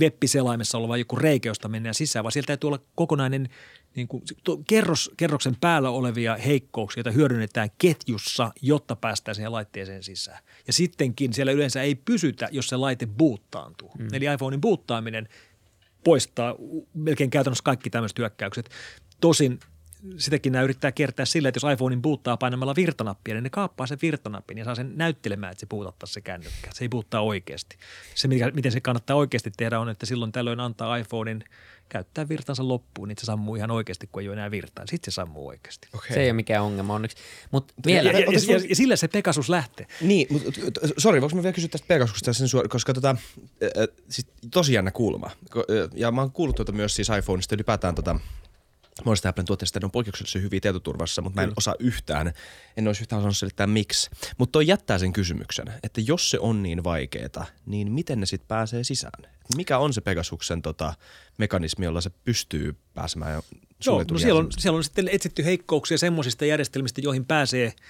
web-selaimessa 0.00 0.78
oleva 0.78 0.96
joku 0.96 1.16
reikä, 1.16 1.48
josta 1.48 1.68
mennään 1.68 1.94
sisään, 1.94 2.22
vaan 2.22 2.32
sieltä 2.32 2.46
täytyy 2.46 2.68
olla 2.68 2.80
kokonainen 2.94 3.48
niin 3.96 4.08
kuin, 4.08 4.22
kerros, 4.66 5.10
kerroksen 5.16 5.56
päällä 5.60 5.90
olevia 5.90 6.36
heikkouksia, 6.36 7.00
joita 7.00 7.10
hyödynnetään 7.10 7.68
ketjussa, 7.78 8.52
jotta 8.62 8.96
päästään 8.96 9.34
siihen 9.34 9.52
laitteeseen 9.52 10.02
sisään. 10.02 10.42
Ja 10.66 10.72
sittenkin 10.72 11.32
siellä 11.32 11.52
yleensä 11.52 11.82
ei 11.82 11.94
pysytä, 11.94 12.48
jos 12.52 12.68
se 12.68 12.76
laite 12.76 13.06
buuttaantuu. 13.06 13.90
Mm. 13.98 14.08
Eli 14.12 14.24
iPhonein 14.34 14.60
buuttaaminen 14.60 15.28
poistaa 16.04 16.54
melkein 16.94 17.30
käytännössä 17.30 17.64
kaikki 17.64 17.90
tämmöiset 17.90 18.18
hyökkäykset. 18.18 18.70
Tosin 19.20 19.60
sitäkin 20.16 20.52
nämä 20.52 20.62
yrittää 20.62 20.92
kiertää 20.92 21.26
sillä, 21.26 21.48
että 21.48 21.60
jos 21.62 21.72
iPhonein 21.72 22.02
buuttaa 22.02 22.36
painamalla 22.36 22.74
virtanappia, 22.76 23.34
niin 23.34 23.44
ne 23.44 23.50
kaappaa 23.50 23.86
sen 23.86 23.98
virtanappin 24.02 24.58
ja 24.58 24.64
saa 24.64 24.74
sen 24.74 24.92
näyttelemään, 24.96 25.52
että 25.52 25.60
se 25.60 25.66
buutattaisi 25.66 26.14
se 26.14 26.20
kännykkä. 26.20 26.70
Se 26.72 26.84
ei 26.84 26.88
buuttaa 26.88 27.20
oikeasti. 27.20 27.76
Se, 28.14 28.28
mikä, 28.28 28.50
miten 28.54 28.72
se 28.72 28.80
kannattaa 28.80 29.16
oikeasti 29.16 29.50
tehdä, 29.56 29.80
on, 29.80 29.88
että 29.88 30.06
silloin 30.06 30.32
tällöin 30.32 30.60
antaa 30.60 30.96
iPhonein 30.96 31.44
käyttää 31.94 32.28
virtansa 32.28 32.68
loppuun, 32.68 33.08
niin 33.08 33.16
se 33.18 33.24
sammuu 33.24 33.56
ihan 33.56 33.70
oikeasti, 33.70 34.06
kun 34.12 34.22
ei 34.22 34.28
ole 34.28 34.32
enää 34.36 34.50
virtaa. 34.50 34.86
Sitten 34.86 35.12
se 35.12 35.14
sammuu 35.14 35.48
oikeasti. 35.48 35.88
Okay. 35.94 36.08
Se 36.14 36.20
ei 36.20 36.26
ole 36.26 36.32
mikään 36.32 36.62
ongelma 36.62 36.94
onneksi. 36.94 37.16
Mut 37.50 37.72
vielä, 37.86 38.10
ja, 38.10 38.18
ja, 38.18 38.26
ja, 38.48 38.58
ja, 38.68 38.76
sillä 38.76 38.96
se 38.96 39.08
Pegasus 39.08 39.48
lähtee. 39.48 39.86
Niin, 40.00 40.26
mutta 40.30 40.50
sori, 40.98 41.20
voinko 41.20 41.36
mä 41.36 41.42
vielä 41.42 41.54
kysyä 41.54 41.68
tästä 41.68 42.32
sen 42.32 42.48
suor- 42.48 42.68
koska 42.68 42.94
tota, 42.94 43.10
äh, 43.10 43.16
siis 44.08 44.26
tosi 44.50 44.72
jännä 44.72 44.90
kulma. 44.90 45.30
Ja 45.94 46.12
mä 46.12 46.20
oon 46.20 46.32
kuullut 46.32 46.56
tuota 46.56 46.72
myös 46.72 46.96
siis 46.96 47.08
iPhoneista 47.18 47.54
ylipäätään 47.54 47.94
tota, 47.94 48.20
monesta 49.04 49.28
Applen 49.28 49.46
tuotteista 49.46 49.80
on 49.82 49.90
poikkeuksellisen 49.90 50.42
hyviä 50.42 50.60
tietoturvassa, 50.60 51.22
mutta 51.22 51.40
mä 51.40 51.44
en 51.44 51.52
osaa 51.56 51.74
yhtään, 51.78 52.32
en 52.76 52.86
olisi 52.86 53.02
yhtään 53.02 53.18
osannut 53.18 53.36
selittää 53.36 53.66
miksi. 53.66 54.10
Mutta 54.38 54.52
toi 54.52 54.66
jättää 54.66 54.98
sen 54.98 55.12
kysymyksen, 55.12 55.72
että 55.82 56.00
jos 56.00 56.30
se 56.30 56.38
on 56.38 56.62
niin 56.62 56.84
vaikeeta, 56.84 57.44
niin 57.66 57.92
miten 57.92 58.20
ne 58.20 58.26
sitten 58.26 58.48
pääsee 58.48 58.84
sisään? 58.84 59.30
Mikä 59.56 59.78
on 59.78 59.92
se 59.92 60.00
Pegasuksen 60.00 60.62
tota, 60.62 60.94
mekanismi, 61.38 61.84
jolla 61.84 62.00
se 62.00 62.10
pystyy 62.10 62.76
pääsemään 62.94 63.42
Joo, 63.86 64.04
no 64.10 64.18
siellä 64.18 64.40
on, 64.40 64.48
siellä 64.58 64.76
on 64.76 64.84
sitten 64.84 65.08
etsitty 65.12 65.44
heikkouksia 65.44 65.98
semmoisista 65.98 66.44
järjestelmistä, 66.44 67.00
joihin 67.00 67.24
pääsee– 67.24 67.72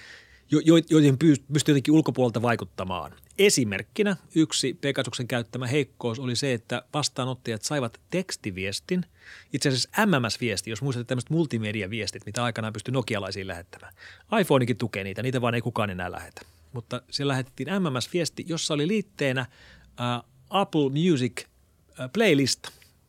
jo, 0.51 0.59
jo, 0.65 0.75
joihin 0.89 1.17
pystyy 1.53 1.71
jotenkin 1.71 1.93
ulkopuolelta 1.93 2.41
vaikuttamaan. 2.41 3.11
Esimerkkinä 3.37 4.15
yksi 4.35 4.73
Pegasuksen 4.81 5.27
käyttämä 5.27 5.67
heikkous 5.67 6.19
oli 6.19 6.35
se, 6.35 6.53
että 6.53 6.83
vastaanottajat 6.93 7.61
saivat 7.61 8.01
tekstiviestin, 8.09 9.05
itse 9.53 9.69
asiassa 9.69 9.89
MMS-viesti, 10.05 10.69
jos 10.69 10.81
muistatte 10.81 11.07
tämmöiset 11.07 11.29
multimediaviestit, 11.29 12.25
mitä 12.25 12.43
aikanaan 12.43 12.73
pystyi 12.73 12.91
nokialaisiin 12.91 13.47
lähettämään. 13.47 13.93
iPhonekin 14.41 14.77
tukee 14.77 15.03
niitä, 15.03 15.23
niitä 15.23 15.41
vaan 15.41 15.55
ei 15.55 15.61
kukaan 15.61 15.89
enää 15.89 16.11
lähetä. 16.11 16.41
Mutta 16.73 17.01
siellä 17.11 17.31
lähetettiin 17.31 17.69
MMS-viesti, 17.69 18.45
jossa 18.47 18.73
oli 18.73 18.87
liitteenä 18.87 19.45
uh, 19.89 20.29
Apple 20.49 20.89
Music 20.89 21.41
uh, 21.43 22.09
playlist 22.13 22.67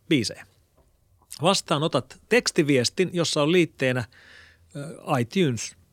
biisejä. 0.08 0.46
Vastaanotat 1.42 2.20
tekstiviestin, 2.28 3.10
jossa 3.12 3.42
on 3.42 3.52
liitteenä 3.52 4.04
uh, 5.08 5.18
iTunes– 5.18 5.76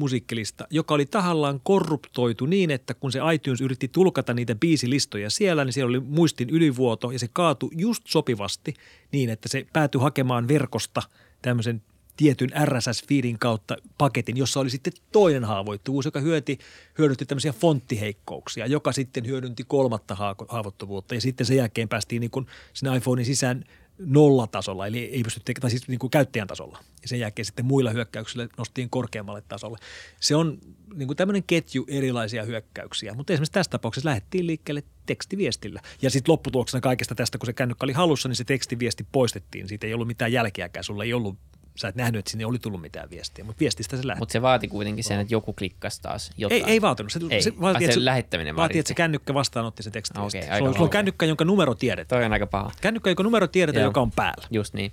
musiikkilista, 0.00 0.66
joka 0.70 0.94
oli 0.94 1.06
tahallaan 1.06 1.60
korruptoitu 1.64 2.46
niin, 2.46 2.70
että 2.70 2.94
kun 2.94 3.12
se 3.12 3.20
iTunes 3.34 3.60
yritti 3.60 3.88
tulkata 3.88 4.34
niitä 4.34 4.54
biisilistoja 4.54 5.30
siellä, 5.30 5.64
niin 5.64 5.72
siellä 5.72 5.88
oli 5.88 6.00
muistin 6.00 6.50
ylivuoto 6.50 7.10
ja 7.10 7.18
se 7.18 7.28
kaatui 7.32 7.70
just 7.76 8.02
sopivasti 8.06 8.74
niin, 9.12 9.30
että 9.30 9.48
se 9.48 9.66
päätyi 9.72 10.00
hakemaan 10.00 10.48
verkosta 10.48 11.02
tämmöisen 11.42 11.82
tietyn 12.16 12.50
RSS-feedin 12.64 13.38
kautta 13.38 13.76
paketin, 13.98 14.36
jossa 14.36 14.60
oli 14.60 14.70
sitten 14.70 14.92
toinen 15.12 15.44
haavoittuvuus, 15.44 16.04
joka 16.04 16.20
hyöti, 16.20 16.58
hyödytti 16.98 17.26
tämmöisiä 17.26 17.52
fonttiheikkouksia, 17.52 18.66
joka 18.66 18.92
sitten 18.92 19.26
hyödynti 19.26 19.64
kolmatta 19.64 20.16
haavoittuvuutta. 20.48 21.14
Ja 21.14 21.20
sitten 21.20 21.46
sen 21.46 21.56
jälkeen 21.56 21.88
päästiin 21.88 22.20
niin 22.20 22.30
kuin 22.30 22.46
sinne 22.72 22.96
iPhonein 22.96 23.26
sisään 23.26 23.64
nollatasolla, 24.06 24.86
eli 24.86 24.98
ei 24.98 25.22
pysty 25.22 25.40
tekemään, 25.44 25.60
tai 25.60 25.70
siis 25.70 25.88
niin 25.88 25.98
kuin 25.98 26.10
käyttäjän 26.10 26.48
tasolla. 26.48 26.78
Ja 27.02 27.08
sen 27.08 27.20
jälkeen 27.20 27.46
sitten 27.46 27.64
muilla 27.64 27.90
hyökkäyksillä 27.90 28.48
nosttiin 28.58 28.90
korkeammalle 28.90 29.42
tasolle. 29.48 29.78
Se 30.20 30.36
on 30.36 30.58
niin 30.94 31.06
kuin 31.06 31.16
tämmöinen 31.16 31.42
ketju 31.42 31.84
erilaisia 31.88 32.44
hyökkäyksiä, 32.44 33.14
mutta 33.14 33.32
esimerkiksi 33.32 33.52
tässä 33.52 33.70
tapauksessa 33.70 34.08
lähdettiin 34.08 34.46
liikkeelle 34.46 34.82
tekstiviestillä. 35.06 35.80
Ja 36.02 36.10
sitten 36.10 36.32
lopputuloksena 36.32 36.80
kaikesta 36.80 37.14
tästä, 37.14 37.38
kun 37.38 37.46
se 37.46 37.52
kännykkä 37.52 37.86
oli 37.86 37.92
halussa, 37.92 38.28
niin 38.28 38.36
se 38.36 38.44
tekstiviesti 38.44 39.06
poistettiin. 39.12 39.68
Siitä 39.68 39.86
ei 39.86 39.94
ollut 39.94 40.06
mitään 40.06 40.32
jälkeäkään, 40.32 40.84
sulla 40.84 41.04
ei 41.04 41.12
ollut 41.12 41.36
sä 41.80 41.88
et 41.88 41.94
nähnyt, 41.94 42.18
että 42.18 42.30
sinne 42.30 42.46
oli 42.46 42.58
tullut 42.58 42.80
mitään 42.80 43.10
viestiä, 43.10 43.44
mutta 43.44 43.60
viestistä 43.60 43.96
se 43.96 44.06
lähti. 44.06 44.18
Mutta 44.18 44.32
se 44.32 44.42
vaati 44.42 44.68
kuitenkin 44.68 45.04
sen, 45.04 45.20
että 45.20 45.34
joku 45.34 45.52
klikkasi 45.52 46.02
taas 46.02 46.30
jotain. 46.36 46.64
Ei, 46.64 46.70
ei 46.70 46.80
vaatinut. 46.80 47.12
Se, 47.12 47.20
ei. 47.30 47.42
se 47.42 47.60
vaati, 47.60 47.84
että 47.84 47.94
se 47.94 48.04
lähettäminen 48.04 48.56
vaati, 48.56 48.78
että 48.78 48.88
se 48.88 48.94
kännykkä 48.94 49.34
vastaanotti 49.34 49.82
se 49.82 49.90
teksti. 49.90 50.18
Okay, 50.18 50.42
sulla, 50.58 50.72
sulla 50.72 50.84
on 50.84 50.90
kännykkä, 50.90 51.26
jonka 51.26 51.44
numero 51.44 51.74
tiedetään. 51.74 52.18
Toi 52.18 52.26
on 52.26 52.32
aika 52.32 52.46
paha. 52.46 52.72
Kännykkä, 52.80 53.10
jonka 53.10 53.22
numero 53.22 53.46
tiedetään, 53.46 53.84
joka 53.84 54.00
on 54.00 54.10
päällä. 54.10 54.46
Just 54.50 54.74
niin. 54.74 54.92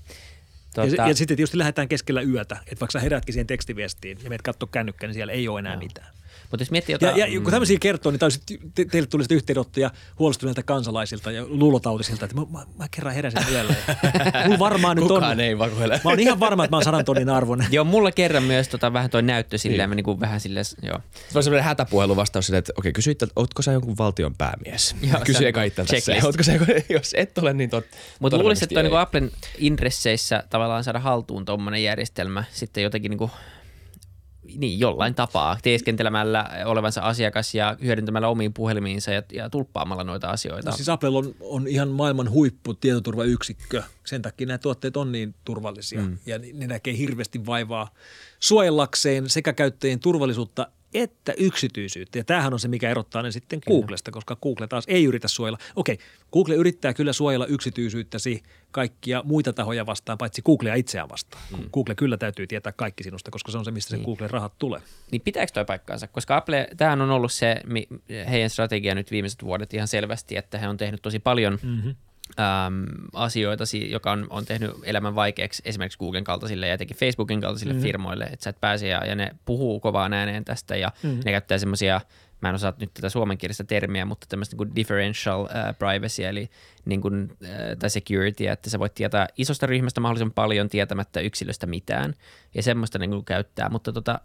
Tuota... 0.76 0.96
Ja, 0.96 1.08
ja 1.08 1.16
sitten 1.16 1.38
tietysti 1.38 1.58
lähdetään 1.58 1.88
keskellä 1.88 2.22
yötä, 2.22 2.58
että 2.60 2.80
vaikka 2.80 2.92
sä 2.92 3.00
herätkin 3.00 3.34
siihen 3.34 3.48
tekstiviestiin 3.48 4.18
ja 4.24 4.30
meet 4.30 4.42
katsoa 4.42 4.70
kännykkää, 4.72 5.08
niin 5.08 5.14
siellä 5.14 5.34
ei 5.34 5.48
ole 5.48 5.60
enää 5.60 5.76
no. 5.76 5.82
mitään. 5.82 6.08
Mutta 6.52 6.62
jos 6.62 6.72
miettii 6.72 6.94
jotain... 6.94 7.18
Ja, 7.18 7.28
ja 7.28 7.42
kun 7.42 7.52
tämmöisiä 7.52 7.78
kertoo, 7.80 8.12
niin 8.12 8.20
te, 8.20 8.58
te, 8.76 8.86
teille 8.86 9.08
tuli 9.08 9.24
yhteydenottoja 9.32 9.92
huolestuneilta 10.20 10.64
kansalaisilta 10.64 11.32
ja 11.32 11.46
luulotautisilta, 11.48 12.26
että 12.26 12.38
mä, 12.38 12.46
mä, 12.52 12.66
mä 12.78 12.88
kerran 12.92 13.14
heräsin 13.14 13.42
yöllä. 13.52 13.76
Mulla 14.46 14.60
varmaan 14.60 14.98
nyt 14.98 15.12
on... 15.12 15.40
ei 15.40 15.58
vakuile. 15.58 16.02
Mä 16.04 16.10
oon 16.10 16.20
ihan 16.20 16.40
varma, 16.40 16.64
että 16.64 16.72
mä 16.72 16.78
oon 16.78 16.84
sadan 16.84 17.06
tonnin 17.06 17.30
arvon. 17.30 17.66
joo, 17.72 17.84
mulla 17.84 18.12
kerran 18.12 18.44
myös 18.44 18.68
tota, 18.68 18.94
vähän 18.94 19.10
toi 19.10 19.22
näyttö 19.22 19.58
silleen, 19.58 19.90
niin. 19.90 19.98
niin 19.98 20.04
kuin 20.04 20.20
vähän 20.20 20.40
silleen, 20.40 20.66
joo. 20.82 21.00
Se 21.30 21.38
on 21.38 21.44
semmoinen 21.44 21.64
hätäpuhelu 21.64 22.16
vastaus 22.16 22.46
silleen, 22.46 22.60
että 22.60 22.74
okei, 22.78 22.94
kysyit, 22.94 23.22
että 23.22 23.34
ootko 23.36 23.62
sä 23.62 23.72
jonkun 23.72 23.98
valtion 23.98 24.36
päämies? 24.38 24.96
Kysy 25.26 25.48
eka 25.48 25.64
itseltä 25.64 26.00
se. 26.00 26.20
Ootko 26.24 26.44
sä, 26.44 26.52
jos 26.90 27.14
et 27.18 27.38
ole, 27.38 27.54
niin 27.54 27.70
tot, 27.70 27.86
Mutta 28.20 28.38
luulisin, 28.38 28.64
että 28.64 28.84
niin 28.84 28.98
Applen 28.98 29.32
intresseissä 29.58 30.44
tavallaan 30.50 30.84
saada 30.84 31.00
haltuun 31.00 31.46
tuommoinen 31.46 31.84
järjestelmä 31.84 32.44
sitten 32.52 32.84
jotenkin 32.84 33.10
niin 33.10 33.18
kuin 33.18 33.32
niin, 34.56 34.80
jollain 34.80 35.16
tapaa 35.16 35.58
teeskentelemällä 35.64 36.50
olevansa 36.66 37.02
asiakas 37.02 37.56
ja 37.56 37.78
hyödyntämällä 37.84 38.28
omiin 38.28 38.54
puhelimiinsa 38.54 39.12
ja, 39.12 39.24
ja 39.34 39.50
tulppaamalla 39.50 40.04
noita 40.04 40.30
asioita. 40.30 40.70
No 40.70 40.76
siis 40.76 40.90
Apple 40.90 41.10
on, 41.10 41.36
on 41.40 41.68
ihan 41.68 41.88
maailman 41.88 42.30
huippu 42.30 42.74
tietoturvayksikkö. 42.74 43.84
Sen 44.06 44.22
takia 44.22 44.48
nämä 44.48 44.58
tuotteet 44.58 44.98
on 44.98 45.12
niin 45.12 45.36
turvallisia 45.46 46.02
mm. 46.02 46.18
ja 46.26 46.40
ne 46.54 46.68
näkee 46.68 46.98
hirveästi 46.98 47.46
vaivaa 47.46 47.94
suojellakseen 48.40 49.30
sekä 49.30 49.54
käyttäjien 49.54 50.00
turvallisuutta 50.00 50.68
että 50.94 51.34
yksityisyyttä. 51.38 52.18
Ja 52.18 52.24
tämähän 52.24 52.54
on 52.54 52.60
se, 52.60 52.68
mikä 52.68 52.90
erottaa 52.90 53.22
ne 53.22 53.32
sitten 53.32 53.62
kyllä. 53.62 53.80
Googlesta, 53.80 54.12
koska 54.12 54.36
Google 54.36 54.68
taas 54.68 54.84
ei 54.88 55.06
yritä 55.06 55.28
suojella. 55.28 55.58
Okei, 55.76 55.98
Google 56.34 56.56
yrittää 56.56 56.94
kyllä 56.94 57.14
suojella 57.14 57.46
yksityisyyttäsi 57.46 58.44
kaikkia 58.72 59.24
muita 59.26 59.54
tahoja 59.54 59.86
vastaan, 59.86 60.18
paitsi 60.18 60.42
Googlea 60.42 60.76
itseään 60.76 61.10
vastaan. 61.10 61.44
Mm. 61.58 61.70
Google 61.74 61.96
kyllä 61.96 62.18
täytyy 62.18 62.48
tietää 62.48 62.72
kaikki 62.72 63.04
sinusta, 63.04 63.32
koska 63.32 63.52
se 63.52 63.58
on 63.58 63.66
se, 63.66 63.72
mistä 63.72 63.96
niin. 63.96 64.02
se 64.02 64.06
Googlen 64.06 64.30
rahat 64.30 64.54
tulee. 64.60 64.82
Niin 65.12 65.22
pitääkö 65.22 65.52
toi 65.54 65.66
paikkaansa? 65.66 66.08
Koska 66.08 66.38
Apple, 66.38 66.68
tämähän 66.78 67.02
on 67.02 67.12
ollut 67.12 67.32
se 67.32 67.62
heidän 68.30 68.50
strategia 68.50 68.96
nyt 68.96 69.12
viimeiset 69.12 69.44
vuodet 69.44 69.74
ihan 69.74 69.88
selvästi, 69.88 70.38
että 70.38 70.58
he 70.58 70.68
on 70.68 70.78
tehnyt 70.78 71.02
tosi 71.02 71.20
paljon 71.20 71.60
mm-hmm 71.64 71.96
äm, 72.40 72.86
asioita, 73.14 73.64
joka 73.90 74.12
on, 74.12 74.28
on 74.30 74.46
tehnyt 74.46 74.72
elämän 74.84 75.16
vaikeaksi 75.16 75.62
esimerkiksi 75.66 76.00
Googlen 76.00 76.24
kaltaisille 76.24 76.68
ja 76.68 76.74
etenkin 76.74 76.98
Facebookin 76.98 77.42
kaltaisille 77.42 77.74
mm. 77.74 77.82
firmoille, 77.82 78.24
että 78.24 78.44
sä 78.44 78.50
et 78.50 78.62
pääse 78.62 78.88
ja, 78.88 79.06
ja 79.06 79.16
ne 79.16 79.36
puhuu 79.46 79.80
kovaan 79.80 80.14
ääneen 80.14 80.46
tästä 80.46 80.76
ja 80.76 80.92
mm. 81.04 81.20
ne 81.26 81.32
käyttää 81.32 81.58
semmoisia– 81.58 82.02
mä 82.42 82.50
en 82.50 82.56
osaa 82.56 82.74
nyt 82.80 82.94
tätä 82.94 83.10
suomenkielistä 83.10 83.64
termiä, 83.64 84.06
mutta 84.06 84.28
tämmöistä 84.30 84.54
niin 84.54 84.58
kuin 84.58 84.76
differential 84.76 85.42
uh, 85.42 85.50
privacy, 85.80 86.24
eli 86.24 86.50
niin 86.86 87.02
kuin, 87.02 87.24
uh, 87.32 87.48
tai 87.80 87.90
security, 87.90 88.48
että 88.48 88.70
sä 88.70 88.80
voit 88.80 88.94
tietää 88.94 89.28
isosta 89.38 89.66
ryhmästä 89.66 90.02
mahdollisimman 90.02 90.34
paljon 90.34 90.70
tietämättä 90.70 91.20
yksilöstä 91.20 91.68
mitään, 91.68 92.14
ja 92.54 92.64
semmoista 92.64 93.00
niin 93.00 93.10
kuin 93.10 93.26
käyttää, 93.26 93.70
mutta 93.70 93.94
tota, 93.94 94.20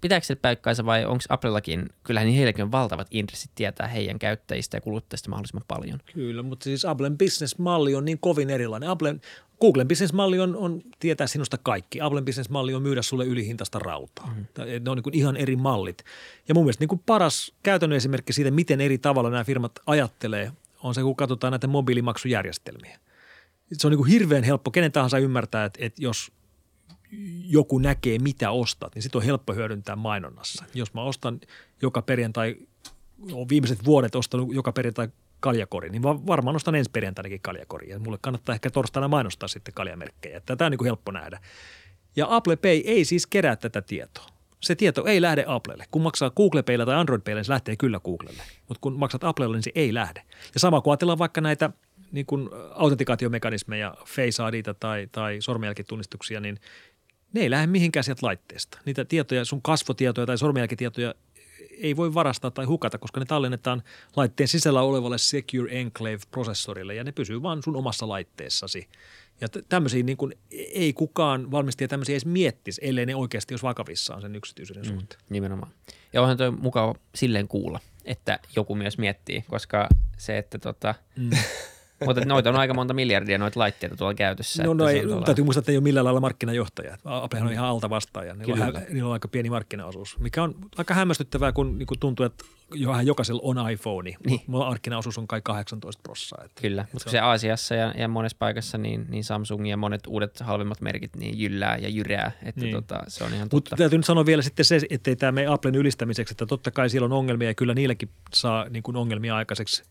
pitääkö 0.00 0.26
se 0.26 0.34
paikkaansa 0.34 0.86
vai 0.86 1.04
onko 1.04 1.24
Applellakin, 1.28 1.88
kyllähän 2.04 2.26
niin 2.26 2.36
heilläkin 2.36 2.64
on 2.64 2.72
valtavat 2.72 3.06
intressit 3.10 3.50
tietää 3.54 3.88
heidän 3.88 4.18
käyttäjistä 4.18 4.76
ja 4.76 4.80
kuluttajista 4.80 5.30
mahdollisimman 5.30 5.64
paljon. 5.68 6.00
Kyllä, 6.14 6.42
mutta 6.42 6.64
siis 6.64 6.84
Applen 6.84 7.18
business-malli 7.18 7.94
on 7.94 8.04
niin 8.04 8.18
kovin 8.18 8.50
erilainen. 8.50 8.88
Applen, 8.88 9.20
Googlen 9.60 9.88
business-malli 9.88 10.40
on, 10.40 10.56
on 10.56 10.82
tietää 10.98 11.26
sinusta 11.26 11.58
kaikki. 11.58 12.00
Applen 12.00 12.24
business-malli 12.24 12.74
on 12.74 12.82
myydä 12.82 13.02
sulle 13.02 13.26
ylihintaista 13.26 13.78
rautaa. 13.78 14.34
Mm. 14.36 14.46
Ne 14.84 14.90
on 14.90 14.96
niin 14.96 15.02
kuin 15.02 15.14
ihan 15.14 15.36
eri 15.36 15.56
mallit. 15.56 16.04
Ja 16.48 16.54
mun 16.54 16.64
mielestä 16.64 16.82
niin 16.82 16.88
kuin 16.88 17.02
paras 17.06 17.52
käytännön 17.62 17.96
esimerkki 17.96 18.32
siitä, 18.32 18.50
miten 18.50 18.80
eri 18.80 18.98
tavalla 18.98 19.30
nämä 19.30 19.44
firmat 19.44 19.72
ajattelee, 19.86 20.52
on 20.82 20.94
se, 20.94 21.02
kun 21.02 21.16
katsotaan 21.16 21.50
näitä 21.50 21.66
mobiilimaksujärjestelmiä. 21.66 22.98
Se 23.72 23.86
on 23.86 23.90
niin 23.90 23.98
kuin 23.98 24.10
hirveän 24.10 24.44
helppo, 24.44 24.70
kenen 24.70 24.92
tahansa 24.92 25.18
ymmärtää, 25.18 25.64
että, 25.64 25.78
että 25.82 26.02
jos 26.02 26.32
joku 27.44 27.78
näkee, 27.78 28.18
mitä 28.18 28.50
ostat, 28.50 28.94
niin 28.94 29.02
sitten 29.02 29.18
on 29.18 29.24
helppo 29.24 29.54
hyödyntää 29.54 29.96
mainonnassa. 29.96 30.64
Jos 30.74 30.94
mä 30.94 31.02
ostan 31.02 31.40
joka 31.82 32.02
perjantai, 32.02 32.56
olen 33.32 33.48
viimeiset 33.48 33.84
vuodet 33.84 34.14
ostanut 34.14 34.54
joka 34.54 34.72
perjantai 34.72 35.08
kaljakori, 35.40 35.90
niin 35.90 36.02
varmaan 36.02 36.56
ostan 36.56 36.74
ensi 36.74 36.90
perjantainakin 36.90 37.40
kaljakori. 37.40 37.90
Ja 37.90 37.98
mulle 37.98 38.18
kannattaa 38.20 38.54
ehkä 38.54 38.70
torstaina 38.70 39.08
mainostaa 39.08 39.48
sitten 39.48 39.74
kaljamerkkejä. 39.74 40.40
Tätä 40.40 40.64
on 40.64 40.70
niin 40.70 40.78
kuin 40.78 40.86
helppo 40.86 41.12
nähdä. 41.12 41.40
Ja 42.16 42.26
Apple 42.30 42.56
Pay 42.56 42.82
ei 42.84 43.04
siis 43.04 43.26
kerää 43.26 43.56
tätä 43.56 43.82
tietoa. 43.82 44.26
Se 44.60 44.74
tieto 44.74 45.04
ei 45.04 45.22
lähde 45.22 45.44
Applelle. 45.46 45.84
Kun 45.90 46.02
maksaa 46.02 46.30
Google 46.30 46.62
Paylla 46.62 46.86
tai 46.86 46.94
Android 46.94 47.20
Paylla, 47.20 47.38
niin 47.38 47.44
se 47.44 47.52
lähtee 47.52 47.76
kyllä 47.76 48.00
Googlelle. 48.00 48.42
Mutta 48.68 48.80
kun 48.80 48.98
maksat 48.98 49.24
Applelle, 49.24 49.56
niin 49.56 49.62
se 49.62 49.72
ei 49.74 49.94
lähde. 49.94 50.22
Ja 50.54 50.60
sama 50.60 50.80
kun 50.80 50.92
ajatellaan 50.92 51.18
vaikka 51.18 51.40
näitä 51.40 51.70
niin 52.12 52.26
kuin 52.26 52.48
autentikaatiomekanismeja, 52.74 53.94
Face 54.06 54.42
IDtä 54.52 54.74
tai, 54.74 55.08
tai 55.12 55.36
sormenjälkitunnistuksia, 55.40 56.40
niin 56.40 56.60
ne 57.32 57.40
ei 57.40 57.50
lähde 57.50 57.66
mihinkään 57.66 58.04
sieltä 58.04 58.26
laitteesta. 58.26 58.78
Niitä 58.84 59.04
tietoja, 59.04 59.44
sun 59.44 59.62
kasvotietoja 59.62 60.26
tai 60.26 60.38
sormenjälkitietoja 60.38 61.14
ei 61.78 61.96
voi 61.96 62.14
varastaa 62.14 62.50
tai 62.50 62.64
hukata, 62.64 62.98
koska 62.98 63.20
ne 63.20 63.26
tallennetaan 63.26 63.82
laitteen 64.16 64.48
sisällä 64.48 64.82
olevalle 64.82 65.18
Secure 65.18 65.72
Enclave-prosessorille 65.72 66.94
ja 66.94 67.04
ne 67.04 67.12
pysyy 67.12 67.42
vaan 67.42 67.62
sun 67.62 67.76
omassa 67.76 68.08
laitteessasi. 68.08 68.88
Ja 69.40 69.48
tämmöisiä 69.68 70.02
niin 70.02 70.16
kuin, 70.16 70.34
ei 70.50 70.92
kukaan 70.92 71.50
valmistaja 71.50 71.88
tämmöisiä 71.88 72.12
edes 72.12 72.26
miettisi, 72.26 72.80
ellei 72.84 73.06
ne 73.06 73.14
oikeasti 73.14 73.54
olisi 73.54 73.62
vakavissaan 73.62 74.20
sen 74.22 74.36
yksityisyyden 74.36 74.84
mm, 74.84 74.90
suhteen. 74.90 75.20
Nimenomaan. 75.28 75.72
Ja 76.12 76.22
onhan 76.22 76.36
toi 76.36 76.50
mukava 76.50 76.94
silleen 77.14 77.48
kuulla, 77.48 77.80
että 78.04 78.38
joku 78.56 78.74
myös 78.74 78.98
miettii, 78.98 79.44
koska 79.48 79.88
se, 80.16 80.38
että 80.38 80.58
tota, 80.58 80.94
mm. 81.16 81.30
Mutta 82.06 82.24
noita 82.24 82.50
on 82.50 82.56
aika 82.56 82.74
monta 82.74 82.94
miljardia 82.94 83.38
noita 83.38 83.60
laitteita 83.60 83.96
tuolla 83.96 84.14
käytössä. 84.14 84.62
No, 84.62 84.74
no 84.74 84.88
ei, 84.88 85.02
tuolla... 85.02 85.24
täytyy 85.24 85.44
muistaa, 85.44 85.60
että 85.60 85.72
ei 85.72 85.78
ole 85.78 85.82
millään 85.82 86.04
lailla 86.04 86.20
markkinajohtaja. 86.20 86.96
Apple 87.04 87.40
on 87.40 87.52
ihan 87.52 87.66
alta 87.66 87.90
vastaaja. 87.90 88.34
Niillä 88.34 88.66
on, 88.66 88.72
niillä 88.88 89.06
on 89.06 89.12
aika 89.12 89.28
pieni 89.28 89.50
markkinaosuus, 89.50 90.18
mikä 90.18 90.42
on 90.42 90.54
aika 90.76 90.94
hämmästyttävää, 90.94 91.52
kun 91.52 91.78
niin 91.78 91.86
kuin 91.86 91.98
tuntuu, 91.98 92.26
että 92.26 92.44
vähän 92.86 93.06
jokaisella 93.06 93.40
on 93.44 93.70
iPhone. 93.70 94.14
Niin. 94.26 94.40
Markkinaosuus 94.46 95.18
on 95.18 95.28
kai 95.28 95.40
18 95.44 96.02
prosenttia. 96.02 96.48
Kyllä, 96.60 96.86
mutta 96.92 97.10
se 97.10 97.18
Aasiassa 97.18 97.74
ja, 97.74 97.94
ja 97.96 98.08
monessa 98.08 98.36
paikassa 98.38 98.78
niin, 98.78 99.06
niin 99.08 99.24
Samsung 99.24 99.68
ja 99.68 99.76
monet 99.76 100.06
uudet 100.06 100.40
halvemmat 100.40 100.80
merkit 100.80 101.16
niin 101.16 101.38
jyllää 101.38 101.76
ja 101.76 101.88
jyrää, 101.88 102.32
että 102.42 102.60
niin. 102.60 102.74
tota, 102.74 103.00
se 103.08 103.24
on 103.24 103.34
ihan. 103.34 103.48
Mutta 103.52 103.76
täytyy 103.76 103.98
nyt 103.98 104.06
sanoa 104.06 104.26
vielä 104.26 104.42
sitten 104.42 104.64
se, 104.64 104.80
ettei 104.90 105.16
tämä 105.16 105.32
mene 105.32 105.46
Applen 105.46 105.74
ylistämiseksi, 105.74 106.32
että 106.32 106.46
totta 106.46 106.70
kai 106.70 106.90
siellä 106.90 107.06
on 107.06 107.12
ongelmia 107.12 107.48
ja 107.48 107.54
kyllä 107.54 107.74
niilläkin 107.74 108.08
saa 108.34 108.68
niin 108.68 108.82
kuin 108.82 108.96
ongelmia 108.96 109.36
aikaiseksi, 109.36 109.82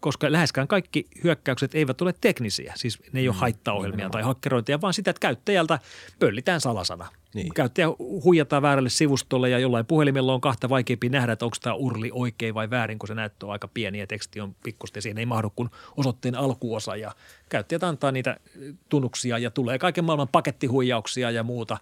koska 0.00 0.32
läheskään 0.32 0.68
kaikki 0.68 1.06
hyökkäykset 1.24 1.74
eivät 1.74 2.02
ole 2.02 2.14
teknisiä, 2.20 2.72
siis 2.76 2.98
ne 3.12 3.20
ei 3.20 3.28
ole 3.28 3.36
mm, 3.36 3.40
haittaohjelmia 3.40 4.10
tai 4.10 4.22
hakkerointia, 4.22 4.80
vaan 4.80 4.94
sitä, 4.94 5.10
että 5.10 5.20
käyttäjältä 5.20 5.78
pöllitään 6.18 6.60
salasana. 6.60 7.08
Niin. 7.34 7.54
Käyttäjä 7.54 7.86
huijataan 7.98 8.62
väärälle 8.62 8.88
sivustolle 8.88 9.50
ja 9.50 9.58
jollain 9.58 9.86
puhelimella 9.86 10.34
on 10.34 10.40
kahta 10.40 10.68
vaikeampi 10.68 11.08
nähdä, 11.08 11.32
että 11.32 11.44
onko 11.44 11.56
tämä 11.62 11.74
urli 11.74 12.10
oikein 12.12 12.54
vai 12.54 12.70
väärin, 12.70 12.98
kun 12.98 13.06
se 13.06 13.14
näyttö 13.14 13.46
on 13.46 13.52
aika 13.52 13.68
pieni 13.68 13.98
ja 13.98 14.06
teksti 14.06 14.40
on 14.40 14.54
pikkusti 14.62 14.98
ja 14.98 15.02
siihen 15.02 15.18
ei 15.18 15.26
mahdu 15.26 15.50
kuin 15.56 15.70
osoitteen 15.96 16.34
alkuosa 16.34 16.96
ja 16.96 17.12
käyttäjät 17.48 17.84
antaa 17.84 18.12
niitä 18.12 18.36
tunnuksia 18.88 19.38
ja 19.38 19.50
tulee 19.50 19.78
kaiken 19.78 20.04
maailman 20.04 20.28
pakettihuijauksia 20.28 21.30
ja 21.30 21.42
muuta. 21.42 21.78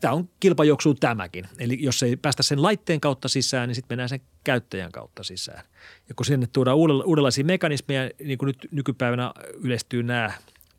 Tämä 0.00 0.14
on 0.14 0.28
kilpajuoksu 0.40 0.94
tämäkin. 0.94 1.48
Eli 1.58 1.78
jos 1.80 2.02
ei 2.02 2.16
päästä 2.16 2.42
sen 2.42 2.62
laitteen 2.62 3.00
kautta 3.00 3.28
sisään, 3.28 3.68
niin 3.68 3.74
sitten 3.74 3.92
mennään 3.92 4.08
sen 4.08 4.20
käyttäjän 4.44 4.92
kautta 4.92 5.22
sisään. 5.22 5.64
Ja 6.08 6.14
kun 6.14 6.26
sinne 6.26 6.46
tuodaan 6.52 6.76
uudenlaisia 6.76 7.44
mekanismeja, 7.44 8.10
niin 8.24 8.38
kuin 8.38 8.46
nyt 8.46 8.68
nykypäivänä 8.70 9.32
yleistyy 9.54 10.02
nämä 10.02 10.32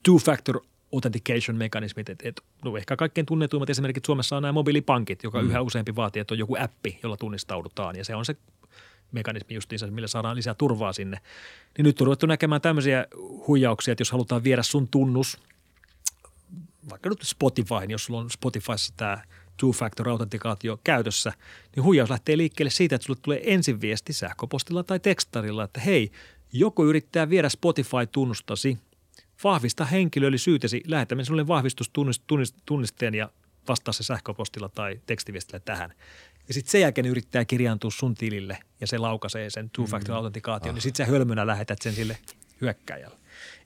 two-factor 0.10 0.62
authentication-mekanismit. 0.94 2.10
Et, 2.10 2.20
et, 2.24 2.42
no 2.66 2.78
ehkä 2.78 2.96
kaikkein 2.96 3.26
tunnetuimmat 3.26 3.70
esimerkiksi 3.70 4.06
Suomessa 4.06 4.38
on 4.38 4.42
nämä 4.42 4.52
mobiilipankit, 4.52 5.24
joka 5.24 5.42
mm. 5.42 5.50
yhä 5.50 5.62
useampi 5.62 5.96
vaatii, 5.96 6.20
että 6.20 6.34
on 6.34 6.40
joku 6.40 6.56
appi, 6.60 7.00
jolla 7.04 7.18
tunnistaudutaan. 7.18 7.96
Ja 7.96 8.06
se 8.06 8.16
on 8.16 8.26
se 8.26 8.36
mekanismi 9.12 9.56
justiinsa, 9.56 9.88
millä 9.88 10.08
saadaan 10.08 10.36
lisää 10.36 10.54
turvaa 10.54 10.94
sinne. 10.94 11.18
Niin 11.78 11.84
nyt 11.84 12.02
on 12.02 12.06
ruvettu 12.06 12.26
näkemään 12.26 12.62
tämmöisiä 12.62 13.08
huijauksia, 13.48 13.92
että 13.92 14.02
jos 14.02 14.12
halutaan 14.12 14.44
viedä 14.44 14.64
sun 14.64 14.88
tunnus, 14.88 15.38
vaikka 16.90 17.10
nyt 17.10 17.22
Spotify, 17.24 17.76
jos 17.90 18.06
sulla 18.06 18.20
on 18.20 18.30
Spotifyssa 18.30 18.94
tämä 18.98 19.24
two-factor 19.62 20.10
autentikaatio 20.10 20.80
käytössä, 20.84 21.34
niin 21.76 21.84
huijaus 21.84 22.10
lähtee 22.10 22.38
liikkeelle 22.38 22.72
siitä, 22.72 22.96
että 22.96 23.06
sulle 23.06 23.20
tulee 23.22 23.54
ensin 23.54 23.82
viesti 23.82 24.14
sähköpostilla 24.14 24.84
tai 24.84 25.00
tekstarilla, 25.00 25.64
että 25.64 25.80
hei, 25.80 26.12
joku 26.54 26.86
yrittää 26.86 27.30
viedä 27.30 27.50
Spotify-tunnustasi– 27.50 28.78
vahvista 29.44 29.88
syytesi, 30.38 30.84
lähetämme 30.88 31.24
sinulle 31.24 31.48
vahvistustunnisteen 31.48 33.16
ja 33.16 33.30
vastaa 33.68 33.94
se 33.94 34.04
sähköpostilla 34.04 34.70
tai 34.70 35.02
tekstiviestillä 35.06 35.60
tähän. 35.60 35.94
Ja 36.48 36.54
sitten 36.54 36.72
sen 36.72 36.82
jälkeen 36.82 37.08
yrittää 37.08 37.46
kirjaantua 37.46 37.92
sun 37.92 38.16
tilille 38.16 38.58
ja 38.82 38.88
se 38.88 38.98
laukaisee 38.98 39.50
sen 39.50 39.72
two-factor 39.78 40.12
autentikaation, 40.12 40.74
mm. 40.74 40.76
niin 40.76 40.82
sitten 40.82 41.06
sä 41.06 41.12
hölmönä 41.12 41.48
lähetät 41.48 41.82
sen 41.82 41.94
sille 41.94 42.18
hyökkäjälle. 42.62 43.18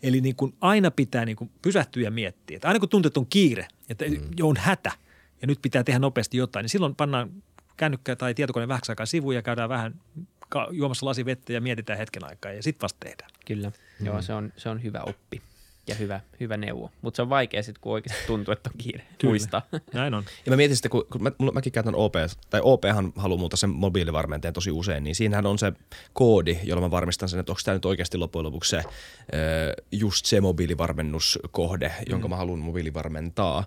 Eli 0.04 0.22
niin 0.22 0.36
kuin 0.36 0.56
aina 0.62 0.92
pitää 0.92 1.26
niin 1.26 1.36
kuin 1.36 1.52
pysähtyä 1.62 2.04
ja 2.04 2.12
miettiä, 2.12 2.56
että 2.56 2.68
aina 2.68 2.80
kun 2.80 2.90
tuntuu, 2.90 3.08
että 3.08 3.20
on 3.20 3.28
kiire, 3.30 3.68
että 3.90 4.06
mm. 4.06 4.18
jo 4.38 4.48
on 4.48 4.58
hätä 4.58 4.92
ja 5.42 5.48
nyt 5.48 5.60
pitää 5.62 5.84
tehdä 5.84 6.00
nopeasti 6.00 6.38
jotain, 6.38 6.64
niin 6.64 6.70
silloin 6.70 6.96
pannaan 6.96 7.32
kännykkä 7.78 8.16
tai 8.16 8.34
tietokone 8.34 8.68
vähäksi 8.68 8.92
aikaa 8.92 9.06
sivuun 9.06 9.36
ja 9.36 9.42
käydään 9.42 9.70
vähän 9.70 9.96
juomassa 10.72 11.06
lasi 11.06 11.26
vettä 11.26 11.54
ja 11.54 11.62
mietitään 11.62 12.00
hetken 12.00 12.24
aikaa 12.24 12.52
ja 12.52 12.64
sitten 12.64 12.82
vasta 12.82 12.98
tehdään. 13.00 13.30
Kyllä, 13.46 13.72
mm. 14.00 14.06
joo 14.06 14.22
se 14.22 14.34
on, 14.34 14.54
se 14.58 14.70
on 14.70 14.84
hyvä 14.84 15.02
oppi 15.02 15.42
ja 15.88 15.96
hyvä, 15.96 16.20
hyvä 16.40 16.58
neuvo. 16.58 16.92
Mutta 17.02 17.16
se 17.16 17.22
on 17.22 17.30
vaikea 17.30 17.64
sitten, 17.64 17.82
kun 17.82 17.94
oikeasti 17.94 18.28
tuntuu, 18.28 18.52
että 18.52 18.70
on 18.70 18.78
kiire 18.78 19.00
Kyllä. 19.18 19.32
muistaa. 19.32 19.62
Näin 19.94 20.14
on. 20.14 20.24
Ja 20.46 20.50
mä 20.50 20.56
mietin 20.56 20.76
sitten, 20.76 20.92
kun, 20.92 21.06
kun 21.12 21.24
mä, 21.24 21.32
mäkin 21.54 21.74
käytän 21.74 21.96
OP, 21.96 22.14
tai 22.50 22.62
OPhan 22.64 23.14
haluaa 23.16 23.40
muuta 23.40 23.58
sen 23.58 23.70
mobiilivarmenteen 23.70 24.54
tosi 24.54 24.72
usein, 24.72 25.04
niin 25.04 25.16
siinähän 25.16 25.46
on 25.46 25.60
se 25.60 25.74
koodi, 26.14 26.60
jolla 26.64 26.82
mä 26.82 26.92
varmistan 26.92 27.30
sen, 27.30 27.40
että 27.40 27.52
onko 27.52 27.62
tämä 27.66 27.76
nyt 27.76 27.86
oikeasti 27.86 28.18
loppujen 28.18 28.46
lopuksi 28.46 28.70
se, 28.70 28.84
just 29.92 30.26
se 30.26 30.42
mobiilivarmennuskohde, 30.42 31.92
jonka 32.10 32.28
mm. 32.28 32.30
mä 32.30 32.36
haluan 32.36 32.60
mobiilivarmentaa. 32.60 33.64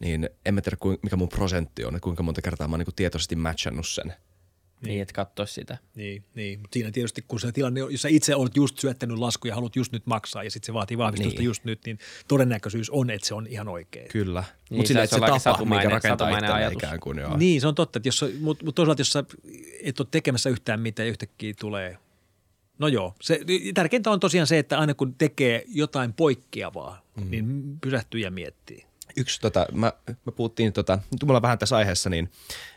Niin 0.00 0.28
en 0.46 0.54
mä 0.54 0.60
tiedä, 0.60 0.76
mikä 1.02 1.16
mun 1.16 1.28
prosentti 1.28 1.84
on, 1.84 1.94
että 1.94 2.04
kuinka 2.04 2.22
monta 2.22 2.42
kertaa 2.42 2.68
mä 2.68 2.72
oon 2.72 2.80
niin 2.80 2.94
tietoisesti 2.96 3.36
matchannut 3.36 3.88
sen– 3.88 4.14
niin, 4.80 4.88
niin 4.88 5.02
että 5.02 5.14
katsoa 5.14 5.46
sitä. 5.46 5.78
Niin, 5.94 6.24
niin. 6.34 6.60
mutta 6.60 6.74
siinä 6.74 6.90
tietysti 6.90 7.24
kun 7.28 7.40
se 7.40 7.52
tilanne 7.52 7.82
on, 7.82 7.92
jos 7.92 8.02
sä 8.02 8.08
itse 8.08 8.34
olet 8.34 8.56
just 8.56 8.78
syöttänyt 8.78 9.18
lasku 9.18 9.48
ja 9.48 9.54
haluat 9.54 9.76
just 9.76 9.92
nyt 9.92 10.06
maksaa 10.06 10.44
ja 10.44 10.50
sitten 10.50 10.66
se 10.66 10.74
vaatii 10.74 10.98
vahvistusta 10.98 11.38
niin. 11.38 11.46
just 11.46 11.64
nyt, 11.64 11.80
niin 11.86 11.98
todennäköisyys 12.28 12.90
on, 12.90 13.10
että 13.10 13.28
se 13.28 13.34
on 13.34 13.46
ihan 13.46 13.68
oikein. 13.68 14.08
Kyllä, 14.08 14.44
niin, 14.70 14.76
mutta 14.76 14.88
sillä, 14.88 15.02
että 15.02 15.16
se, 15.16 15.38
se 15.38 15.44
tapa, 15.44 15.64
mikä 15.64 15.88
rakentaa 15.88 16.30
itselleen 16.30 16.72
ikään 16.72 17.00
kuin. 17.00 17.18
Joo. 17.18 17.36
Niin, 17.36 17.60
se 17.60 17.66
on 17.66 17.74
totta, 17.74 17.98
että 17.98 18.08
jos, 18.08 18.24
mutta 18.40 18.64
mut 18.64 18.74
toisaalta 18.74 19.00
jos 19.00 19.12
sä 19.12 19.24
et 19.82 20.00
ole 20.00 20.08
tekemässä 20.10 20.50
yhtään 20.50 20.80
mitään 20.80 21.08
yhtäkkiä 21.08 21.54
tulee 21.60 21.98
No 22.80 22.88
joo, 22.88 23.14
se, 23.20 23.40
tärkeintä 23.74 24.10
on 24.10 24.20
tosiaan 24.20 24.46
se, 24.46 24.58
että 24.58 24.78
aina 24.78 24.94
kun 24.94 25.14
tekee 25.14 25.64
jotain 25.68 26.12
poikkeavaa, 26.12 27.02
mm. 27.16 27.30
niin 27.30 27.78
pysähtyy 27.80 28.20
ja 28.20 28.30
miettii. 28.30 28.86
Yksi, 29.16 29.40
tota, 29.40 29.66
mä, 29.72 29.92
me 30.26 30.32
puhuttiin, 30.32 30.72
tota, 30.72 30.98
nyt 31.12 31.24
mulla 31.24 31.42
vähän 31.42 31.58
tässä 31.58 31.76
aiheessa, 31.76 32.10
niin 32.10 32.30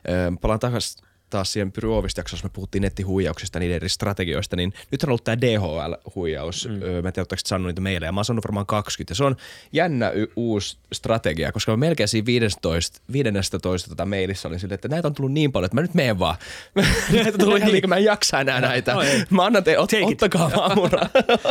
äh, 0.10 0.40
palaan 0.42 0.60
takaisin 0.60 1.04
taas 1.34 1.54
siihen 1.54 1.72
Pyry 1.72 1.88
jaksossa 2.18 2.48
me 2.48 2.52
puhuttiin 2.54 2.82
nettihuijauksista, 2.82 3.60
niiden 3.60 3.76
eri 3.76 3.90
strategioista, 3.90 4.56
niin 4.56 4.74
nyt 4.92 5.04
on 5.04 5.10
ollut 5.10 5.24
tämä 5.24 5.38
DHL-huijaus. 5.42 6.68
Mm. 6.68 6.74
Mä 6.74 7.10
en 7.10 7.14
tiedä, 7.14 7.28
sanonut 7.46 7.70
niitä 7.70 7.82
meille, 7.82 8.06
ja 8.06 8.12
mä 8.12 8.20
oon 8.20 8.26
sanonut 8.26 8.46
varmaan 8.46 8.66
20. 8.66 9.12
Ja 9.12 9.16
se 9.16 9.24
on 9.24 9.36
jännä 9.72 10.10
y- 10.10 10.28
uusi 10.36 10.78
strategia, 10.94 11.52
koska 11.52 11.72
mä 11.72 11.78
melkein 11.78 12.08
siinä 12.08 12.26
15, 12.26 13.02
15 13.12 13.90
tota 13.90 14.06
mailissa 14.06 14.48
olin 14.48 14.60
silleen, 14.60 14.76
että 14.76 14.88
näitä 14.88 15.08
on 15.08 15.14
tullut 15.14 15.32
niin 15.32 15.52
paljon, 15.52 15.66
että 15.66 15.76
mä 15.76 15.82
nyt 15.82 15.94
menen 15.94 16.20
vaan. 16.20 16.36
näitä 17.14 17.30
on 17.30 17.40
tullut 17.40 17.64
liikaa, 17.64 17.88
mä 17.88 17.98
en 17.98 18.04
jaksa 18.04 18.40
enää 18.40 18.62
näitä. 18.62 18.94
No, 18.94 19.02
mä 19.30 19.46
annan 19.46 19.64
teille, 19.64 19.84
ot, 19.84 19.92
ottakaa 20.12 20.52
vaan 20.56 20.76
mun. 20.76 20.90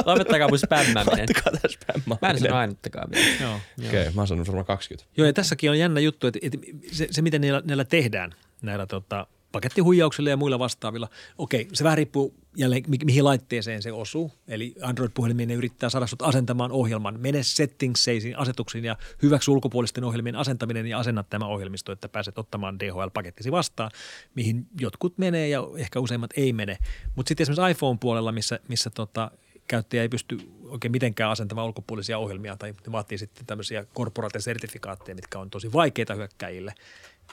Lopettakaa 0.06 0.48
mun 0.52 0.58
spämmäminen. 0.58 1.22
Ottakaa 1.30 1.52
tämä 1.52 1.72
spämmäminen. 1.72 2.18
Mä 2.22 2.30
en 2.30 2.38
sano 2.38 2.56
ainuttakaan 2.56 3.10
vielä. 3.10 3.26
Joo, 3.40 3.54
Okei, 3.54 4.00
okay, 4.00 4.12
mä 4.14 4.20
oon 4.20 4.28
sanonut 4.28 4.48
varmaan 4.48 4.66
20. 4.66 5.10
Joo, 5.16 5.26
ja 5.26 5.32
tässäkin 5.32 5.70
on 5.70 5.78
jännä 5.78 6.00
juttu, 6.00 6.26
että, 6.26 6.38
että 6.42 6.58
se, 6.92 7.08
se 7.10 7.22
miten 7.22 7.40
niillä, 7.40 7.62
niillä 7.64 7.84
tehdään, 7.84 8.34
näillä 8.62 8.86
tota, 8.86 9.26
pakettihuijauksilla 9.52 10.30
ja 10.30 10.36
muilla 10.36 10.58
vastaavilla. 10.58 11.08
Okei, 11.38 11.68
se 11.72 11.84
vähän 11.84 11.96
riippuu 11.96 12.34
jälleen, 12.56 12.82
mi- 12.88 12.98
mihin 13.04 13.24
laitteeseen 13.24 13.82
se 13.82 13.92
osuu. 13.92 14.32
Eli 14.48 14.74
Android-puhelimien 14.82 15.48
ne 15.48 15.54
yrittää 15.54 15.90
saada 15.90 16.06
sut 16.06 16.22
asentamaan 16.22 16.72
ohjelman. 16.72 17.20
Mene 17.20 17.42
settingsseisiin, 17.42 18.38
asetuksiin 18.38 18.84
ja 18.84 18.96
hyväksy 19.22 19.50
ulkopuolisten 19.50 20.04
ohjelmien 20.04 20.36
asentaminen 20.36 20.86
ja 20.86 20.98
asennat 20.98 21.30
tämä 21.30 21.46
ohjelmisto, 21.46 21.92
että 21.92 22.08
pääset 22.08 22.38
ottamaan 22.38 22.80
DHL-pakettisi 22.80 23.52
vastaan, 23.52 23.90
mihin 24.34 24.66
jotkut 24.80 25.18
menee 25.18 25.48
ja 25.48 25.62
ehkä 25.76 26.00
useimmat 26.00 26.30
ei 26.36 26.52
mene. 26.52 26.78
Mutta 27.16 27.28
sitten 27.28 27.44
esimerkiksi 27.44 27.70
iPhone-puolella, 27.70 28.32
missä, 28.32 28.60
missä 28.68 28.90
tota, 28.90 29.30
käyttäjä 29.68 30.02
ei 30.02 30.08
pysty 30.08 30.38
oikein 30.62 30.92
mitenkään 30.92 31.30
asentamaan 31.30 31.66
ulkopuolisia 31.66 32.18
ohjelmia 32.18 32.56
tai 32.56 32.74
vaatii 32.92 33.18
sitten 33.18 33.46
tämmöisiä 33.46 33.84
korporaatiosertifikaatteja, 33.94 35.14
mitkä 35.14 35.38
on 35.38 35.50
tosi 35.50 35.72
vaikeita 35.72 36.14
hyökkäjille, 36.14 36.74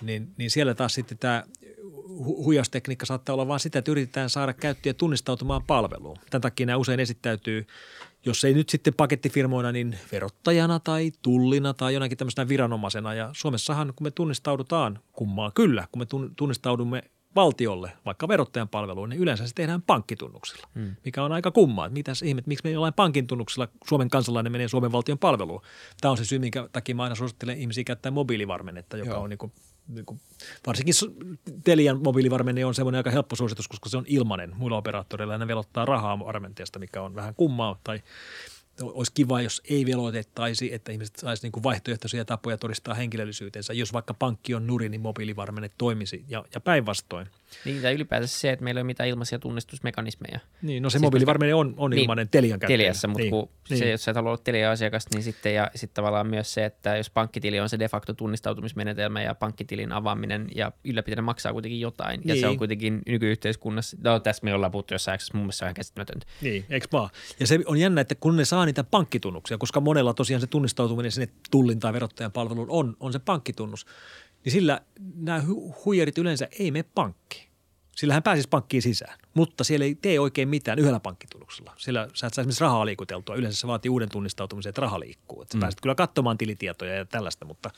niin, 0.02 0.34
niin 0.38 0.52
siellä 0.52 0.74
taas 0.76 0.94
sitten 0.94 1.18
tämä 1.18 1.44
hu- 2.20 2.44
huijaustekniikka 2.44 3.06
saattaa 3.06 3.34
olla 3.34 3.48
vain 3.48 3.60
sitä, 3.60 3.80
että 3.80 3.92
yritetään 3.92 4.30
saada 4.30 4.54
käyttäjä 4.54 4.94
tunnistautumaan 4.94 5.64
palveluun. 5.64 6.18
Tämän 6.30 6.42
takia 6.42 6.66
nämä 6.66 6.78
usein 6.78 7.00
esittäytyy, 7.00 7.68
jos 8.26 8.44
ei 8.44 8.54
nyt 8.54 8.70
sitten 8.70 8.94
pakettifirmoina, 8.94 9.72
niin 9.72 10.00
verottajana 10.12 10.80
tai 10.80 11.12
tullina 11.22 11.74
tai 11.74 11.94
jonakin 11.94 12.18
tämmöisenä 12.18 12.48
viranomaisena. 12.48 13.14
Ja 13.14 13.30
Suomessahan, 13.34 13.94
kun 13.96 14.08
me 14.08 14.12
tunnistaudutaan 14.12 15.00
kummaa, 15.14 15.52
kyllä, 15.56 15.88
kun 15.92 16.02
me 16.02 16.06
tunnistaudumme 16.36 17.04
valtiolle, 17.36 17.92
vaikka 18.06 18.28
verottajan 18.28 18.70
palveluun, 18.70 19.10
niin 19.10 19.22
yleensä 19.22 19.48
se 19.48 19.54
tehdään 19.54 19.82
pankkitunnuksilla, 19.82 20.68
hmm. 20.76 20.96
mikä 21.06 21.24
on 21.24 21.32
aika 21.32 21.52
kummaa. 21.52 21.90
Mitäs 21.90 22.22
ihmet, 22.22 22.48
miksi 22.48 22.64
me 22.64 22.72
jollain 22.72 22.94
pankin 22.94 23.28
tunnuksella 23.28 23.68
Suomen 23.90 24.10
kansalainen 24.10 24.52
menee 24.52 24.68
Suomen 24.68 24.92
valtion 24.92 25.18
palveluun? 25.18 25.62
Tämä 26.02 26.12
on 26.12 26.18
se 26.18 26.26
syy, 26.26 26.40
minkä 26.40 26.70
takia 26.72 26.96
mä 26.96 27.04
aina 27.04 27.16
suosittelen 27.16 27.58
ihmisiä 27.58 27.84
käyttää 27.84 28.12
mobiilivarmennetta, 28.12 28.98
joka 28.98 29.12
Joo. 29.12 29.22
on 29.22 29.30
niin 29.30 29.52
niin 29.90 30.06
kuin, 30.06 30.20
varsinkin 30.68 30.94
Telian 31.64 32.04
mobiilivarmenne 32.04 32.66
on 32.66 32.76
semmoinen 32.76 33.00
aika 33.00 33.12
helppo 33.12 33.36
suositus, 33.36 33.68
koska 33.68 33.90
se 33.90 33.98
on 33.98 34.06
ilmainen. 34.08 34.56
Muilla 34.56 34.78
operaattoreilla 34.78 35.38
ne 35.38 35.48
velottaa 35.48 35.86
rahaa 35.86 36.20
varmenteesta, 36.20 36.80
mikä 36.80 37.02
on 37.02 37.16
vähän 37.16 37.36
kummaa 37.36 37.80
tai 37.84 38.02
olisi 38.82 39.12
kiva, 39.14 39.42
jos 39.42 39.62
ei 39.70 39.86
veloitettaisi, 39.86 40.74
että 40.74 40.92
ihmiset 40.92 41.16
saisi 41.16 41.50
niin 41.50 41.64
vaihtoehtoisia 41.64 42.26
tapoja 42.26 42.58
todistaa 42.58 42.94
henkilöllisyytensä. 42.94 43.74
Jos 43.74 43.94
vaikka 43.94 44.14
pankki 44.14 44.56
on 44.56 44.68
nuri, 44.68 44.90
niin 44.90 45.02
mobiilivarmenne 45.02 45.70
toimisi 45.78 46.26
ja, 46.28 46.46
ja 46.54 46.60
päinvastoin. 46.60 47.28
Niin, 47.66 47.82
tai 47.82 47.94
ylipäätään 47.94 48.28
se, 48.28 48.52
että 48.52 48.64
meillä 48.64 48.80
ei 48.80 48.82
ole 48.82 48.88
mitään 48.88 49.10
ilmaisia 49.10 49.40
tunnistusmekanismeja. 49.40 50.40
Niin, 50.62 50.84
no 50.84 50.90
se 50.90 50.92
Siis 50.92 51.02
mobiilivarmenne 51.02 51.54
on, 51.54 51.74
on 51.78 51.92
Niin, 51.92 52.02
ilmainen 52.02 52.30
Telian 52.30 52.60
käyttäjä. 52.60 52.78
Teliassa, 52.78 53.08
mutta 53.08 53.22
niin, 53.22 53.32
kun 53.32 53.50
niin. 53.70 53.80
se, 53.80 53.90
jos 53.90 54.04
sä 54.04 54.12
et 54.12 54.16
halua 54.16 54.30
olla 54.32 54.42
Telia-asiakas, 54.44 55.06
niin 55.14 55.24
sitten 55.24 55.54
ja 55.54 55.72
sitten 55.76 55.96
tavallaan 55.96 56.28
myös 56.28 56.54
se, 56.54 56.66
että 56.66 56.98
jos 56.98 57.10
pankkitili 57.10 57.60
on 57.60 57.70
se 57.70 57.80
de 57.80 57.88
facto 57.90 58.14
tunnistautumismenetelmä 58.14 59.22
ja 59.22 59.36
pankkitilin 59.36 59.92
avaaminen 59.92 60.48
ja 60.56 60.72
ylläpitäminen 60.86 61.24
maksaa 61.24 61.54
kuitenkin 61.54 61.80
jotain. 61.80 62.22
Ja 62.26 62.36
se 62.36 62.42
Niin. 62.42 62.48
on 62.48 62.58
kuitenkin 62.58 63.02
nykyyhteiskunnassa, 63.06 63.98
no 64.04 64.20
tässä 64.20 64.44
me 64.44 64.54
ollaan 64.54 64.72
puhuttu 64.72 64.94
jossain 64.94 65.20
mun 65.34 65.44
mielestä 65.44 65.60
se 65.60 65.66
on 65.66 65.68
ihan 65.68 65.74
käsittämätöntä. 65.74 66.26
Niin, 66.42 66.66
eikö 66.70 66.88
vaan? 66.92 67.10
Ja 67.40 67.48
se 67.48 67.60
on 67.66 67.78
jännä, 67.78 68.02
että 68.02 68.16
kun 68.16 68.38
ne 68.38 68.46
saa 68.46 68.66
niitä 68.66 68.84
pankkitunnuksia, 68.84 69.58
koska 69.58 69.80
monella 69.80 70.14
tosiaan 70.14 70.42
se 70.42 70.48
tunnistautuminen 70.48 71.12
sinne 71.12 71.30
tullin 71.52 71.80
tai 71.80 71.94
verottajan 71.94 72.32
palveluun 72.32 72.68
on, 72.70 72.98
on 73.00 73.14
se 73.14 73.20
pankkitunnus, 73.20 73.86
niin 74.46 74.52
sillä 74.52 74.82
nämä 75.16 75.40
hu- 75.40 75.76
huijarit 75.86 76.18
yleensä 76.18 76.48
ei 76.60 76.72
mene 76.72 76.86
pankkiin. 76.96 77.50
Sillä 77.96 78.14
hän 78.14 78.24
pääsisi 78.24 78.50
pankkiin 78.50 78.82
sisään, 78.82 79.20
mutta 79.34 79.64
siellä 79.64 79.86
ei 79.86 79.96
tee 79.96 80.20
oikein 80.20 80.50
mitään 80.50 80.80
yhdellä 80.80 81.00
pankkitunnuksella. 81.00 81.74
Sillä 81.78 82.08
sä 82.14 82.28
et 82.28 82.34
saa 82.34 82.42
esimerkiksi 82.42 82.62
rahaa 82.62 82.86
liikuteltua. 82.86 83.36
Yleensä 83.36 83.60
se 83.60 83.68
vaatii 83.68 83.90
uuden 83.90 84.10
tunnistautumisen, 84.10 84.70
että 84.70 84.82
raha 84.82 85.00
liikkuu. 85.00 85.42
Että 85.42 85.52
sä 85.52 85.58
mm. 85.58 85.60
pääset 85.60 85.82
kyllä 85.82 85.96
katsomaan 85.96 86.38
tilitietoja 86.38 86.96
ja 86.96 87.06
tällaista, 87.06 87.46
mutta, 87.46 87.72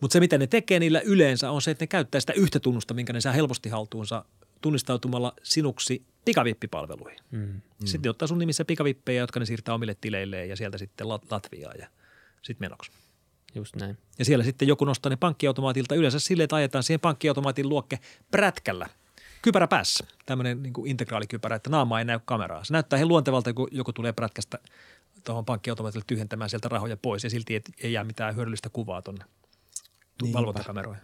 mutta 0.00 0.12
se 0.12 0.20
mitä 0.20 0.38
ne 0.38 0.46
tekee 0.46 0.78
niillä 0.78 1.00
yleensä 1.00 1.50
on 1.50 1.62
se, 1.62 1.70
että 1.70 1.82
ne 1.82 1.86
käyttää 1.86 2.20
sitä 2.20 2.32
yhtä 2.32 2.60
tunnusta, 2.60 2.94
minkä 2.94 3.12
ne 3.12 3.20
saa 3.20 3.32
helposti 3.32 3.68
haltuunsa 3.68 4.24
tunnistautumalla 4.60 5.32
sinuksi 5.42 6.02
pikavippipalveluihin. 6.24 7.18
Mm. 7.30 7.60
Sitten 7.84 8.08
ne 8.08 8.10
ottaa 8.10 8.28
sun 8.28 8.38
nimissä 8.38 8.64
pikavippejä, 8.64 9.20
jotka 9.20 9.40
ne 9.40 9.46
siirtää 9.46 9.74
omille 9.74 9.96
tileilleen 10.00 10.48
ja 10.48 10.56
sieltä 10.56 10.78
sitten 10.78 11.06
Lat- 11.06 11.26
Latviaan 11.30 11.78
ja 11.78 11.86
sitten 12.42 12.64
menoksi. 12.64 12.90
Just 13.54 13.76
näin. 13.76 13.98
Ja 14.18 14.24
siellä 14.24 14.44
sitten 14.44 14.68
joku 14.68 14.84
nostaa 14.84 15.10
ne 15.10 15.16
pankkiautomaatilta 15.16 15.94
yleensä 15.94 16.18
silleen, 16.18 16.44
että 16.44 16.56
ajetaan 16.56 16.84
siihen 16.84 17.00
pankkiautomaatin 17.00 17.68
luokke 17.68 17.98
prätkällä. 18.30 18.86
Kypärä 19.42 19.68
päässä, 19.68 20.06
tämmöinen 20.26 20.62
niin 20.62 20.72
integraalikypärä, 20.86 21.56
että 21.56 21.70
naama 21.70 21.98
ei 21.98 22.04
näy 22.04 22.20
kameraa. 22.24 22.64
Se 22.64 22.72
näyttää 22.72 22.96
ihan 22.96 23.08
luontevalta, 23.08 23.52
kun 23.52 23.68
joku 23.70 23.92
tulee 23.92 24.12
prätkästä 24.12 24.58
tuohon 25.24 25.44
pankkiautomaatille 25.44 26.04
tyhjentämään 26.06 26.50
sieltä 26.50 26.68
rahoja 26.68 26.96
pois 26.96 27.24
ja 27.24 27.30
silti 27.30 27.54
ei, 27.54 27.60
ei 27.82 27.92
jää 27.92 28.04
mitään 28.04 28.36
hyödyllistä 28.36 28.68
kuvaa 28.68 29.02
tuonne 29.02 29.24
valvontakameroihin. 30.32 31.02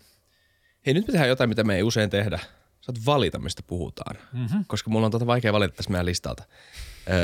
Hei, 0.87 0.95
nyt 0.95 1.07
me 1.07 1.13
tehdään 1.13 1.29
jotain, 1.29 1.49
mitä 1.49 1.65
me 1.65 1.77
ei 1.77 1.83
usein 1.83 2.11
tehdä. 2.11 2.39
Saat 2.81 3.07
valita, 3.07 3.39
mistä 3.39 3.63
puhutaan. 3.67 4.17
Mm-hmm. 4.33 4.65
Koska 4.67 4.91
mulla 4.91 5.07
on 5.07 5.13
tota 5.13 5.27
vaikea 5.27 5.53
valita 5.53 5.75
tästä 5.77 5.93
meidän 5.93 6.07
listalta. 6.07 6.45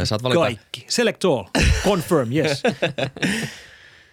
Saat 0.05 0.23
valita 0.23 0.41
Kaikki. 0.41 0.85
Select 0.89 1.25
all. 1.25 1.45
Confirm, 1.85 2.33
yes. 2.33 2.63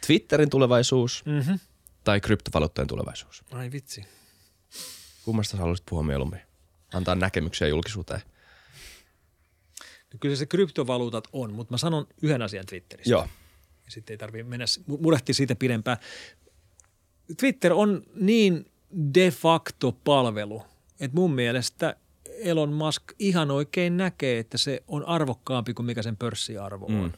Twitterin 0.09 0.49
tulevaisuus 0.49 1.23
mm-hmm. 1.25 1.59
tai 2.03 2.21
kryptovaluuttojen 2.21 2.87
tulevaisuus. 2.87 3.43
Ai 3.51 3.71
vitsi. 3.71 4.05
Kummasta 5.25 5.51
sä 5.51 5.57
haluaisit 5.57 5.85
puhua 5.89 6.03
mieluummin? 6.03 6.39
Antaa 6.93 7.15
näkemyksiä 7.15 7.67
julkisuuteen. 7.67 8.21
No 10.13 10.19
Kyllä 10.19 10.35
se 10.35 10.45
kryptovaluutat 10.45 11.27
on, 11.33 11.53
mutta 11.53 11.73
mä 11.73 11.77
sanon 11.77 12.07
yhden 12.21 12.41
asian 12.41 12.65
Twitterissä. 12.65 13.11
Joo. 13.11 13.27
Ja 13.85 13.91
sitten 13.91 14.13
ei 14.13 14.17
tarvitse 14.17 14.49
mennä 14.49 14.65
mu- 14.65 15.01
murehtia 15.01 15.35
siitä 15.35 15.55
pidempään. 15.55 15.97
Twitter 17.39 17.73
on 17.73 18.03
niin 18.15 18.71
de 19.13 19.31
facto 19.31 19.91
palvelu, 19.91 20.63
että 20.99 21.15
mun 21.15 21.31
mielestä 21.31 21.95
Elon 22.25 22.73
Musk 22.73 23.03
ihan 23.19 23.51
oikein 23.51 23.97
näkee, 23.97 24.39
että 24.39 24.57
se 24.57 24.83
on 24.87 25.05
arvokkaampi 25.05 25.73
kuin 25.73 25.85
mikä 25.85 26.03
sen 26.03 26.17
pörssiarvo 26.17 26.85
on. 26.85 26.91
Mm. 27.03 27.11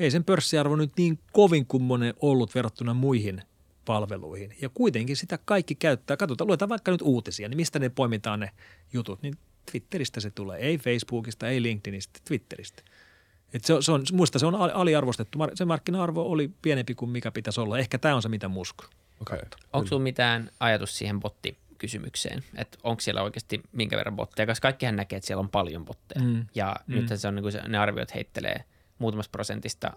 Ei 0.00 0.10
sen 0.10 0.24
pörssiarvo 0.24 0.76
nyt 0.76 0.90
niin 0.96 1.18
kovin 1.32 1.66
kummonen 1.66 2.14
ollut 2.20 2.54
verrattuna 2.54 2.94
muihin 2.94 3.42
palveluihin. 3.84 4.54
Ja 4.62 4.68
kuitenkin 4.68 5.16
sitä 5.16 5.38
kaikki 5.44 5.74
käyttää. 5.74 6.16
Katsotaan, 6.16 6.48
luetaan 6.48 6.68
vaikka 6.68 6.90
nyt 6.92 7.02
uutisia, 7.02 7.48
niin 7.48 7.56
mistä 7.56 7.78
ne 7.78 7.88
poimitaan 7.88 8.40
ne 8.40 8.50
jutut, 8.92 9.22
niin 9.22 9.34
Twitteristä 9.70 10.20
se 10.20 10.30
tulee. 10.30 10.58
Ei 10.58 10.78
Facebookista, 10.78 11.48
ei 11.48 11.62
LinkedInistä, 11.62 12.20
Twitteristä. 12.24 12.82
Et 13.52 13.64
se, 13.64 13.74
on- 13.74 13.82
se 13.82 13.92
on, 13.92 14.04
muista 14.12 14.38
se 14.38 14.46
on 14.46 14.54
ali- 14.54 14.72
aliarvostettu. 14.74 15.38
Se 15.54 15.64
markkina-arvo 15.64 16.22
oli 16.22 16.50
pienempi 16.62 16.94
kuin 16.94 17.10
mikä 17.10 17.30
pitäisi 17.30 17.60
olla. 17.60 17.78
Ehkä 17.78 17.98
tämä 17.98 18.14
on 18.14 18.22
se, 18.22 18.28
mitä 18.28 18.48
musko. 18.48 18.84
Okei. 19.20 19.38
Onko 19.72 19.86
sulla 19.86 20.02
mitään 20.02 20.50
ajatus 20.60 20.98
siihen 20.98 21.20
bottikysymykseen? 21.20 22.44
Että 22.56 22.78
onko 22.82 23.00
siellä 23.00 23.22
oikeasti 23.22 23.60
minkä 23.72 23.96
verran 23.96 24.16
botteja? 24.16 24.46
Koska 24.46 24.68
kaikkihan 24.68 24.96
näkee, 24.96 25.16
että 25.16 25.26
siellä 25.26 25.40
on 25.40 25.48
paljon 25.48 25.84
botteja. 25.84 26.24
Mm. 26.24 26.46
Ja 26.54 26.76
mm. 26.86 26.94
nythän 26.94 27.18
se 27.18 27.28
on, 27.28 27.34
niin 27.34 27.42
kuin 27.42 27.52
se, 27.52 27.68
ne 27.68 27.78
arviot 27.78 28.14
heittelee 28.14 28.64
muutamasta 29.00 29.32
prosentista 29.32 29.92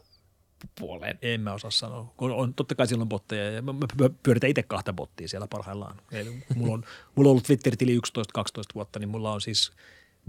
puoleen. 0.79 1.19
En 1.21 1.41
mä 1.41 1.53
osaa 1.53 1.71
sanoa. 1.71 2.13
On, 2.17 2.31
on, 2.31 2.53
totta 2.53 2.75
kai 2.75 2.87
siellä 2.87 3.01
on 3.01 3.09
botteja 3.09 3.51
ja 3.51 3.61
mä, 3.61 3.73
mä 3.73 3.85
py- 4.01 4.13
pyöritän 4.23 4.49
itse 4.49 4.63
kahta 4.63 4.93
bottia 4.93 5.27
siellä 5.27 5.47
parhaillaan. 5.47 6.01
Eli 6.11 6.43
mulla, 6.55 6.73
on, 6.73 6.83
mulla 7.15 7.29
on 7.29 7.31
ollut 7.31 7.43
Twitter-tili 7.43 7.97
11-12 7.97 7.99
vuotta, 8.75 8.99
niin 8.99 9.09
mulla 9.09 9.33
on 9.33 9.41
siis 9.41 9.71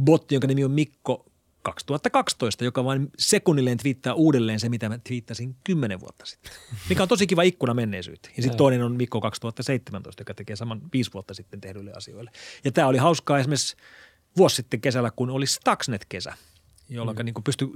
botti, 0.02 0.34
jonka 0.34 0.46
nimi 0.46 0.64
on 0.64 0.70
Mikko 0.70 1.26
2012, 1.62 2.64
joka 2.64 2.84
vain 2.84 3.10
sekunnilleen 3.18 3.78
twiittaa 3.78 4.14
uudelleen 4.14 4.60
se, 4.60 4.68
mitä 4.68 4.88
mä 4.88 4.98
twiittasin 4.98 5.56
10 5.64 6.00
vuotta 6.00 6.26
sitten. 6.26 6.52
Mikä 6.88 7.02
on 7.02 7.08
tosi 7.08 7.26
kiva 7.26 7.42
ikkuna 7.42 7.74
menneisyyteen. 7.74 8.34
Ja 8.36 8.42
sitten 8.42 8.58
toinen 8.58 8.82
on 8.82 8.96
Mikko 8.96 9.20
2017, 9.20 10.20
joka 10.20 10.34
tekee 10.34 10.56
saman 10.56 10.80
viisi 10.92 11.12
vuotta 11.12 11.34
sitten 11.34 11.60
tehdyille 11.60 11.92
asioille. 11.92 12.30
Ja 12.64 12.72
tämä 12.72 12.88
oli 12.88 12.98
hauskaa 12.98 13.38
esimerkiksi 13.38 13.76
vuosi 14.36 14.56
sitten 14.56 14.80
kesällä, 14.80 15.10
kun 15.10 15.30
oli 15.30 15.46
Stuxnet-kesä, 15.46 16.34
jolloin 16.89 17.16
mm. 17.16 17.24
niin 17.24 17.35
pystyi 17.45 17.68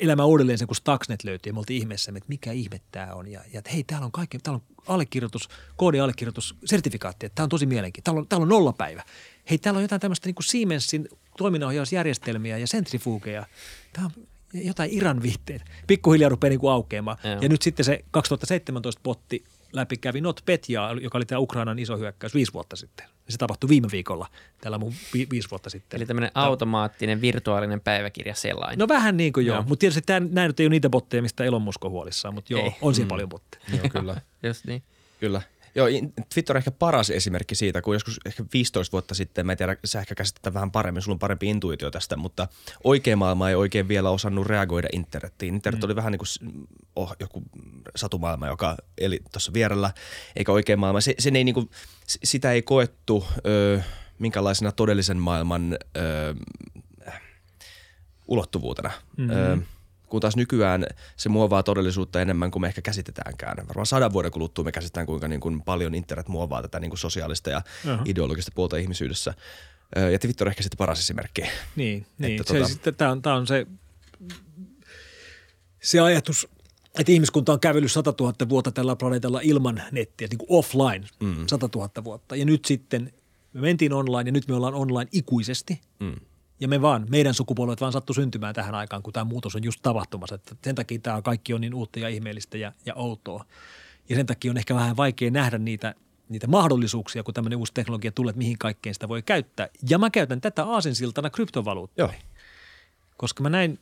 elämään 0.00 0.28
uudelleen 0.28 0.58
sen, 0.58 0.66
kun 0.66 0.76
Stuxnet 0.76 1.24
löytyi. 1.24 1.50
Ja 1.50 1.54
me 1.54 1.58
oltiin 1.58 1.80
ihmeessä, 1.80 2.12
että 2.16 2.28
mikä 2.28 2.52
ihme 2.52 2.80
tämä 2.92 3.14
on. 3.14 3.28
Ja, 3.28 3.40
ja 3.52 3.58
että 3.58 3.70
hei, 3.70 3.84
täällä 3.84 4.04
on 4.04 4.12
kaikki, 4.12 4.38
täällä 4.38 4.60
on 4.68 4.76
allekirjoitus, 4.86 5.48
koodiallekirjoitus, 5.76 6.54
sertifikaatti, 6.64 7.26
että 7.26 7.34
tämä 7.34 7.44
on 7.44 7.50
tosi 7.50 7.66
mielenkiintoista. 7.66 8.04
Täällä 8.04 8.20
on, 8.20 8.28
täällä 8.28 8.42
on 8.42 8.48
nollapäivä. 8.48 9.02
Hei, 9.50 9.58
täällä 9.58 9.78
on 9.78 9.82
jotain 9.82 10.00
tämmöistä 10.00 10.28
niin 10.28 10.34
kuin 10.34 10.44
Siemensin 10.44 11.08
toiminnanohjausjärjestelmiä 11.38 12.58
ja 12.58 12.66
sentrifugeja. 12.66 13.46
Tämä 13.92 14.06
on 14.06 14.26
jotain 14.54 14.90
Iran 14.90 15.22
viitteet. 15.22 15.62
Pikkuhiljaa 15.86 16.28
rupeaa 16.28 16.48
niin 16.48 16.60
kuin 16.60 16.72
aukeamaan. 16.72 17.18
Joo. 17.24 17.38
Ja 17.40 17.48
nyt 17.48 17.62
sitten 17.62 17.84
se 17.84 18.04
2017 18.10 19.00
potti 19.02 19.44
läpi 19.72 19.96
kävi 19.96 20.20
NotPetya, 20.20 20.90
joka 21.00 21.18
oli 21.18 21.24
tämä 21.24 21.38
Ukrainan 21.38 21.78
iso 21.78 21.98
hyökkäys 21.98 22.34
viisi 22.34 22.52
vuotta 22.52 22.76
sitten. 22.76 23.15
Ja 23.26 23.32
se 23.32 23.38
tapahtui 23.38 23.68
viime 23.68 23.88
viikolla, 23.92 24.26
tällä 24.60 24.78
mun 24.78 24.92
vi- 25.14 25.26
viisi 25.30 25.50
vuotta 25.50 25.70
sitten. 25.70 25.98
Eli 25.98 26.06
tämmöinen 26.06 26.30
automaattinen 26.34 27.20
virtuaalinen 27.20 27.80
päiväkirja 27.80 28.34
sellainen. 28.34 28.78
No 28.78 28.88
vähän 28.88 29.16
niin 29.16 29.32
kuin 29.32 29.46
joo, 29.46 29.56
Joo. 29.56 29.62
mutta 29.68 29.80
tietysti 29.80 30.02
tämä, 30.06 30.26
nämä 30.30 30.46
nyt 30.46 30.60
ei 30.60 30.66
ole 30.66 30.70
niitä 30.70 30.90
botteja, 30.90 31.22
mistä 31.22 31.44
Elon 31.44 31.62
Musk 31.62 31.84
on 31.84 31.90
huolissaan, 31.90 32.34
mutta 32.34 32.52
joo, 32.52 32.62
Ei. 32.64 32.70
on 32.82 32.94
siellä 32.94 33.08
paljon 33.08 33.28
botteja. 33.28 33.62
Joo, 33.76 33.88
kyllä. 33.92 34.20
Just 34.42 34.64
niin. 34.64 34.82
Kyllä. 35.20 35.42
Joo, 35.76 35.86
Twitter 36.34 36.56
on 36.56 36.58
ehkä 36.58 36.70
paras 36.70 37.10
esimerkki 37.10 37.54
siitä, 37.54 37.82
kun 37.82 37.94
joskus 37.94 38.20
ehkä 38.26 38.44
15 38.52 38.92
vuotta 38.92 39.14
sitten, 39.14 39.46
mä 39.46 39.52
en 39.52 39.58
tiedä, 39.58 39.76
sä 39.84 40.00
ehkä 40.00 40.14
käsittää 40.14 40.54
vähän 40.54 40.70
paremmin, 40.70 41.02
sulla 41.02 41.14
on 41.14 41.18
parempi 41.18 41.46
intuitio 41.46 41.90
tästä, 41.90 42.16
mutta 42.16 42.48
oikea 42.84 43.16
maailma 43.16 43.48
ei 43.48 43.54
oikein 43.54 43.88
vielä 43.88 44.10
osannut 44.10 44.46
reagoida 44.46 44.88
internetiin. 44.92 45.54
Internet 45.54 45.84
oli 45.84 45.96
vähän 45.96 46.12
niin 46.12 46.18
kuin 46.18 46.60
oh, 46.96 47.16
joku 47.20 47.42
satumaailma, 47.96 48.46
joka 48.46 48.76
eli 48.98 49.20
tuossa 49.32 49.52
vierellä, 49.52 49.90
eikä 50.36 50.52
oikea 50.52 50.76
maailma. 50.76 51.00
Se, 51.00 51.14
sen 51.18 51.36
ei 51.36 51.44
niin 51.44 51.54
kuin, 51.54 51.70
sitä 52.06 52.52
ei 52.52 52.62
koettu 52.62 53.26
ö, 53.46 53.80
minkälaisena 54.18 54.72
todellisen 54.72 55.16
maailman 55.16 55.78
ö, 55.96 56.34
ulottuvuutena. 58.28 58.90
Mm-hmm. 59.16 59.36
Ö, 59.36 59.58
kun 60.06 60.20
taas 60.20 60.36
nykyään 60.36 60.86
se 61.16 61.28
muovaa 61.28 61.62
todellisuutta 61.62 62.20
enemmän 62.20 62.50
kuin 62.50 62.60
me 62.60 62.66
ehkä 62.66 62.82
käsitetäänkään. 62.82 63.56
Varmaan 63.68 63.86
sadan 63.86 64.12
vuoden 64.12 64.30
kuluttua 64.30 64.64
me 64.64 64.72
käsitetään, 64.72 65.06
kuinka 65.06 65.28
niin 65.28 65.40
kuin 65.40 65.62
paljon 65.62 65.94
internet 65.94 66.28
muovaa 66.28 66.62
tätä 66.62 66.80
niin 66.80 66.90
kuin 66.90 66.98
sosiaalista 66.98 67.50
ja 67.50 67.62
Aha. 67.92 68.02
ideologista 68.04 68.52
puolta 68.54 68.76
ihmisyydessä. 68.76 69.34
Ja 70.12 70.18
Twitter 70.18 70.46
on 70.46 70.50
ehkä 70.50 70.62
sitten 70.62 70.78
paras 70.78 70.98
esimerkki. 70.98 71.42
Niin, 71.76 72.06
niin. 72.18 72.40
Että 72.40 72.52
Se, 72.52 72.60
tota- 72.60 72.68
sitten, 72.68 72.94
tämä, 72.94 73.10
on, 73.10 73.22
tämä 73.22 73.36
on 73.36 73.46
se, 73.46 73.66
se 75.82 76.00
ajatus, 76.00 76.48
että 76.98 77.12
ihmiskunta 77.12 77.52
on 77.52 77.60
kävellyt 77.60 77.92
100 77.92 78.14
000 78.20 78.48
vuotta 78.48 78.72
tällä 78.72 78.96
planeetalla 78.96 79.40
ilman 79.42 79.82
nettiä, 79.92 80.28
niin 80.30 80.38
kuin 80.38 80.48
offline 80.50 81.06
mm. 81.20 81.46
100 81.46 81.68
000 81.74 82.04
vuotta. 82.04 82.36
Ja 82.36 82.44
nyt 82.44 82.64
sitten 82.64 83.12
me 83.52 83.60
mentiin 83.60 83.92
online 83.92 84.28
ja 84.28 84.32
nyt 84.32 84.48
me 84.48 84.54
ollaan 84.54 84.74
online 84.74 85.08
ikuisesti. 85.12 85.80
Mm. 86.00 86.16
Ja 86.60 86.68
me 86.68 86.82
vaan, 86.82 87.06
meidän 87.10 87.34
sukupolvet 87.34 87.80
vaan 87.80 87.92
sattu 87.92 88.14
syntymään 88.14 88.54
tähän 88.54 88.74
aikaan, 88.74 89.02
kun 89.02 89.12
tämä 89.12 89.24
muutos 89.24 89.56
on 89.56 89.64
just 89.64 89.80
tapahtumassa. 89.82 90.34
Että 90.34 90.56
sen 90.64 90.74
takia 90.74 90.98
tämä 90.98 91.22
kaikki 91.22 91.54
on 91.54 91.60
niin 91.60 91.74
uutta 91.74 91.98
ja 91.98 92.08
ihmeellistä 92.08 92.58
ja, 92.58 92.72
ja 92.86 92.94
outoa. 92.94 93.44
Ja 94.08 94.16
sen 94.16 94.26
takia 94.26 94.50
on 94.50 94.56
ehkä 94.56 94.74
vähän 94.74 94.96
vaikea 94.96 95.30
nähdä 95.30 95.58
niitä, 95.58 95.94
niitä 96.28 96.46
mahdollisuuksia, 96.46 97.22
kun 97.22 97.34
tämmöinen 97.34 97.58
uusi 97.58 97.74
teknologia 97.74 98.12
tulee, 98.12 98.30
että 98.30 98.38
mihin 98.38 98.58
kaikkeen 98.58 98.94
sitä 98.94 99.08
voi 99.08 99.22
käyttää. 99.22 99.68
Ja 99.88 99.98
mä 99.98 100.10
käytän 100.10 100.40
tätä 100.40 100.64
aasinsiltana 100.64 101.30
kryptovaluuttoihin. 101.30 102.20
Joo. 102.20 102.36
Koska 103.16 103.42
mä 103.42 103.50
näin, 103.50 103.78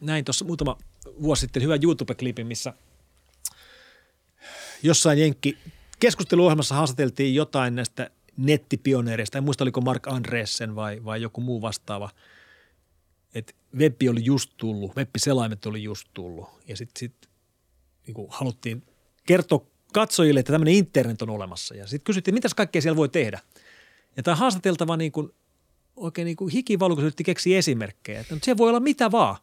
näin 0.00 0.24
tuossa 0.24 0.44
muutama 0.44 0.78
vuosi 1.22 1.40
sitten 1.40 1.62
hyvän 1.62 1.80
YouTube-klipin, 1.82 2.46
missä 2.46 2.72
jossain 4.82 5.18
Jenkki 5.18 5.58
keskusteluohjelmassa 6.00 6.74
haastateltiin 6.74 7.34
jotain 7.34 7.74
näistä 7.74 8.10
nettipioneereista. 8.38 9.38
En 9.38 9.44
muista, 9.44 9.64
oliko 9.64 9.80
Mark 9.80 10.06
Andreessen 10.06 10.74
vai, 10.74 11.04
vai 11.04 11.22
joku 11.22 11.40
muu 11.40 11.62
vastaava. 11.62 12.10
Että 13.34 13.52
webbi 13.76 14.08
oli 14.08 14.24
just 14.24 14.50
tullut, 14.56 14.96
web-selaimet 14.96 15.66
oli 15.66 15.82
just 15.82 16.08
tullut. 16.14 16.48
Ja 16.68 16.76
sitten 16.76 16.98
sit 16.98 17.28
niin 18.06 18.26
haluttiin 18.28 18.82
kertoa 19.26 19.66
katsojille, 19.92 20.40
että 20.40 20.52
tämmöinen 20.52 20.74
internet 20.74 21.22
on 21.22 21.30
olemassa. 21.30 21.74
Ja 21.74 21.86
sitten 21.86 22.04
kysyttiin, 22.04 22.34
mitä 22.34 22.48
kaikkea 22.56 22.82
siellä 22.82 22.96
voi 22.96 23.08
tehdä. 23.08 23.40
Ja 24.16 24.22
tämä 24.22 24.34
haastateltava 24.34 24.96
niin 24.96 25.12
kuin, 25.12 25.30
oikein 25.96 26.24
niin 26.24 26.36
kuin 26.36 26.52
yritti 26.98 27.24
keksiä 27.24 27.58
esimerkkejä. 27.58 28.20
Että 28.20 28.38
siellä 28.42 28.58
voi 28.58 28.68
olla 28.68 28.80
mitä 28.80 29.10
vaan. 29.10 29.36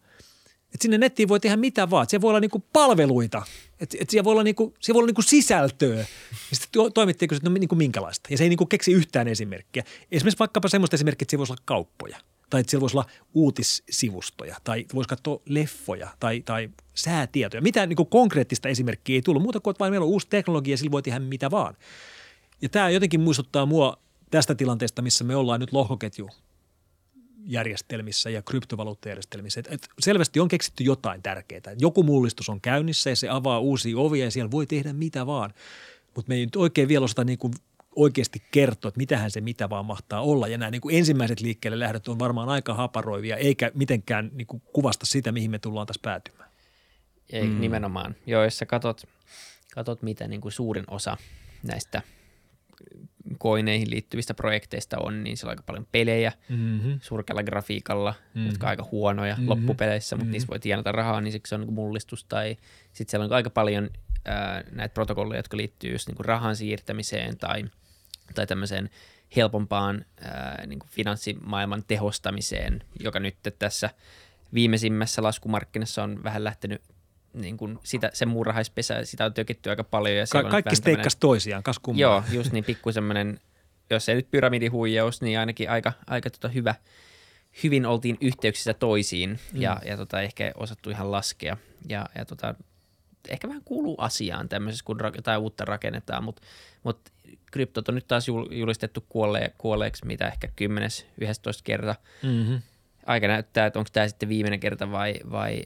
Että 0.74 0.82
sinne 0.82 0.98
nettiin 0.98 1.30
voi 1.30 1.40
tehdä 1.40 1.58
mitä 1.58 1.90
vaan. 1.90 2.10
Siellä 2.10 2.22
voi 2.22 2.30
olla 2.30 2.40
niinku 2.40 2.64
palveluita. 2.74 3.44
Että, 3.80 3.98
että 4.00 4.12
siellä 4.12 4.24
voi 4.24 4.32
olla, 4.32 4.44
niinku, 4.44 4.74
siellä 4.80 4.96
voi 4.96 5.00
olla 5.00 5.08
niinku 5.08 5.22
sisältöä. 5.22 5.98
Ja 6.50 6.56
sitten 6.56 6.94
toimittaja 6.94 7.28
kysyi, 7.28 7.38
että 7.38 7.50
no 7.50 7.54
niinku 7.54 7.76
minkälaista. 7.76 8.28
Ja 8.32 8.38
se 8.38 8.44
ei 8.44 8.50
niinku 8.50 8.66
keksi 8.66 8.92
yhtään 8.92 9.28
esimerkkiä. 9.28 9.84
Esimerkiksi 10.12 10.40
vaikkapa 10.40 10.68
semmoista 10.68 10.96
esimerkkiä, 10.96 11.24
että 11.24 11.32
siellä 11.32 11.40
voisi 11.40 11.54
olla 11.54 11.62
kauppoja. 11.66 12.18
Tai 12.50 12.60
että 12.62 12.72
siellä 12.72 12.82
voisi 12.82 12.98
olla 12.98 13.10
uutissivustoja. 13.34 14.56
Tai 14.64 14.86
voisi 14.96 15.08
katsoa 15.08 15.42
leffoja 15.46 16.10
tai, 16.20 16.42
tai 16.42 16.70
säätietoja. 16.94 17.62
Mitään 17.62 17.90
niinku 17.90 18.06
konkreettista 18.06 18.70
esimerkkiä 18.70 19.16
ei 19.16 19.22
tullut. 19.22 19.44
Muuta 19.44 19.60
kuin, 19.60 19.72
että 19.72 19.80
vain 19.80 19.94
meillä 19.94 20.06
on 20.06 20.12
uusi 20.12 20.28
teknologia 20.30 20.74
ja 20.74 20.78
sillä 20.78 20.92
voi 20.92 21.02
tehdä 21.02 21.20
mitä 21.20 21.52
vaan. 21.52 21.76
Ja 22.62 22.70
tämä 22.70 22.90
jotenkin 22.90 23.20
muistuttaa 23.20 23.66
mua 23.66 23.98
tästä 24.32 24.56
tilanteesta, 24.56 25.02
missä 25.02 25.24
me 25.24 25.36
ollaan 25.36 25.60
nyt 25.60 25.74
lohkoketju 25.74 26.30
järjestelmissä 27.46 28.30
ja 28.30 28.42
kryptovaluuttajärjestelmissä. 28.42 29.60
Et, 29.60 29.68
et 29.72 29.90
selvästi 30.00 30.40
on 30.40 30.48
keksitty 30.48 30.84
jotain 30.84 31.22
tärkeää. 31.22 31.76
Joku 31.80 32.04
mullistus 32.04 32.50
on 32.50 32.62
käynnissä 32.62 33.10
ja 33.10 33.16
se 33.16 33.30
avaa 33.30 33.60
uusia 33.60 33.98
ovia 33.98 34.26
ja 34.26 34.32
siellä 34.32 34.52
voi 34.52 34.66
tehdä 34.66 34.94
mitä 34.94 35.26
vaan. 35.26 35.54
Mutta 36.16 36.30
me 36.30 36.36
ei 36.36 36.46
nyt 36.46 36.56
oikein 36.56 36.88
vielä 36.88 37.04
osata 37.04 37.24
niin 37.24 37.38
kuin 37.38 37.54
oikeasti 37.96 38.44
kertoa, 38.52 38.90
että 38.90 38.98
mitähän 38.98 39.32
se 39.32 39.42
mitä 39.42 39.70
vaan 39.70 39.86
mahtaa 39.86 40.22
olla. 40.22 40.48
Ja 40.48 40.58
nämä 40.58 40.72
niin 40.72 40.82
kuin 40.82 40.98
ensimmäiset 40.98 41.42
liikkeelle 41.42 41.80
lähdöt 41.80 42.08
on 42.08 42.20
varmaan 42.20 42.50
aika 42.50 42.74
haparoivia, 42.74 43.38
eikä 43.38 43.72
mitenkään 43.74 44.32
niin 44.34 44.48
kuin 44.48 44.62
kuvasta 44.74 45.06
sitä, 45.06 45.32
mihin 45.32 45.52
me 45.52 45.60
tullaan 45.60 45.88
tässä 45.88 46.02
päätymään. 46.04 46.50
Ei, 47.30 47.48
mm. 47.48 47.62
nimenomaan. 47.62 48.16
Joo, 48.26 48.44
jos 48.44 48.58
sä 48.58 48.66
katot, 48.66 49.04
katot 49.74 50.02
mitä 50.02 50.28
niin 50.28 50.42
kuin 50.42 50.52
suurin 50.52 50.86
osa 50.88 51.18
näistä– 51.64 52.02
koineihin 53.38 53.90
liittyvistä 53.90 54.34
projekteista 54.34 54.98
on, 55.00 55.24
niin 55.24 55.38
siellä 55.38 55.50
on 55.50 55.54
aika 55.54 55.64
paljon 55.66 55.88
pelejä 55.92 56.32
mm-hmm. 56.50 57.00
surkealla 57.02 57.44
grafiikalla, 57.44 58.12
mm-hmm. 58.12 58.50
jotka 58.50 58.68
on 58.68 58.70
aika 58.70 58.88
huonoja 58.92 59.34
mm-hmm. 59.34 59.50
loppupeleissä, 59.50 60.16
mutta 60.16 60.24
mm-hmm. 60.24 60.32
niissä 60.32 60.48
voi 60.48 60.60
tienata 60.60 60.92
rahaa, 60.92 61.22
niin 61.22 61.32
siksi 61.32 61.50
se 61.50 61.56
on 61.56 61.62
niin 61.62 61.74
mullistus. 61.74 62.24
Tai 62.24 62.58
sitten 62.94 63.12
siellä 63.12 63.26
on 63.26 63.34
aika 63.34 63.50
paljon 63.50 63.90
ää, 64.26 64.64
näitä 64.72 64.94
protokolleja, 64.94 65.40
jotka 65.40 65.58
liittyy 65.58 65.92
just 65.92 66.08
niin 66.08 66.16
kuin 66.16 66.26
rahan 66.26 66.56
siirtämiseen 66.56 67.38
tai, 67.38 67.66
tai 68.36 68.48
tämmöiseen 68.48 68.90
helpompaan 69.36 70.06
ää, 70.22 70.64
niin 70.68 70.80
kuin 70.80 70.90
finanssimaailman 70.90 71.84
tehostamiseen, 71.88 72.84
joka 73.00 73.20
nyt 73.20 73.36
tässä 73.60 73.90
viimeisimmässä 74.54 75.24
laskumarkkinassa 75.24 76.04
on 76.04 76.24
vähän 76.24 76.44
lähtenyt 76.44 76.82
niin 77.36 77.58
kuin 77.58 77.80
sitä, 77.84 78.10
sen 78.14 78.28
muurahaispesä, 78.28 79.06
sitä 79.06 79.26
on 79.26 79.34
tökitty 79.34 79.70
aika 79.70 79.84
paljon. 79.84 80.18
Ja 80.18 80.26
Ka- 80.32 80.44
kaikki 80.44 80.76
steikkas 80.76 81.16
toisiaan, 81.16 81.64
kas 81.64 81.80
kummaa. 81.80 82.02
Joo, 82.02 82.24
just 82.32 82.52
niin 82.52 82.64
pikku 82.64 82.92
semmoinen, 82.92 83.40
jos 83.90 84.10
ei 84.10 84.16
nyt 84.16 84.32
pyramidihuijaus, 84.32 85.22
niin 85.22 85.40
ainakin 85.40 85.70
aika, 85.70 85.94
aika 86.08 86.30
tota 86.30 86.48
hyvä, 86.48 86.76
hyvin 87.64 87.86
oltiin 87.86 88.18
yhteyksissä 88.22 88.74
toisiin 88.74 89.30
mm. 89.30 89.62
ja, 89.62 89.82
ja 89.86 89.98
tota, 89.98 90.22
ehkä 90.22 90.52
osattu 90.56 90.90
ihan 90.90 91.12
laskea. 91.12 91.58
Ja, 91.90 92.06
ja 92.16 92.26
tota, 92.26 92.56
ehkä 93.30 93.48
vähän 93.48 93.62
kuuluu 93.66 93.96
asiaan 93.98 94.50
tämmöisessä, 94.50 94.86
kun 94.86 95.00
jotain 95.16 95.42
uutta 95.42 95.66
rakennetaan, 95.66 96.24
mutta 96.24 96.42
mut 96.84 97.00
kryptot 97.52 97.90
on 97.90 97.96
nyt 97.96 98.08
taas 98.08 98.28
julistettu 98.52 99.06
kuolle, 99.10 99.54
kuolleeksi 99.58 100.06
mitä 100.06 100.28
ehkä 100.28 100.48
10-11 100.48 100.52
kerta. 101.64 101.96
Mm-hmm. 102.24 102.62
Aika 103.06 103.28
näyttää, 103.28 103.66
että 103.66 103.80
onko 103.80 103.90
tämä 103.94 104.08
sitten 104.08 104.30
viimeinen 104.30 104.60
kerta 104.60 104.92
vai, 104.92 105.16
vai 105.32 105.64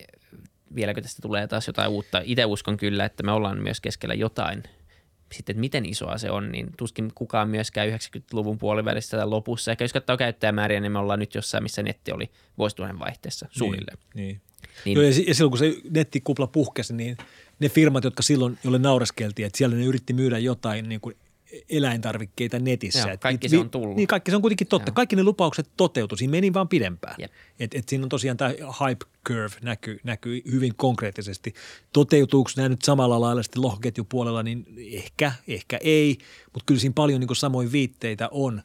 vieläkö 0.76 1.02
tästä 1.02 1.22
tulee 1.22 1.48
taas 1.48 1.68
jotain 1.68 1.90
uutta. 1.90 2.22
Itse 2.24 2.46
uskon 2.46 2.78
kyllä, 2.78 3.06
että 3.06 3.24
me 3.24 3.32
ollaan 3.32 3.64
myös 3.64 3.82
keskellä 3.82 4.14
jotain. 4.14 4.64
Sitten, 5.32 5.54
että 5.54 5.60
miten 5.60 5.86
isoa 5.86 6.18
se 6.18 6.32
on, 6.32 6.52
niin 6.52 6.68
tuskin 6.78 7.12
kukaan 7.16 7.50
myöskään 7.50 7.90
90-luvun 7.90 8.58
puolivälissä 8.58 9.18
tai 9.18 9.28
lopussa. 9.28 9.72
Ehkä 9.72 9.84
jos 9.84 9.94
katsoo 9.94 10.18
käyttäjämääriä, 10.18 10.80
niin 10.80 10.92
me 10.92 11.00
ollaan 11.00 11.20
nyt 11.20 11.36
jossain, 11.36 11.64
missä 11.64 11.84
netti 11.84 12.12
oli 12.12 12.30
vuosituhannen 12.58 13.00
vaihteessa 13.00 13.46
niin, 13.46 13.58
suunnilleen. 13.58 13.98
Niin, 14.14 14.28
niin. 14.28 14.42
Niin. 14.86 14.96
Joo, 14.96 15.04
ja 15.04 15.14
silloin 15.14 15.52
kun 15.52 15.58
se 15.58 15.76
nettikupla 15.90 16.48
puhkesi, 16.48 16.94
niin 16.94 17.18
ne 17.60 17.70
firmat, 17.70 18.04
jotka 18.04 18.24
silloin, 18.24 18.58
jolle 18.64 18.80
naureskeltiin, 18.80 19.46
että 19.46 19.58
siellä 19.58 19.76
ne 19.76 19.84
yritti 19.84 20.14
myydä 20.14 20.38
jotain 20.38 20.90
niin 20.90 21.02
kuin 21.02 21.16
eläintarvikkeita 21.70 22.60
netissä. 22.60 23.00
Joo, 23.00 23.18
kaikki 23.20 23.48
et, 23.48 23.52
se 23.52 23.58
on 23.58 23.70
tullut. 23.70 23.96
Niin, 23.96 24.08
kaikki 24.08 24.32
se 24.32 24.36
on 24.36 24.42
kuitenkin 24.42 24.68
totta. 24.68 24.90
Joo. 24.90 24.96
Kaikki 24.96 25.16
ne 25.16 25.24
lupaukset 25.24 25.70
toteutui, 25.78 26.18
siinä 26.18 26.32
meni 26.32 26.54
vaan 26.54 26.68
pidempään. 26.68 27.16
Et, 27.60 27.74
et 27.74 27.90
siinä 27.90 28.04
on 28.04 28.10
tosiaan 28.10 28.38
tämä 28.38 28.50
hype 28.50 29.06
curve 29.28 29.56
näkyy, 29.62 30.00
näkyy 30.04 30.42
hyvin 30.52 30.76
konkreettisesti. 30.76 31.54
Toteutuuko 31.94 32.52
nämä 32.56 32.70
nyt 32.70 32.82
samalla 32.82 33.22
lailla 33.22 33.44
sitten 33.44 33.62
lohkoketjupuolella, 33.62 34.44
niin 34.44 34.66
ehkä, 34.92 35.32
ehkä 35.48 35.80
ei, 35.82 36.18
mutta 36.54 36.66
kyllä 36.66 36.80
siinä 36.80 36.94
paljon 36.94 37.20
niin 37.20 37.36
samoin 37.36 37.72
viitteitä 37.72 38.30
on. 38.32 38.62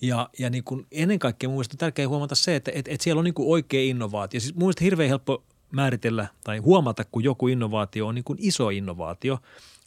Ja, 0.00 0.28
ja 0.38 0.50
niin 0.50 0.64
kuin 0.64 0.86
ennen 0.92 1.18
kaikkea 1.18 1.48
mun 1.48 1.56
mielestä 1.56 1.74
on 1.74 1.78
tärkeää 1.78 2.08
huomata 2.08 2.34
se, 2.34 2.56
että 2.56 2.70
et, 2.74 2.88
et 2.88 3.00
siellä 3.00 3.18
on 3.18 3.24
niin 3.24 3.34
kuin 3.34 3.48
oikea 3.48 3.80
innovaatio. 3.80 4.40
Siis 4.40 4.54
mun 4.54 4.62
mielestä 4.62 4.84
hirveän 4.84 5.08
helppo 5.08 5.44
määritellä 5.70 6.26
tai 6.44 6.58
huomata, 6.58 7.04
kun 7.04 7.24
joku 7.24 7.48
innovaatio 7.48 8.06
on 8.06 8.14
niin 8.14 8.24
kuin 8.24 8.38
iso 8.42 8.70
innovaatio. 8.70 9.38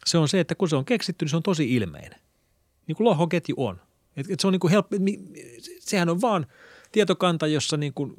Se 0.06 0.18
on 0.18 0.28
se, 0.28 0.40
että 0.40 0.54
kun 0.54 0.68
se 0.68 0.76
on 0.76 0.84
keksitty, 0.84 1.24
niin 1.24 1.30
se 1.30 1.36
on 1.36 1.42
tosi 1.42 1.74
ilmeinen 1.74 2.20
niin 2.88 2.96
kuin 2.96 3.04
lohkoketju 3.04 3.54
on. 3.58 3.80
Et, 4.16 4.30
et 4.30 4.40
se 4.40 4.46
on 4.46 4.52
niin 4.52 4.60
kuin 4.60 4.70
helppo, 4.70 4.96
sehän 5.80 6.08
on 6.08 6.20
vaan 6.20 6.46
tietokanta, 6.92 7.46
jossa 7.46 7.76
niin 7.76 7.94
kuin 7.94 8.14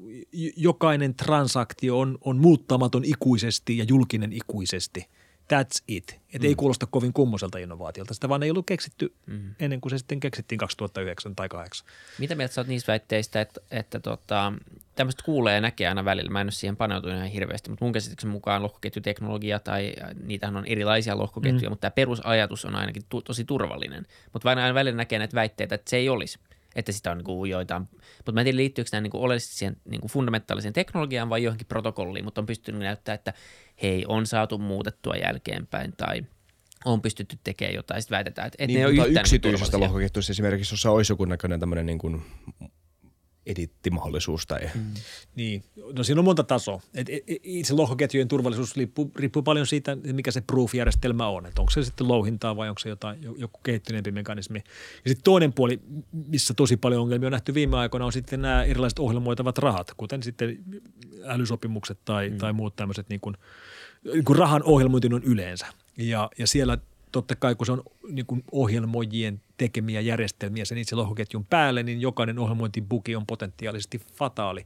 jokainen 0.57 1.15
transaktio 1.15 1.99
on, 1.99 2.17
on 2.22 2.38
muuttamaton 2.38 3.05
ikuisesti 3.05 3.78
ja 3.78 3.86
julkinen 3.88 4.34
ikuisesti– 4.34 5.05
That's 5.53 5.83
it. 5.87 6.09
Että 6.09 6.37
mm. 6.39 6.45
ei 6.45 6.55
kuulosta 6.55 6.85
kovin 6.85 7.13
kummoselta 7.13 7.57
innovaatiolta. 7.57 8.13
Sitä 8.13 8.29
vaan 8.29 8.43
ei 8.43 8.51
ollut 8.51 8.65
keksitty 8.65 9.13
mm. 9.25 9.55
ennen 9.59 9.81
kuin 9.81 9.89
se 9.89 9.97
sitten 9.97 10.19
keksittiin 10.19 10.59
2009 10.59 11.35
tai 11.35 11.49
2008. 11.49 11.87
Mitä 12.19 12.35
mieltä 12.35 12.53
sä 12.53 12.61
oot 12.61 12.67
niistä 12.67 12.91
väitteistä, 12.91 13.41
että, 13.41 13.61
että 13.71 13.99
tota, 13.99 14.53
tämmöistä 14.95 15.23
kuulee 15.25 15.55
ja 15.55 15.61
näkee 15.61 15.87
aina 15.87 16.05
välillä. 16.05 16.31
Mä 16.31 16.41
en 16.41 16.45
ole 16.45 16.51
siihen 16.51 16.77
paneutunut 16.77 17.17
ihan 17.17 17.29
hirveästi, 17.29 17.69
mutta 17.69 17.85
mun 17.85 17.91
käsityksen 17.91 18.29
mukaan 18.29 18.63
lohkoketjuteknologia 18.63 19.59
tai 19.59 19.93
niitähän 20.23 20.57
on 20.57 20.65
erilaisia 20.65 21.17
lohkoketjuja, 21.17 21.69
mm. 21.69 21.71
mutta 21.71 21.81
tämä 21.81 21.91
perusajatus 21.91 22.65
on 22.65 22.75
ainakin 22.75 23.03
tu- 23.09 23.21
tosi 23.21 23.45
turvallinen. 23.45 24.05
Mutta 24.33 24.45
vain 24.45 24.59
aina 24.59 24.73
välillä 24.73 24.97
näkee 24.97 25.19
näitä 25.19 25.35
väitteitä, 25.35 25.75
että 25.75 25.89
se 25.89 25.97
ei 25.97 26.09
olisi 26.09 26.39
että 26.76 26.91
sitä 26.91 27.11
on 27.11 27.17
niin 27.17 27.26
kuin 27.26 27.51
joitain, 27.51 27.82
mutta 28.17 28.32
mä 28.32 28.41
en 28.41 28.45
tiedä 28.45 28.55
liittyykö 28.55 28.89
nämä 28.91 29.01
niin 29.01 29.11
kuin 29.11 29.22
oleellisesti 29.22 29.55
siihen 29.55 29.78
niin 29.86 30.01
kuin 30.01 30.11
fundamentaaliseen 30.11 30.74
teknologiaan 30.74 31.30
vai 31.30 31.43
johonkin 31.43 31.67
protokolliin, 31.67 32.26
mutta 32.26 32.41
on 32.41 32.45
pystynyt 32.45 32.82
näyttää, 32.82 33.15
että 33.15 33.34
hei, 33.82 34.05
on 34.07 34.26
saatu 34.26 34.57
muutettua 34.57 35.15
jälkeenpäin 35.15 35.93
tai 35.97 36.26
on 36.86 37.01
pystytty 37.01 37.39
tekemään 37.43 37.76
jotain. 37.76 38.01
Sitten 38.01 38.15
väitetään, 38.15 38.47
että, 38.47 38.63
että 38.63 38.67
niin, 38.67 38.80
ne 38.80 38.86
on 38.86 39.07
yhtään 39.07 39.24
yksityisestä 39.24 39.78
niin 39.78 39.84
lohkoketjusta 39.84 40.32
esimerkiksi, 40.32 40.74
jossa 40.74 40.91
olisi 40.91 41.11
joku 41.11 41.26
näköinen 41.26 41.59
tämmöinen 41.59 41.86
niin 41.86 41.99
kuin 41.99 42.22
edittimahdollisuus. 43.45 44.47
Tai... 44.47 44.59
Mm. 44.75 44.81
Niin, 45.35 45.63
no 45.93 46.03
siinä 46.03 46.21
on 46.21 46.25
monta 46.25 46.43
tasoa. 46.43 46.81
Et, 46.93 47.09
et, 47.09 47.23
et, 47.27 47.37
itse 47.43 47.73
lohkoketjujen 47.73 48.27
turvallisuus 48.27 48.75
riippuu, 48.75 49.11
riippuu 49.15 49.43
paljon 49.43 49.67
siitä, 49.67 49.95
mikä 49.95 50.31
se 50.31 50.41
proof-järjestelmä 50.41 51.27
on. 51.27 51.45
Että 51.45 51.61
onko 51.61 51.71
se 51.71 51.83
sitten 51.83 52.07
louhintaa 52.07 52.55
vai 52.55 52.69
onko 52.69 52.79
se 52.79 52.89
jotain, 52.89 53.19
joku 53.37 53.59
kehittyneempi 53.63 54.11
mekanismi. 54.11 54.59
Ja 55.05 55.09
sitten 55.09 55.23
toinen 55.23 55.53
puoli, 55.53 55.79
missä 56.27 56.53
tosi 56.53 56.77
paljon 56.77 57.01
ongelmia 57.01 57.27
on 57.27 57.31
nähty 57.31 57.53
viime 57.53 57.77
aikoina, 57.77 58.05
on 58.05 58.13
sitten 58.13 58.41
nämä 58.41 58.63
erilaiset 58.63 58.99
ohjelmoitavat 58.99 59.57
rahat, 59.57 59.93
kuten 59.97 60.23
sitten 60.23 60.59
älysopimukset 61.23 61.99
tai, 62.05 62.29
mm. 62.29 62.37
tai 62.37 62.53
muut 62.53 62.75
tämmöiset 62.75 63.09
niin 63.09 63.21
kuin, 63.21 63.35
niin 64.13 64.25
kuin 64.25 64.37
rahan 64.37 64.63
ohjelmointi 64.63 65.13
on 65.13 65.23
yleensä. 65.23 65.67
Ja, 65.97 66.29
ja 66.37 66.47
siellä 66.47 66.77
totta 67.12 67.36
kai 67.36 67.55
kun 67.55 67.66
se 67.66 67.72
on 67.72 67.84
niin 68.10 68.26
kuin 68.26 68.43
ohjelmoijien 68.51 69.41
tekemiä 69.57 70.01
järjestelmiä 70.01 70.66
sen 70.66 70.78
itse 70.78 70.95
lohkoketjun 70.95 71.45
päälle, 71.45 71.84
niin 71.84 72.01
jokainen 72.01 72.39
ohjelmointibuki 72.39 73.16
on 73.16 73.26
potentiaalisesti 73.26 74.01
fataali. 74.14 74.66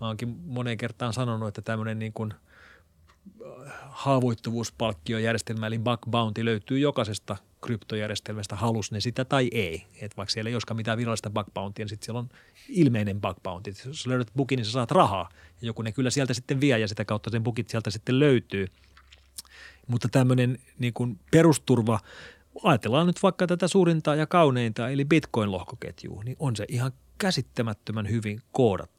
Mä 0.00 0.06
oonkin 0.06 0.28
moneen 0.28 0.78
kertaan 0.78 1.12
sanonut, 1.12 1.48
että 1.48 1.62
tämmöinen 1.62 1.98
niin 1.98 2.12
kuin 2.12 2.32
äh, 2.32 3.72
haavoittuvuuspalkkiojärjestelmä 3.90 5.66
eli 5.66 5.78
bug 5.78 6.00
bounty 6.10 6.44
löytyy 6.44 6.78
jokaisesta 6.78 7.36
kryptojärjestelmästä, 7.60 8.56
halus 8.56 8.92
ne 8.92 9.00
sitä 9.00 9.24
tai 9.24 9.48
ei. 9.52 9.86
Et 10.00 10.16
vaikka 10.16 10.32
siellä 10.32 10.48
ei 10.48 10.54
olisikaan 10.54 10.76
mitään 10.76 10.98
virallista 10.98 11.30
bug 11.30 11.46
bountyä, 11.54 11.82
niin 11.82 11.88
sitten 11.88 12.04
siellä 12.04 12.18
on 12.18 12.28
ilmeinen 12.68 13.20
bug 13.20 13.36
bounty. 13.42 13.72
Jos 13.86 14.06
löydät 14.06 14.28
bukin, 14.36 14.56
niin 14.56 14.66
sä 14.66 14.72
saat 14.72 14.90
rahaa. 14.90 15.28
Ja 15.32 15.66
joku 15.66 15.82
ne 15.82 15.92
kyllä 15.92 16.10
sieltä 16.10 16.34
sitten 16.34 16.60
vie 16.60 16.78
ja 16.78 16.88
sitä 16.88 17.04
kautta 17.04 17.30
sen 17.30 17.42
bukit 17.42 17.68
sieltä 17.68 17.90
sitten 17.90 18.18
löytyy– 18.18 18.66
mutta 19.86 20.08
tämmöinen 20.08 20.58
niin 20.78 20.92
kuin 20.92 21.20
perusturva, 21.30 22.00
ajatellaan 22.62 23.06
nyt 23.06 23.22
vaikka 23.22 23.46
tätä 23.46 23.68
suurinta 23.68 24.14
ja 24.14 24.26
kauneinta, 24.26 24.88
eli 24.88 25.04
Bitcoin-lohkoketjua, 25.04 26.24
niin 26.24 26.36
on 26.38 26.56
se 26.56 26.64
ihan 26.68 26.92
käsittämättömän 27.18 28.08
hyvin 28.08 28.40
koodattu. 28.52 28.91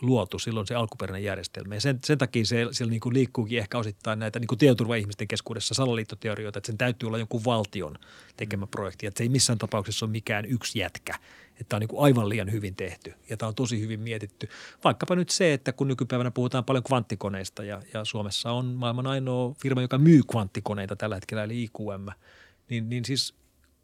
Luotu 0.00 0.38
silloin 0.38 0.66
se 0.66 0.74
alkuperäinen 0.74 1.24
järjestelmä. 1.24 1.74
Ja 1.74 1.80
sen, 1.80 1.98
sen 2.04 2.18
takia 2.18 2.44
se, 2.44 2.66
siellä 2.70 2.90
niin 2.90 3.00
kuin 3.00 3.14
liikkuukin 3.14 3.58
ehkä 3.58 3.78
osittain 3.78 4.18
näitä 4.18 4.38
niin 4.38 4.58
tietoturva-ihmisten 4.58 5.28
keskuudessa 5.28 5.74
salaliittoteorioita, 5.74 6.58
että 6.58 6.66
sen 6.66 6.78
täytyy 6.78 7.06
olla 7.06 7.18
jonkun 7.18 7.44
valtion 7.44 7.98
tekemä 8.36 8.66
projekti. 8.66 9.06
Että 9.06 9.18
se 9.18 9.24
ei 9.24 9.28
missään 9.28 9.58
tapauksessa 9.58 10.06
ole 10.06 10.12
mikään 10.12 10.44
yksi 10.44 10.78
jätkä. 10.78 11.14
Että 11.50 11.64
tämä 11.68 11.76
on 11.76 11.80
niin 11.80 11.88
kuin 11.88 12.04
aivan 12.04 12.28
liian 12.28 12.52
hyvin 12.52 12.76
tehty 12.76 13.14
ja 13.30 13.36
tämä 13.36 13.48
on 13.48 13.54
tosi 13.54 13.80
hyvin 13.80 14.00
mietitty. 14.00 14.48
Vaikkapa 14.84 15.14
nyt 15.14 15.30
se, 15.30 15.52
että 15.52 15.72
kun 15.72 15.88
nykypäivänä 15.88 16.30
puhutaan 16.30 16.64
paljon 16.64 16.84
kvanttikoneista 16.84 17.64
ja, 17.64 17.82
ja 17.94 18.04
Suomessa 18.04 18.52
on 18.52 18.66
maailman 18.66 19.06
ainoa 19.06 19.54
firma, 19.62 19.82
joka 19.82 19.98
myy 19.98 20.22
kvanttikoneita 20.30 20.96
tällä 20.96 21.16
hetkellä, 21.16 21.44
eli 21.44 21.62
IQM, 21.62 22.06
niin, 22.68 22.88
niin 22.88 23.04
siis 23.04 23.34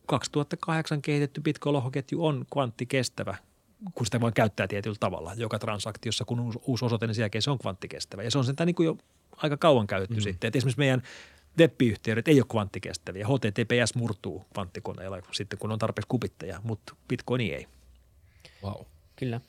2008 0.06 1.02
kehitetty 1.02 1.40
Bitcoin-lohkoketju 1.40 2.24
on 2.24 2.46
kvanttikestävä 2.52 3.36
kun 3.94 4.06
sitä 4.06 4.20
voi 4.20 4.32
käyttää 4.32 4.68
tietyllä 4.68 4.96
tavalla 5.00 5.32
joka 5.36 5.58
transaktiossa, 5.58 6.24
kun 6.24 6.40
uusi, 6.40 6.58
uusi 6.66 6.84
osoite, 6.84 7.06
niin 7.06 7.14
sen 7.14 7.22
jälkeen 7.22 7.42
se 7.42 7.50
on 7.50 7.58
kvanttikestävä. 7.58 8.22
Ja 8.22 8.30
se 8.30 8.38
on 8.38 8.44
sen 8.44 8.54
niin 8.66 8.74
kuin 8.74 8.86
jo 8.86 8.96
aika 9.36 9.56
kauan 9.56 9.86
käytetty 9.86 10.14
mm. 10.14 10.20
sitten. 10.20 10.48
Et 10.48 10.56
esimerkiksi 10.56 10.78
meidän 10.78 11.02
web-yhteydet 11.58 12.28
ei 12.28 12.40
ole 12.40 12.46
kvanttikestäviä. 12.50 13.26
HTTPS 13.26 13.94
murtuu 13.94 14.46
kvanttikoneilla 14.52 15.18
sitten, 15.32 15.58
kun 15.58 15.72
on 15.72 15.78
tarpeeksi 15.78 16.08
kupitteja, 16.08 16.60
mutta 16.64 16.94
Bitcoin 17.08 17.40
ei. 17.40 17.66
Wow. 18.64 18.80
Kyllä. 19.16 19.40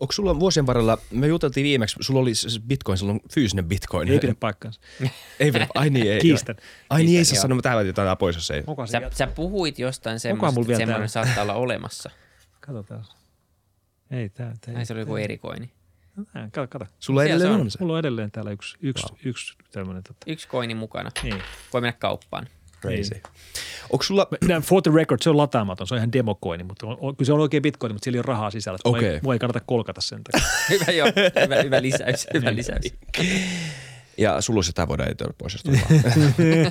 Onko 0.00 0.12
sulla 0.12 0.40
vuosien 0.40 0.66
varrella, 0.66 0.98
me 1.10 1.26
juteltiin 1.26 1.64
viimeksi, 1.64 1.96
sulla 2.00 2.20
oli 2.20 2.34
se 2.34 2.60
bitcoin, 2.60 2.98
sulla 2.98 3.12
on 3.12 3.20
fyysinen 3.32 3.64
bitcoin. 3.64 4.08
Ei 4.08 4.18
pidä 4.18 4.34
paikkansa. 4.40 4.80
ei 5.40 5.52
pidä, 5.52 5.66
ai 5.74 5.90
niin 5.90 6.12
ei. 6.12 6.20
Kiistän. 6.20 6.56
Ai 6.90 7.04
niin 7.04 7.18
ei 7.18 7.24
saa 7.24 7.42
sanoa, 7.42 7.62
tähän 7.62 7.86
jotain 7.86 8.18
pois, 8.18 8.36
jos 8.36 8.50
ei. 8.50 8.62
Sä, 8.90 9.10
sä 9.14 9.26
puhuit 9.26 9.78
jostain 9.78 10.20
semmoista, 10.20 10.60
että 10.60 10.76
semmoinen 10.76 10.86
täällä? 10.86 11.08
saattaa 11.08 11.42
olla 11.42 11.54
olemassa. 11.54 12.10
Katsotaan. 12.60 13.04
Ei, 14.12 14.28
tämä, 14.28 14.52
tämä 14.60 14.78
Ai 14.78 14.86
se 14.86 14.92
oli 14.92 15.00
joku 15.00 15.16
erikoini. 15.16 15.70
Kato, 16.52 16.68
kato. 16.68 16.86
Sulla 16.98 17.20
Siellä 17.20 17.34
edelleen 17.36 17.50
se 17.52 17.54
on. 17.54 17.60
on 17.60 17.70
se. 17.70 17.78
Mulla 17.80 17.92
on 17.92 17.98
edelleen 17.98 18.30
täällä 18.30 18.50
yksi, 18.50 18.76
yksi, 18.80 19.06
wow. 19.10 19.18
yksi 19.24 19.54
tämmöinen. 19.72 20.02
Tota. 20.02 20.18
Yksi 20.26 20.48
koini 20.48 20.74
mukana. 20.74 21.10
Niin. 21.22 21.42
Voi 21.72 21.80
mennä 21.80 21.92
kauppaan. 21.98 22.46
Crazy. 22.80 23.20
Onko 23.92 24.02
sulla, 24.02 24.26
For 24.62 24.82
the 24.82 24.90
record, 24.94 25.22
se 25.22 25.30
on 25.30 25.36
lataamaton, 25.36 25.86
se 25.86 25.94
on 25.94 25.98
ihan 25.98 26.12
demokoini, 26.12 26.64
mutta 26.64 26.86
on, 26.86 26.96
on, 27.00 27.16
kyllä 27.16 27.26
se 27.26 27.32
on 27.32 27.40
oikein 27.40 27.62
bitcoin, 27.62 27.92
mutta 27.92 28.04
siellä 28.04 28.16
ei 28.16 28.20
ole 28.20 28.26
rahaa 28.26 28.50
sisällä. 28.50 28.78
Mua 28.84 28.98
ei- 28.98 29.04
Okei. 29.06 29.20
Mua 29.22 29.32
ei 29.32 29.38
kannata 29.38 29.60
kolkata 29.60 30.00
sen 30.00 30.20
takia. 30.24 30.48
hyvä 30.70 30.92
joo, 30.92 31.08
hyvä, 31.44 31.62
hyvä 31.62 31.82
lisäys, 31.82 32.26
hyvä 32.34 32.54
lisäys. 32.54 32.94
ja 34.18 34.40
sulla 34.40 34.58
olisi 34.58 34.68
jotain 34.68 34.88
voidaan 34.88 35.08
editoida 35.08 35.32
pois, 35.38 35.52
jos 35.54 35.62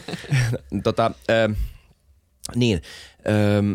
tota, 0.83 1.11
ähm, 1.29 1.51
niin, 2.55 2.81
ähm, 3.29 3.73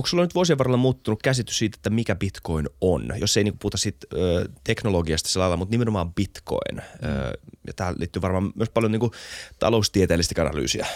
onko 0.00 0.08
sulla 0.08 0.24
nyt 0.24 0.34
vuosien 0.34 0.58
varrella 0.58 0.76
muuttunut 0.76 1.22
käsitys 1.22 1.58
siitä, 1.58 1.76
että 1.76 1.90
mikä 1.90 2.14
bitcoin 2.14 2.68
on? 2.80 3.12
Jos 3.18 3.36
ei 3.36 3.44
niinku 3.44 3.58
puhuta 3.58 3.78
siitä 3.78 4.06
ö, 4.12 4.48
teknologiasta 4.64 5.28
sillä 5.28 5.42
lailla, 5.42 5.56
mutta 5.56 5.70
nimenomaan 5.70 6.14
bitcoin. 6.14 6.78
Ö, 6.78 7.38
ja 7.66 7.72
tähän 7.76 7.94
liittyy 7.98 8.22
varmaan 8.22 8.52
myös 8.54 8.70
paljon 8.70 8.92
niinku 8.92 9.12
taloustieteellistä 9.58 10.42
analyysiä 10.42 10.86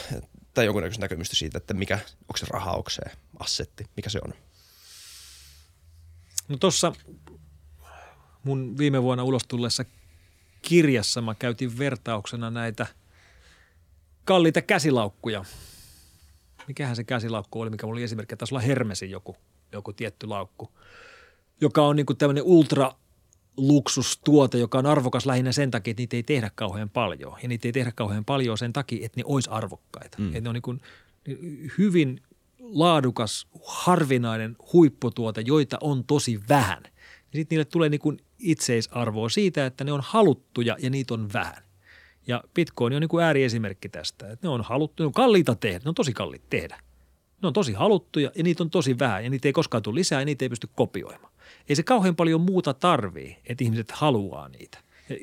tai 0.55 0.65
jonkunnäköistä 0.65 1.05
näkemystä 1.05 1.37
siitä, 1.37 1.59
että 1.59 1.75
mikä, 1.75 1.99
onko 2.21 2.37
se 2.37 2.47
raha, 2.51 2.73
onko 2.73 2.91
se 2.91 3.03
assetti, 3.39 3.85
mikä 3.97 4.11
se 4.11 4.19
on? 4.25 4.35
No 6.49 6.57
tuossa 6.57 6.93
mun 8.45 8.79
viime 8.79 9.03
vuonna 9.03 9.25
ulos 9.25 9.45
tulleessa 9.49 9.85
kirjassa 10.63 11.21
mä 11.21 11.35
käytin 11.35 11.79
vertauksena 11.79 12.51
näitä 12.51 12.87
kalliita 14.25 14.63
käsilaukkuja. 14.63 15.45
Mikähän 16.69 16.97
se 16.97 17.05
käsilaukku 17.05 17.61
oli, 17.61 17.71
mikä 17.71 17.87
mulla 17.87 17.97
oli 17.97 18.03
esimerkki, 18.03 18.37
taisi 18.37 18.55
olla 18.55 18.63
Hermesin 18.63 19.11
joku, 19.11 19.37
joku 19.73 19.93
tietty 19.93 20.27
laukku, 20.27 20.71
joka 21.61 21.83
on 21.83 21.97
niinku 21.97 22.15
tämmöinen 22.15 22.45
ultra 22.45 22.93
luksustuote, 23.57 24.59
joka 24.59 24.79
on 24.79 24.87
arvokas 24.87 25.27
lähinnä 25.27 25.53
sen 25.53 25.71
takia, 25.71 25.91
että 25.91 26.01
niitä 26.01 26.17
ei 26.17 26.23
tehdä 26.23 26.51
kauhean 26.55 26.91
paljon. 26.91 27.37
Ja 27.43 27.49
niitä 27.49 27.69
ei 27.69 27.73
tehdä 27.73 27.93
kauhean 27.95 28.25
paljon 28.25 28.59
sen 28.59 28.73
takia, 28.73 29.07
että 29.07 29.21
ne 29.21 29.25
olisi 29.27 29.51
arvokkaita. 29.51 30.19
Mm. 30.19 30.27
Että 30.27 30.41
ne 30.41 30.49
on 30.49 30.55
niin 30.55 30.63
kuin 30.63 30.81
hyvin 31.79 32.21
laadukas, 32.59 33.47
harvinainen 33.65 34.57
huipputuote, 34.73 35.41
joita 35.41 35.79
on 35.81 36.05
tosi 36.05 36.41
vähän. 36.49 36.83
Ja 36.85 37.39
sitten 37.39 37.57
niille 37.57 37.65
tulee 37.65 37.89
niin 37.89 38.01
kuin 38.01 38.19
itseisarvoa 38.39 39.29
siitä, 39.29 39.67
että 39.67 39.85
ne 39.85 39.93
on 39.93 40.01
haluttuja 40.05 40.77
ja 40.79 40.91
niitä 40.91 41.15
on 41.15 41.33
vähän. 41.33 41.64
Ja 42.27 42.43
Bitcoin 42.55 42.95
on 42.95 43.01
niin 43.01 43.09
kuin 43.09 43.25
ääriesimerkki 43.25 43.89
tästä. 43.89 44.33
Että 44.33 44.47
ne 44.47 44.49
on 44.49 44.61
haluttu, 44.61 45.03
ne 45.03 45.07
on 45.07 45.13
kalliita 45.13 45.55
tehdä, 45.55 45.81
ne 45.85 45.89
on 45.89 45.95
tosi 45.95 46.13
kalliita 46.13 46.47
tehdä. 46.51 46.79
Ne 47.43 47.47
on 47.47 47.53
tosi 47.53 47.73
haluttuja 47.73 48.31
ja 48.35 48.43
niitä 48.43 48.63
on 48.63 48.71
tosi 48.71 48.99
vähän 48.99 49.25
ja 49.25 49.31
niitä 49.31 49.49
ei 49.49 49.53
koskaan 49.53 49.83
tule 49.83 49.95
lisää 49.95 50.21
ja 50.21 50.25
niitä 50.25 50.45
ei 50.45 50.49
pysty 50.49 50.69
kopioimaan. 50.75 51.33
Ei 51.69 51.77
se 51.77 51.83
kauhean 51.83 52.17
paljon 52.17 52.41
muuta 52.41 52.75
tarvii, 52.75 53.37
että 53.47 53.65
ihmiset 53.65 53.91
haluaa 53.91 54.49
niitä. 54.49 54.79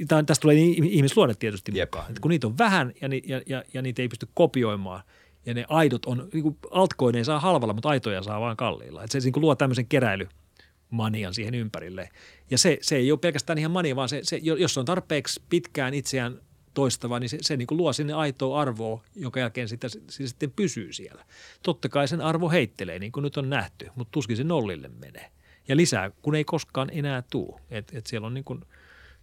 Tästä 0.08 0.42
tulee 0.42 0.56
niin 0.56 0.84
ihmisluonne 0.84 1.36
tietysti 1.36 1.72
Jep. 1.76 1.88
mukaan. 1.88 2.10
Että 2.10 2.22
kun 2.22 2.30
niitä 2.30 2.48
on 2.48 2.58
vähän 2.58 2.94
ja, 3.02 3.08
ni, 3.08 3.22
ja, 3.26 3.42
ja, 3.46 3.64
ja 3.74 3.82
niitä 3.82 4.02
ei 4.02 4.08
pysty 4.08 4.28
kopioimaan 4.34 5.04
ja 5.46 5.54
ne 5.54 5.66
aidot 5.70 6.06
on, 6.06 6.30
niin 6.34 6.44
kuin 6.44 6.58
altcoin 6.72 7.16
ei 7.16 7.26
saa 7.26 7.40
halvalla, 7.40 7.74
mutta 7.74 7.90
aitoja 7.90 8.24
saa 8.24 8.42
vaan 8.42 8.58
kalliilla. 8.58 9.04
Että 9.04 9.20
se 9.20 9.26
niin 9.26 9.34
kuin 9.34 9.42
luo 9.42 9.56
tämmöisen 9.56 9.88
keräilymanian 9.88 11.34
siihen 11.34 11.56
ympärille. 11.56 12.10
Ja 12.52 12.58
se, 12.58 12.78
se 12.82 12.96
ei 12.96 13.12
ole 13.12 13.20
pelkästään 13.20 13.60
ihan 13.60 13.72
mania, 13.72 13.96
vaan 13.96 14.10
se, 14.10 14.20
se, 14.24 14.38
jos 14.38 14.78
on 14.78 14.86
tarpeeksi 14.86 15.42
pitkään 15.50 15.94
itseään 15.94 16.42
toistava, 16.74 17.20
niin 17.20 17.30
se, 17.30 17.38
se 17.42 17.58
niin 17.58 17.68
kuin 17.68 17.78
luo 17.78 17.94
sinne 17.94 18.14
aitoa 18.14 18.62
arvoa, 18.62 19.04
jonka 19.16 19.40
jälkeen 19.40 19.68
sitä, 19.68 19.90
se 19.90 20.28
sitten 20.28 20.52
pysyy 20.52 20.94
siellä. 20.94 21.26
Totta 21.64 21.90
kai 21.90 22.08
sen 22.08 22.22
arvo 22.22 22.50
heittelee, 22.50 23.00
niin 23.00 23.12
kuin 23.12 23.24
nyt 23.24 23.38
on 23.38 23.50
nähty, 23.50 23.90
mutta 23.96 24.12
tuskin 24.12 24.38
se 24.38 24.44
nollille 24.44 24.88
menee. 24.88 25.32
Ja 25.68 25.78
lisää, 25.78 26.12
kun 26.22 26.36
ei 26.36 26.44
koskaan 26.44 26.90
enää 26.94 27.24
tuu. 27.30 27.60
Et, 27.72 27.92
et 27.94 28.08
siellä 28.08 28.28
on 28.28 28.34
niin 28.34 28.44
kuin 28.44 28.60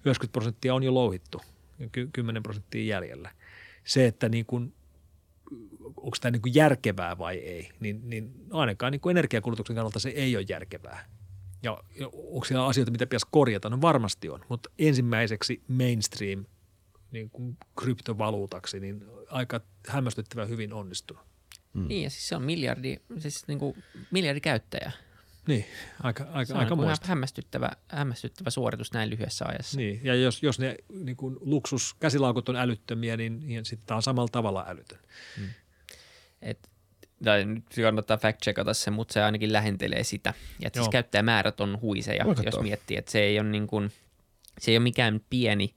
90 0.04 0.32
prosenttia 0.32 0.74
on 0.74 0.82
jo 0.82 0.94
louhittu, 0.94 1.40
ja 1.78 1.88
ky- 1.92 2.08
10 2.12 2.42
prosenttia 2.42 2.94
jäljellä. 2.94 3.30
Se, 3.84 4.06
että 4.06 4.28
niin 4.28 4.46
kuin, 4.46 4.74
onko 5.96 6.16
tämä 6.20 6.30
niin 6.30 6.42
kuin 6.42 6.54
järkevää 6.54 7.18
vai 7.18 7.36
ei, 7.36 7.70
niin, 7.80 8.10
niin 8.10 8.32
ainakaan 8.50 8.92
niin 8.92 9.00
kuin 9.00 9.10
energiakulutuksen 9.10 9.76
kannalta 9.76 9.98
se 9.98 10.08
ei 10.08 10.36
ole 10.36 10.44
järkevää. 10.48 11.04
Ja 11.62 11.82
onko 12.12 12.44
siellä 12.44 12.66
asioita, 12.66 12.92
mitä 12.92 13.06
pitäisi 13.06 13.26
korjata? 13.30 13.70
No 13.70 13.80
varmasti 13.80 14.28
on, 14.28 14.44
mutta 14.48 14.70
ensimmäiseksi 14.78 15.62
mainstream 15.68 16.44
niin 17.10 17.30
kuin 17.30 17.56
kryptovaluutaksi, 17.80 18.80
niin 18.80 19.04
aika 19.30 19.60
hämmästyttävän 19.88 20.48
hyvin 20.48 20.72
onnistunut. 20.72 21.22
Mm. 21.72 21.88
Niin 21.88 22.02
ja 22.02 22.10
siis 22.10 22.28
se 22.28 22.36
on 22.36 22.42
miljardi, 22.42 22.96
siis 23.18 23.48
niin 23.48 23.58
kuin 23.58 23.84
miljardi 24.10 24.40
käyttäjää. 24.40 24.92
Niin, 25.48 25.66
aika, 26.02 26.24
aika, 26.32 26.54
on 26.54 26.60
aika 26.60 26.74
niin 26.74 26.96
hämmästyttävä, 27.02 27.70
hämmästyttävä 27.88 28.50
suoritus 28.50 28.92
näin 28.92 29.10
lyhyessä 29.10 29.44
ajassa. 29.44 29.76
Niin, 29.76 30.00
ja 30.04 30.14
jos, 30.14 30.42
jos 30.42 30.58
ne 30.58 30.76
niin 30.92 31.16
kuin 31.16 31.36
luksuskäsilaukut 31.40 32.48
on 32.48 32.56
älyttömiä, 32.56 33.16
niin, 33.16 33.40
niin 33.46 33.64
sitten 33.64 33.86
tämä 33.86 33.96
on 33.96 34.02
samalla 34.02 34.28
tavalla 34.32 34.64
älytön. 34.68 34.98
Et, 36.42 36.68
tai 37.24 37.44
nyt 37.44 37.64
kannattaa 37.82 38.16
fact-checkata 38.16 38.74
se, 38.74 38.90
mutta 38.90 39.12
se 39.12 39.22
ainakin 39.22 39.52
lähentelee 39.52 40.04
sitä. 40.04 40.34
Ja 40.60 40.70
siis 40.74 40.88
käyttäjämäärät 40.88 41.60
on 41.60 41.80
huiseja, 41.80 42.24
Voi 42.24 42.34
jos 42.36 42.44
katsoa. 42.44 42.62
miettii, 42.62 42.96
että 42.96 43.10
se 43.10 43.20
ei 43.20 43.40
ole 43.40 43.48
niin 43.48 43.66
kuin, 43.66 43.92
se 44.58 44.70
ei 44.70 44.76
ole 44.76 44.82
mikään 44.82 45.20
pieni 45.30 45.74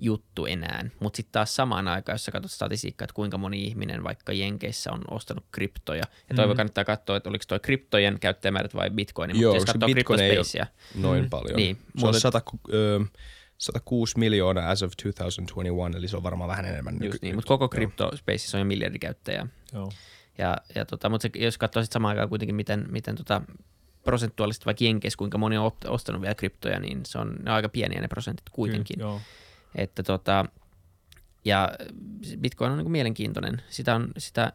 juttu 0.00 0.46
enää. 0.46 0.84
Mutta 1.00 1.16
sitten 1.16 1.32
taas 1.32 1.56
samaan 1.56 1.88
aikaan, 1.88 2.14
jos 2.14 2.24
sä 2.24 2.32
katsot 2.32 2.50
statistiikkaa, 2.50 3.04
että 3.04 3.14
kuinka 3.14 3.38
moni 3.38 3.64
ihminen 3.64 4.04
vaikka 4.04 4.32
Jenkeissä 4.32 4.92
on 4.92 5.00
ostanut 5.10 5.44
kryptoja. 5.52 6.02
Ja 6.28 6.34
toivon 6.36 6.52
Mhm. 6.52 6.56
kannattaa 6.56 6.84
katsoa, 6.84 7.16
että 7.16 7.28
oliko 7.28 7.44
toi 7.48 7.60
kryptojen 7.60 8.20
käyttäjämäärät 8.20 8.74
vai 8.74 8.90
bitcoinin. 8.90 9.40
Joo, 9.40 9.52
Mutta 9.54 9.70
jos 9.70 9.72
katsoo 9.74 9.94
Bitcoin 9.94 10.20
ei 10.20 10.38
ole 10.38 10.66
noin 10.94 11.22
Mm. 11.24 11.30
paljon. 11.30 11.56
Niin, 11.56 11.76
se 11.76 11.82
on 11.82 12.08
mutta- 12.08 12.20
100, 12.20 12.42
ö, 12.72 13.00
106 13.58 14.18
miljoonaa 14.18 14.70
as 14.70 14.82
of 14.82 14.92
2021, 14.96 15.96
eli 15.98 16.08
se 16.08 16.16
on 16.16 16.22
varmaan 16.22 16.48
vähän 16.48 16.64
enemmän. 16.64 16.94
just 16.94 17.02
nyky- 17.02 17.18
niin, 17.22 17.34
mutta 17.34 17.48
koko 17.48 17.64
Joo. 17.64 17.68
CryptoSpaceissa 17.70 18.56
on 18.56 18.60
jo 18.60 18.64
miljardi 18.64 18.98
käyttäjää. 18.98 19.46
Joo. 19.72 19.92
Ja, 20.38 20.56
ja 20.74 20.84
tota, 20.84 21.08
mutta 21.08 21.22
se, 21.22 21.30
jos 21.44 21.58
katsoo 21.58 21.82
sitten 21.82 21.92
samaan 21.94 22.10
aikaan 22.10 22.28
kuitenkin, 22.28 22.54
miten, 22.54 22.86
miten 22.90 23.16
tota, 23.16 23.42
prosentuaalisesti 24.04 24.64
vaikka 24.66 24.84
Jenkeissä, 24.84 25.16
kuinka 25.18 25.38
moni 25.38 25.56
on 25.56 25.72
ostanut 25.86 26.22
vielä 26.22 26.34
kryptoja, 26.34 26.80
niin 26.80 27.00
se 27.06 27.18
on, 27.18 27.28
ne 27.28 27.50
on 27.50 27.56
aika 27.56 27.68
pieniä 27.68 28.00
ne 28.00 28.08
prosentit 28.08 28.50
kuitenkin. 28.52 28.98
Kyllä, 28.98 29.10
joo. 29.10 29.20
Että 29.74 30.02
tota, 30.02 30.44
ja 31.44 31.70
Bitcoin 32.40 32.72
on 32.72 32.78
niin 32.78 32.90
mielenkiintoinen. 32.90 33.62
Sitä 33.68 33.94
on, 33.94 34.08
sitä, 34.18 34.52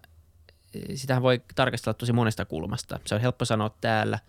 sitähän 0.95 1.24
voi 1.24 1.41
tarkastella 1.55 1.93
tosi 1.93 2.13
monesta 2.13 2.45
kulmasta. 2.45 2.99
Se 3.05 3.16
on 3.16 3.22
helppo 3.22 3.45
sanoa 3.45 3.76
täällä 3.82 4.20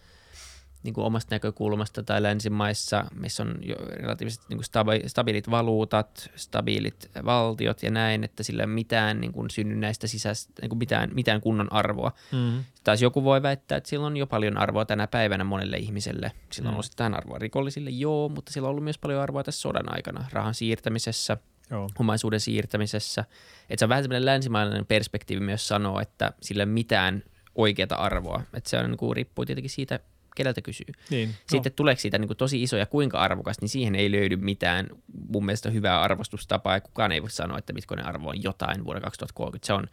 niin 0.87 0.95
kuin 0.95 1.05
omasta 1.05 1.35
näkökulmasta 1.35 2.03
tai 2.03 2.23
länsimaissa, 2.23 3.05
missä 3.15 3.43
on 3.43 3.55
jo 3.63 3.75
relatiivisesti 3.77 4.45
niin 4.49 4.59
kuin 4.59 4.65
stabi- 4.65 5.09
stabiilit 5.09 5.51
valuutat, 5.51 6.31
stabiilit 6.37 7.11
valtiot 7.25 7.83
ja 7.83 7.91
näin, 7.91 8.25
että 8.25 8.43
sillä 8.43 8.63
ei 8.63 8.67
ole 8.67 8.75
mitään 8.75 9.21
niin 9.21 9.33
kuin 9.33 9.51
synny 9.51 9.75
näistä 9.77 10.07
sisäistä, 10.07 10.53
niin 10.63 10.69
kuin 10.69 10.79
mitään, 10.79 11.11
mitään 11.15 11.41
kunnon 11.41 11.73
arvoa. 11.73 12.13
Mm-hmm. 12.33 12.65
Taas 12.85 13.03
joku 13.03 13.25
voi 13.25 13.43
väittää, 13.43 13.79
että 13.79 13.89
sillä 13.91 14.07
on 14.07 14.17
jo 14.17 14.27
paljon 14.27 14.57
arvoa 14.59 14.85
tänä 14.85 15.07
päivänä 15.07 15.45
monelle 15.45 15.77
ihmiselle. 15.77 16.33
Sillä 16.53 16.69
on 16.69 16.75
Mm. 16.75 16.79
osittain 16.79 17.15
arvoa 17.15 17.39
rikollisille, 17.39 17.91
joo, 17.91 18.29
mutta 18.29 18.53
sillä 18.53 18.67
on 18.67 18.71
ollut 18.71 18.85
myös 18.85 18.99
paljon 18.99 19.23
arvoa 19.23 19.45
tässä 19.45 19.61
sodan 19.61 19.95
aikana, 19.95 20.25
rahan 20.33 20.55
siirtämisessä, 20.55 21.37
Joo. 21.71 21.89
omaisuuden 21.99 22.41
siirtämisessä. 22.41 23.25
Että 23.71 23.79
se 23.79 23.85
on 23.85 23.89
vähän 23.89 24.05
semmoinen 24.05 24.27
länsimainen 24.27 24.87
perspektiivi 24.87 25.41
myös 25.45 25.69
sanoa, 25.69 26.03
että 26.03 26.33
sillä 26.43 26.63
ei 26.63 26.67
mitään 26.67 27.23
oikeata 27.55 27.95
arvoa. 27.95 28.43
Että 28.55 28.71
se 28.71 28.79
on, 28.79 28.91
niin 28.91 28.97
kuin, 28.97 29.17
riippuu 29.17 29.45
tietenkin 29.45 29.71
siitä, 29.71 30.01
Keneltä 30.37 30.63
kysyy? 30.63 30.87
Niin, 31.11 31.29
no. 31.29 31.35
Sitten 31.47 31.73
tuleeko 31.73 32.01
siitä 32.01 32.19
niin 32.19 32.29
kuin 32.29 32.37
tosi 32.37 32.63
iso 32.63 32.77
ja 32.77 32.87
kuinka 32.87 33.19
arvokas, 33.19 33.61
niin 33.61 33.69
siihen 33.69 33.95
ei 33.95 34.13
löydy 34.13 34.37
mitään 34.37 34.87
mun 35.29 35.47
mielestä 35.47 35.71
hyvää 35.71 36.01
arvostustapaa 36.01 36.75
ja 36.75 36.81
kukaan 36.81 37.13
ei 37.13 37.23
voi 37.23 37.31
sanoa, 37.31 37.59
että 37.59 37.73
Bitcoinin 37.73 38.07
arvo 38.07 38.29
on 38.29 38.43
jotain 38.43 38.85
vuonna 38.85 39.01
2030. 39.01 39.67
Se 39.67 39.73
on, 39.73 39.87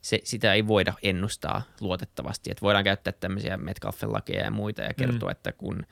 se, 0.00 0.20
sitä 0.24 0.54
ei 0.54 0.66
voida 0.66 0.94
ennustaa 1.02 1.62
luotettavasti. 1.80 2.50
Että 2.50 2.62
voidaan 2.62 2.84
käyttää 2.84 3.12
tämmöisiä 3.12 3.56
Metcalfen 3.56 4.12
lakeja 4.12 4.44
ja 4.44 4.50
muita 4.50 4.82
ja 4.82 4.94
kertoa, 4.94 5.28
mm. 5.28 5.32
että 5.32 5.52
kun 5.52 5.86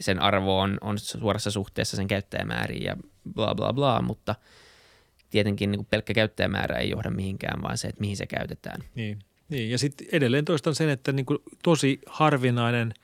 sen 0.00 0.22
arvo 0.22 0.60
on, 0.60 0.78
on 0.80 0.98
suorassa 0.98 1.50
suhteessa 1.50 1.96
sen 1.96 2.08
käyttäjämääriin 2.08 2.82
ja 2.82 2.96
bla 3.34 3.54
bla 3.54 3.72
bla, 3.72 4.02
mutta 4.02 4.34
tietenkin 5.30 5.70
niin 5.70 5.78
kuin 5.78 5.88
pelkkä 5.90 6.14
käyttäjämäärä 6.14 6.78
ei 6.78 6.90
johda 6.90 7.10
mihinkään, 7.10 7.62
vaan 7.62 7.78
se, 7.78 7.88
että 7.88 8.00
mihin 8.00 8.16
se 8.16 8.26
käytetään. 8.26 8.84
Niin, 8.94 9.18
niin. 9.48 9.70
ja 9.70 9.78
sitten 9.78 10.06
edelleen 10.12 10.44
toistan 10.44 10.74
sen, 10.74 10.88
että 10.88 11.12
niin 11.12 11.26
kuin 11.26 11.38
tosi 11.62 12.00
harvinainen 12.06 12.94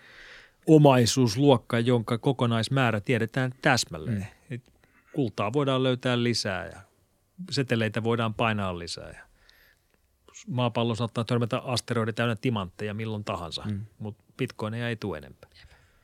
omaisuusluokka, 0.67 1.81
jonka 1.81 2.19
kokonaismäärä 2.19 3.01
tiedetään 3.01 3.55
täsmälleen. 3.62 4.27
Mm. 4.51 4.61
kultaa 5.12 5.53
voidaan 5.53 5.83
löytää 5.83 6.23
lisää 6.23 6.67
ja 6.67 6.81
seteleitä 7.51 8.03
voidaan 8.03 8.35
painaa 8.35 8.79
lisää 8.79 9.09
ja 9.09 9.27
maapallo 10.49 10.95
saattaa 10.95 11.25
törmätä 11.25 11.59
asteroidi 11.59 12.12
täynnä 12.12 12.37
timantteja 12.37 12.95
milloin 12.95 13.25
tahansa, 13.25 13.62
mm. 13.64 13.81
mutta 13.99 14.25
bitcoineja 14.37 14.89
ei 14.89 14.97
tule 14.97 15.19
enempää. 15.19 15.51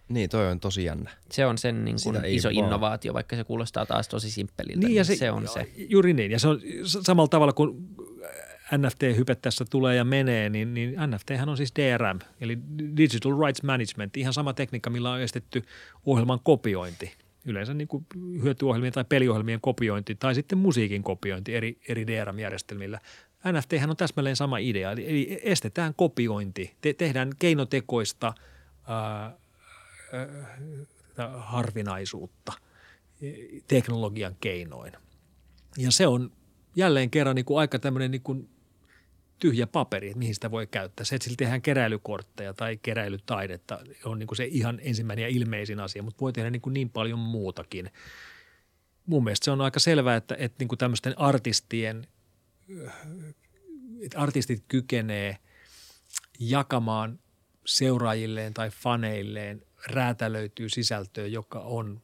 Niin, 0.09 0.31
toi 0.31 0.51
on 0.51 0.61
tosi 0.61 0.85
jännä. 0.85 1.11
Se 1.31 1.47
on 1.47 1.59
sen 1.59 1.85
niin 1.85 1.97
kuin 2.05 2.25
iso 2.25 2.49
vaan. 2.49 2.57
innovaatio, 2.57 3.15
vaikka 3.15 3.37
se 3.37 3.45
kuulostaa 3.45 3.87
taas 3.87 4.09
tosi 4.09 4.31
simppeliltä. 4.31 4.87
Niin, 4.87 4.97
ja 4.97 5.05
se, 5.05 5.13
niin 5.13 5.19
se 5.19 5.31
on 5.31 5.49
se. 5.49 5.71
Juuri 5.77 6.13
niin, 6.13 6.31
ja 6.31 6.39
se 6.39 6.49
on 6.49 6.61
samalla 6.85 7.29
tavalla 7.29 7.53
kuin 7.53 7.89
NFT-hype 8.79 9.35
tässä 9.43 9.65
tulee 9.71 9.97
ja 9.97 10.05
menee, 10.05 10.49
niin, 10.49 10.75
niin 10.75 10.95
NFT 11.07 11.31
on 11.47 11.57
siis 11.57 11.73
DRM, 11.77 12.19
eli 12.41 12.59
Digital 12.97 13.33
Rights 13.47 13.63
Management, 13.63 14.17
ihan 14.17 14.33
sama 14.33 14.53
tekniikka, 14.53 14.91
millä 14.91 15.11
on 15.11 15.21
estetty 15.21 15.63
ohjelman 16.07 16.41
kopiointi. 16.43 17.13
Yleensä 17.45 17.75
niin 17.75 17.89
kuin 17.89 18.07
hyötyohjelmien 18.43 18.93
tai 18.93 19.05
peliohjelmien 19.09 19.61
kopiointi 19.61 20.15
tai 20.15 20.35
sitten 20.35 20.59
musiikin 20.59 21.03
kopiointi 21.03 21.55
eri, 21.55 21.79
eri 21.89 22.07
DRM-järjestelmillä. 22.07 23.01
NFT 23.53 23.73
on 23.89 23.97
täsmälleen 23.97 24.37
sama 24.37 24.59
idea, 24.59 24.93
eli, 24.93 25.09
eli 25.09 25.41
estetään 25.43 25.95
kopiointi, 25.95 26.77
Te, 26.81 26.93
tehdään 26.93 27.31
keinotekoista 27.39 28.35
ää, 28.89 29.37
harvinaisuutta 31.39 32.53
teknologian 33.69 34.37
keinoin. 34.41 34.93
Ja 35.79 35.91
se 35.91 36.07
on 36.07 36.31
jälleen 36.77 37.11
kerran 37.11 37.37
niin 37.37 37.45
kuin 37.45 37.59
aika 37.59 37.79
tämmöinen 37.79 38.11
niin 38.11 38.23
kuin 38.23 38.49
tyhjä 39.43 39.67
paperi, 39.67 40.07
että 40.07 40.19
mihin 40.19 40.35
sitä 40.35 40.51
voi 40.51 40.67
käyttää. 40.67 41.05
Se, 41.05 41.15
että 41.15 41.25
sillä 41.25 41.37
tehdään 41.37 41.63
keräilykortteja 41.63 42.55
tai 42.55 42.77
keräilytaidetta 42.83 43.79
on 44.05 44.19
niin 44.19 44.27
kuin 44.27 44.37
se 44.37 44.45
ihan 44.45 44.81
ensimmäinen 44.83 45.23
ja 45.23 45.29
ilmeisin 45.29 45.81
asia, 45.81 46.03
mutta 46.03 46.21
voi 46.21 46.33
tehdä 46.33 46.51
niin, 46.51 46.63
kuin 46.63 46.75
niin 46.75 46.91
paljon 46.91 47.19
muutakin. 47.19 47.91
Mun 49.07 49.25
mielestä 49.25 49.45
se 49.45 49.51
on 49.51 49.61
aika 49.61 49.81
selvää, 49.81 50.17
että, 50.17 50.37
että 50.39 50.57
niin 50.59 50.69
kuin 50.69 50.79
tämmöisten 50.79 51.19
artistien, 51.19 52.07
että 54.05 54.19
artistit 54.19 54.65
kykenee 54.69 55.37
jakamaan 56.39 57.19
seuraajilleen 57.67 58.55
tai 58.55 58.71
faneilleen 58.71 59.63
räätälöityy 59.87 60.69
sisältöä, 60.69 61.27
joka 61.27 61.61
on 61.61 62.03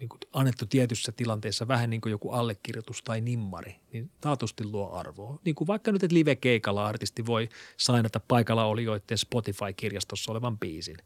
niin 0.00 0.08
kuin 0.08 0.20
annettu 0.32 0.66
tietyssä 0.66 1.12
tilanteessa 1.12 1.68
vähän 1.68 1.90
niin 1.90 2.00
kuin 2.00 2.10
joku 2.10 2.30
allekirjoitus 2.30 3.02
tai 3.02 3.20
nimmari, 3.20 3.76
niin 3.92 4.10
taatusti 4.20 4.64
luo 4.64 4.92
arvoa. 4.92 5.38
Niin 5.44 5.54
kuin 5.54 5.66
vaikka 5.66 5.92
nyt, 5.92 6.02
että 6.02 6.14
live-keikalla 6.14 6.86
artisti 6.86 7.26
voi 7.26 7.48
sainata 7.76 8.20
paikalla 8.20 8.64
olijoiden 8.64 9.18
Spotify-kirjastossa 9.18 10.32
olevan 10.32 10.58
biisin, 10.58 10.96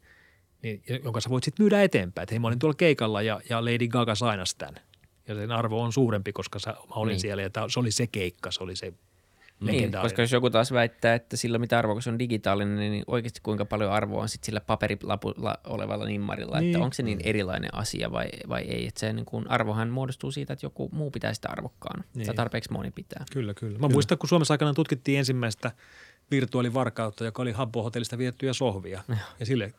niin, 0.63 0.83
jonka 1.03 1.21
sä 1.21 1.29
voit 1.29 1.43
sitten 1.43 1.63
myydä 1.63 1.83
eteenpäin. 1.83 2.23
Että 2.23 2.33
hei, 2.33 2.39
mä 2.39 2.47
olin 2.47 2.59
tuolla 2.59 2.75
keikalla 2.75 3.21
ja, 3.21 3.41
ja 3.49 3.65
Lady 3.65 3.87
Gaga 3.87 4.15
sainasi 4.15 4.57
tämän. 4.57 4.75
Ja 5.27 5.35
sen 5.35 5.51
arvo 5.51 5.81
on 5.81 5.93
suurempi, 5.93 6.33
koska 6.33 6.59
sä, 6.59 6.71
mä 6.71 6.95
olin 6.95 7.11
niin. 7.11 7.19
siellä 7.19 7.43
ja 7.43 7.49
tää, 7.49 7.69
se 7.69 7.79
oli 7.79 7.91
se 7.91 8.07
keikka, 8.07 8.51
se 8.51 8.63
oli 8.63 8.75
se 8.75 8.93
niin, 9.65 9.91
koska 10.01 10.21
jos 10.21 10.31
joku 10.31 10.49
taas 10.49 10.71
väittää, 10.71 11.15
että 11.15 11.37
sillä 11.37 11.57
mitä 11.57 11.79
arvoa, 11.79 11.95
kun 11.95 12.01
se 12.01 12.09
on 12.09 12.19
digitaalinen, 12.19 12.77
niin 12.77 13.03
oikeasti 13.07 13.39
kuinka 13.43 13.65
paljon 13.65 13.91
arvoa 13.91 14.21
on 14.21 14.29
sit 14.29 14.43
sillä 14.43 14.61
paperilapulla 14.61 15.57
olevalla 15.63 16.05
nimmarilla, 16.05 16.59
niin. 16.59 16.69
että 16.69 16.83
onko 16.83 16.93
se 16.93 17.03
niin 17.03 17.19
erilainen 17.23 17.73
asia 17.73 18.11
vai, 18.11 18.27
vai 18.49 18.61
ei. 18.61 18.87
Että 18.87 18.99
se 18.99 19.13
niin 19.13 19.25
kun 19.25 19.47
arvohan 19.49 19.89
muodostuu 19.89 20.31
siitä, 20.31 20.53
että 20.53 20.65
joku 20.65 20.89
muu 20.91 21.11
pitää 21.11 21.33
sitä 21.33 21.49
arvokkaana, 21.49 22.03
niin. 22.15 22.25
tai 22.25 22.35
tarpeeksi 22.35 22.71
moni 22.71 22.91
pitää. 22.91 23.25
Kyllä, 23.33 23.53
kyllä. 23.53 23.73
Mä 23.73 23.77
kyllä. 23.77 23.93
muistan, 23.93 24.17
kun 24.17 24.29
Suomessa 24.29 24.53
aikanaan 24.53 24.75
tutkittiin 24.75 25.19
ensimmäistä 25.19 25.71
virtuaalivarkautta, 26.31 27.25
joka 27.25 27.41
oli 27.41 27.51
Habbo-hotellista 27.51 28.17
viettyjä 28.17 28.53
sohvia. 28.53 29.03
Ja 29.39 29.45
sille 29.45 29.73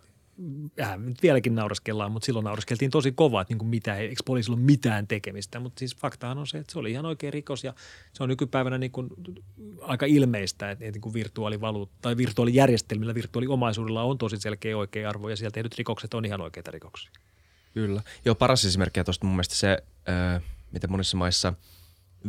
äh, 0.80 0.98
nyt 0.98 1.22
vieläkin 1.22 1.54
nauraskellaan, 1.54 2.12
mutta 2.12 2.26
silloin 2.26 2.44
nauraskeltiin 2.44 2.90
tosi 2.90 3.12
kovaa, 3.12 3.42
että 3.42 3.52
niin 3.52 3.58
kuin 3.58 3.68
mitä, 3.68 3.96
eikö 3.96 4.22
poliisilla 4.26 4.56
ole 4.56 4.64
mitään 4.64 5.06
tekemistä. 5.06 5.60
Mutta 5.60 5.78
siis 5.78 5.96
faktahan 5.96 6.38
on 6.38 6.46
se, 6.46 6.58
että 6.58 6.72
se 6.72 6.78
oli 6.78 6.90
ihan 6.90 7.06
oikea 7.06 7.30
rikos 7.30 7.64
ja 7.64 7.74
se 8.12 8.22
on 8.22 8.28
nykypäivänä 8.28 8.78
niin 8.78 8.90
kuin 8.90 9.08
aika 9.80 10.06
ilmeistä, 10.06 10.70
että, 10.70 10.84
niin 10.84 11.00
kuin 11.00 11.14
virtuaalivaluut 11.14 11.90
tai 12.02 12.16
virtuaalijärjestelmillä, 12.16 13.14
virtuaaliomaisuudella 13.14 14.02
on 14.02 14.18
tosi 14.18 14.36
selkeä 14.36 14.76
oikea 14.76 15.08
arvo 15.08 15.28
ja 15.28 15.36
sieltä 15.36 15.54
tehdyt 15.54 15.78
rikokset 15.78 16.14
on 16.14 16.24
ihan 16.24 16.40
oikeita 16.40 16.70
rikoksia. 16.70 17.10
Kyllä. 17.74 18.02
Joo, 18.24 18.34
paras 18.34 18.64
esimerkki 18.64 19.04
tuosta 19.04 19.26
mun 19.26 19.34
mielestä 19.34 19.54
se, 19.54 19.78
äh, 20.08 20.42
miten 20.72 20.90
monissa 20.90 21.16
maissa 21.16 21.54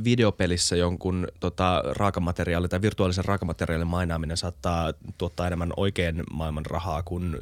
videopelissä 0.04 0.76
jonkun 0.76 1.28
tota, 1.40 1.84
raakamateriaali 1.86 2.68
tai 2.68 2.82
virtuaalisen 2.82 3.26
raakamateriaalin 3.26 3.88
mainaaminen 3.88 4.38
saattaa 4.38 4.94
tuottaa 5.18 5.48
enemmän 5.48 5.74
oikein 5.78 6.24
maailman 6.34 6.66
rahaa 6.66 7.04
kuin 7.04 7.40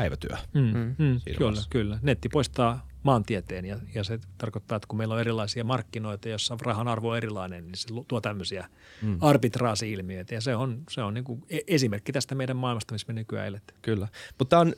päivätyö. 0.00 0.36
Mm, 0.54 0.60
mm, 0.60 0.94
mm 0.98 1.20
kyllä, 1.38 1.62
kyllä. 1.70 1.98
Netti 2.02 2.28
poistaa 2.28 2.86
maantieteen 3.02 3.64
ja, 3.64 3.76
ja 3.94 4.04
se 4.04 4.18
tarkoittaa, 4.38 4.76
että 4.76 4.86
kun 4.88 4.98
meillä 4.98 5.14
on 5.14 5.20
erilaisia 5.20 5.64
markkinoita, 5.64 6.28
jossa 6.28 6.56
rahan 6.60 6.88
arvo 6.88 7.10
on 7.10 7.16
erilainen, 7.16 7.66
niin 7.66 7.76
se 7.76 7.88
tuo 8.08 8.20
tämmöisiä 8.20 8.68
mm. 9.02 9.18
arbitraasi-ilmiöitä 9.20 10.34
ja 10.34 10.40
se 10.40 10.56
on, 10.56 10.82
se 10.90 11.02
on 11.02 11.14
niin 11.14 11.24
kuin 11.24 11.42
e-, 11.50 11.58
esimerkki 11.66 12.12
tästä 12.12 12.34
meidän 12.34 12.56
maailmasta, 12.56 12.94
missä 12.94 13.06
me 13.08 13.12
nykyään 13.12 13.46
eletään. 13.46 13.78
Kyllä, 13.82 14.08
mutta 14.38 14.50
tämä 14.50 14.60
on 14.60 14.74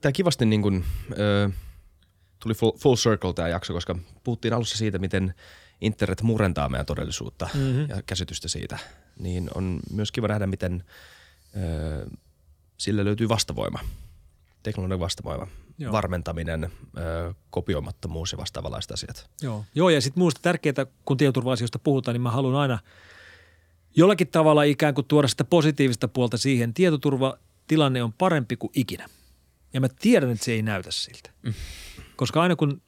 tämä 0.00 0.12
kivasti 0.12 0.46
niin 0.46 0.62
kuin, 0.62 0.84
ö, 1.18 1.50
tuli 2.42 2.54
full, 2.54 2.72
full 2.78 2.96
circle 2.96 3.32
tämä 3.32 3.48
jakso, 3.48 3.72
koska 3.72 3.98
puhuttiin 4.24 4.54
alussa 4.54 4.78
siitä, 4.78 4.98
miten 4.98 5.34
internet 5.80 6.22
murentaa 6.22 6.68
meidän 6.68 6.86
todellisuutta 6.86 7.48
mm-hmm. 7.54 7.88
ja 7.88 8.02
käsitystä 8.06 8.48
siitä, 8.48 8.78
niin 9.18 9.48
on 9.54 9.80
myös 9.92 10.12
kiva 10.12 10.28
nähdä, 10.28 10.46
miten 10.46 10.84
ö, 11.56 12.10
sille 12.76 13.04
löytyy 13.04 13.28
vastavoima– 13.28 13.80
teknologian 14.68 15.00
vastavoima, 15.00 15.46
Joo. 15.78 15.92
varmentaminen, 15.92 16.64
ö, 16.64 17.34
kopioimattomuus 17.50 18.32
ja 18.32 18.38
vastaavanlaiset 18.38 18.90
asiat. 18.90 19.30
Joo, 19.42 19.64
Joo 19.74 19.90
ja 19.90 20.00
sitten 20.00 20.20
minusta 20.20 20.40
tärkeää, 20.42 20.86
kun 21.04 21.16
tietoturva-asioista 21.16 21.78
puhutaan, 21.78 22.14
niin 22.14 22.22
mä 22.22 22.30
haluan 22.30 22.54
aina 22.54 22.78
jollakin 23.96 24.28
tavalla 24.28 24.62
ikään 24.62 24.94
kuin 24.94 25.06
tuoda 25.06 25.28
sitä 25.28 25.44
positiivista 25.44 26.08
puolta 26.08 26.36
siihen. 26.36 26.74
Tietoturvatilanne 26.74 28.02
on 28.02 28.12
parempi 28.12 28.56
kuin 28.56 28.70
ikinä. 28.74 29.08
Ja 29.72 29.80
mä 29.80 29.88
tiedän, 29.88 30.30
että 30.30 30.44
se 30.44 30.52
ei 30.52 30.62
näytä 30.62 30.90
siltä. 30.90 31.30
Mm. 31.42 31.54
Koska 32.16 32.42
aina 32.42 32.56
kun 32.56 32.82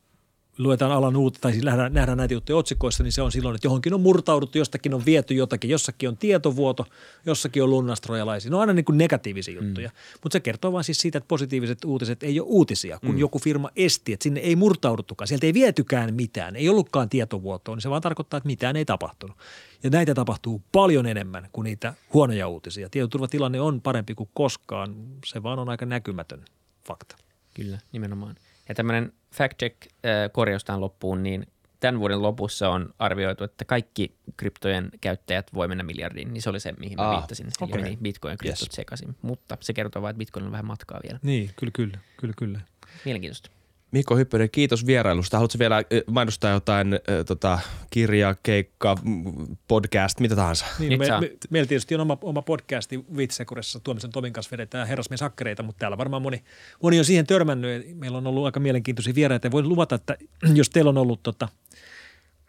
luetaan 0.62 0.92
alan 0.92 1.16
uutta, 1.16 1.38
tai 1.40 1.52
siis 1.52 1.64
nähdään, 1.64 1.92
nähdään 1.92 2.18
näitä 2.18 2.34
juttuja 2.34 2.56
otsikoissa, 2.56 3.02
niin 3.02 3.12
se 3.12 3.22
on 3.22 3.32
silloin, 3.32 3.54
että 3.54 3.66
johonkin 3.66 3.94
on 3.94 4.00
murtauduttu, 4.00 4.58
jostakin 4.58 4.94
on 4.94 5.04
viety 5.06 5.34
jotakin, 5.34 5.70
jossakin 5.70 6.08
on 6.08 6.16
tietovuoto, 6.16 6.86
jossakin 7.26 7.62
on 7.62 7.70
lunnastrojalaisia. 7.70 8.50
Ne 8.50 8.56
on 8.56 8.60
aina 8.60 8.72
niin 8.72 8.84
kuin 8.84 8.98
negatiivisia 8.98 9.60
mm. 9.60 9.66
juttuja, 9.66 9.88
mm. 9.88 10.18
mutta 10.22 10.32
se 10.32 10.40
kertoo 10.40 10.72
vain 10.72 10.84
siis 10.84 10.98
siitä, 10.98 11.18
että 11.18 11.28
positiiviset 11.28 11.84
uutiset 11.84 12.22
ei 12.22 12.40
ole 12.40 12.48
uutisia, 12.48 12.98
kun 12.98 13.10
mm. 13.10 13.18
joku 13.18 13.38
firma 13.38 13.70
esti, 13.76 14.12
että 14.12 14.22
sinne 14.22 14.40
ei 14.40 14.56
murtauduttukaan, 14.56 15.28
sieltä 15.28 15.46
ei 15.46 15.54
vietykään 15.54 16.14
mitään, 16.14 16.56
ei 16.56 16.68
ollutkaan 16.68 17.08
tietovuotoa, 17.08 17.74
niin 17.74 17.82
se 17.82 17.90
vaan 17.90 18.02
tarkoittaa, 18.02 18.38
että 18.38 18.46
mitään 18.46 18.76
ei 18.76 18.84
tapahtunut. 18.84 19.36
Ja 19.82 19.90
näitä 19.90 20.14
tapahtuu 20.14 20.62
paljon 20.72 21.06
enemmän 21.06 21.48
kuin 21.52 21.64
niitä 21.64 21.94
huonoja 22.14 22.48
uutisia. 22.48 22.90
Tietoturvatilanne 22.90 23.60
on 23.60 23.80
parempi 23.80 24.14
kuin 24.14 24.28
koskaan, 24.34 24.94
se 25.26 25.42
vaan 25.42 25.58
on 25.58 25.68
aika 25.68 25.86
näkymätön 25.86 26.44
fakta. 26.86 27.16
Kyllä, 27.54 27.78
nimenomaan. 27.92 28.36
Ja 28.70 28.74
tämmöinen 28.74 29.12
fact 29.34 29.58
check 29.58 29.76
korjaus 30.32 30.64
tähän 30.64 30.80
loppuun, 30.80 31.22
niin 31.22 31.46
tämän 31.80 32.00
vuoden 32.00 32.22
lopussa 32.22 32.68
on 32.68 32.94
arvioitu, 32.98 33.44
että 33.44 33.64
kaikki 33.64 34.16
kryptojen 34.36 34.90
käyttäjät 35.00 35.54
voi 35.54 35.68
mennä 35.68 35.84
miljardiin, 35.84 36.32
niin 36.32 36.42
se 36.42 36.50
oli 36.50 36.60
se, 36.60 36.72
mihin 36.78 36.96
mä 36.96 37.10
ah, 37.10 37.16
viittasin. 37.16 37.46
Okay. 37.60 37.80
Eli 37.80 37.98
bitcoin 38.02 38.38
kryptot 38.38 38.68
yes. 38.68 38.76
sekaisin. 38.76 39.16
Mutta 39.22 39.56
se 39.60 39.72
kertoo 39.72 40.02
vain, 40.02 40.10
että 40.10 40.18
bitcoin 40.18 40.46
on 40.46 40.52
vähän 40.52 40.66
matkaa 40.66 41.00
vielä. 41.02 41.18
Niin, 41.22 41.50
kyllä, 41.56 41.70
kyllä, 41.74 41.98
kyllä, 42.16 42.34
kyllä. 42.36 42.60
Mielenkiintoista. 43.04 43.50
Mikko 43.92 44.16
Hyppönen, 44.16 44.50
kiitos 44.50 44.86
vierailusta. 44.86 45.36
Haluatko 45.36 45.58
vielä 45.58 45.82
mainostaa 46.06 46.50
jotain 46.50 46.94
äh, 46.94 47.00
tota, 47.26 47.58
kirja, 47.90 48.34
keikka, 48.42 48.96
podcast, 49.68 50.20
mitä 50.20 50.36
tahansa? 50.36 50.66
Niin, 50.78 50.98
me, 50.98 51.06
me, 51.20 51.32
meillä 51.50 51.66
tietysti 51.66 51.94
on 51.94 52.00
oma, 52.00 52.18
oma 52.22 52.42
podcasti 52.42 53.04
Vitsekuressa. 53.16 53.80
Tuomisen 53.80 54.12
Tomin 54.12 54.32
kanssa 54.32 54.50
vedetään 54.50 54.88
herrasmieshakkereita, 54.88 55.62
mutta 55.62 55.78
täällä 55.78 55.98
varmaan 55.98 56.22
moni, 56.22 56.44
moni 56.82 56.98
on 56.98 57.04
siihen 57.04 57.26
törmännyt. 57.26 57.98
Meillä 57.98 58.18
on 58.18 58.26
ollut 58.26 58.44
aika 58.44 58.60
mielenkiintoisia 58.60 59.14
vieraita. 59.14 59.50
Voin 59.50 59.68
luvata, 59.68 59.94
että 59.94 60.16
jos 60.54 60.70
teillä 60.70 60.88
on 60.88 60.98
ollut 60.98 61.22
tota, 61.22 61.48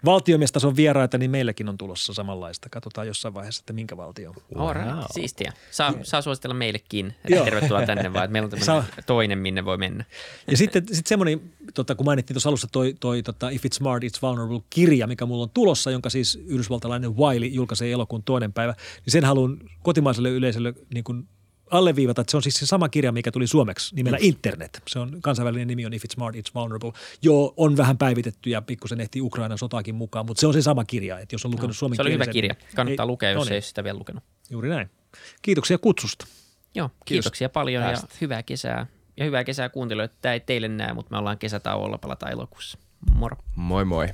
valtiomestason 0.05 0.75
vieraita, 0.75 1.17
niin 1.17 1.31
meilläkin 1.31 1.69
on 1.69 1.77
tulossa 1.77 2.13
samanlaista. 2.13 2.69
Katsotaan 2.69 3.07
jossain 3.07 3.33
vaiheessa, 3.33 3.61
että 3.61 3.73
minkä 3.73 3.97
valtio. 3.97 4.33
All 4.55 4.73
right. 4.73 4.89
Siistiä. 5.11 5.53
Saa, 5.71 5.93
saa 6.03 6.21
suositella 6.21 6.53
meillekin, 6.53 7.15
tervetuloa 7.27 7.85
tänne 7.85 8.13
vaan, 8.13 8.25
että 8.25 8.31
meillä 8.31 8.45
on 8.45 8.59
tämmöinen 8.59 8.93
toinen, 9.05 9.37
minne 9.37 9.65
voi 9.65 9.77
mennä. 9.77 10.05
Ja 10.47 10.57
sitten 10.57 10.83
sit 10.91 11.07
semmoinen, 11.07 11.41
tota, 11.73 11.95
kun 11.95 12.05
mainittiin 12.05 12.35
tuossa 12.35 12.49
alussa 12.49 12.67
toi, 12.71 12.95
toi 12.99 13.23
tota, 13.23 13.49
If 13.49 13.65
It's 13.65 13.75
Smart, 13.75 14.03
It's 14.03 14.21
Vulnerable 14.21 14.61
kirja, 14.69 15.07
mikä 15.07 15.25
mulla 15.25 15.43
on 15.43 15.49
tulossa, 15.49 15.91
jonka 15.91 16.09
siis 16.09 16.39
yhdysvaltalainen 16.45 17.17
Wiley 17.17 17.49
julkaisee 17.49 17.91
elokuun 17.91 18.23
toinen 18.23 18.53
päivä, 18.53 18.73
niin 19.05 19.11
sen 19.11 19.25
haluan 19.25 19.57
kotimaiselle 19.83 20.29
yleisölle 20.29 20.73
niin 20.93 21.03
kuin 21.03 21.27
alleviivata, 21.71 22.21
että 22.21 22.31
se 22.31 22.37
on 22.37 22.43
siis 22.43 22.55
se 22.55 22.65
sama 22.65 22.89
kirja, 22.89 23.11
mikä 23.11 23.31
tuli 23.31 23.47
suomeksi 23.47 23.95
nimellä 23.95 24.17
Internet. 24.21 24.81
Se 24.87 24.99
on 24.99 25.21
kansainvälinen 25.21 25.67
nimi 25.67 25.85
on 25.85 25.93
If 25.93 26.03
It's 26.03 26.13
Smart, 26.13 26.35
It's 26.35 26.51
Vulnerable. 26.55 26.91
Joo, 27.21 27.53
on 27.57 27.77
vähän 27.77 27.97
päivitetty 27.97 28.49
ja 28.49 28.61
pikkusen 28.61 29.01
ehti 29.01 29.21
Ukrainan 29.21 29.57
sotaakin 29.57 29.95
mukaan, 29.95 30.25
mutta 30.25 30.41
se 30.41 30.47
on 30.47 30.53
se 30.53 30.61
sama 30.61 30.85
kirja, 30.85 31.19
että 31.19 31.35
jos 31.35 31.45
on 31.45 31.51
lukenut 31.51 31.77
suomen 31.77 31.95
Se 31.95 32.01
oli 32.01 32.13
hyvä 32.13 32.27
kirja. 32.27 32.55
Kannattaa 32.75 33.03
ei, 33.03 33.07
lukea, 33.07 33.29
jos 33.29 33.37
no 33.37 33.43
niin, 33.43 33.53
ei 33.53 33.61
sitä 33.61 33.83
vielä 33.83 33.99
lukenut. 33.99 34.23
Juuri 34.49 34.69
näin. 34.69 34.89
Kiitoksia 35.41 35.77
kutsusta. 35.77 36.25
Joo, 36.75 36.89
kiitoksia 37.05 37.49
paljon 37.49 37.83
tästä. 37.83 38.07
ja 38.11 38.17
hyvää 38.21 38.43
kesää. 38.43 38.87
Ja 39.17 39.25
hyvää 39.25 39.43
kesää 39.43 39.69
kuuntelijoille. 39.69 40.15
Tämä 40.21 40.33
ei 40.33 40.39
teille 40.39 40.67
näe, 40.67 40.93
mutta 40.93 41.11
me 41.11 41.17
ollaan 41.17 41.37
kesätauolla, 41.37 41.97
palataan 41.97 42.31
elokuussa. 42.31 42.77
Moro. 43.13 43.37
Moi 43.55 43.85
moi. 43.85 44.07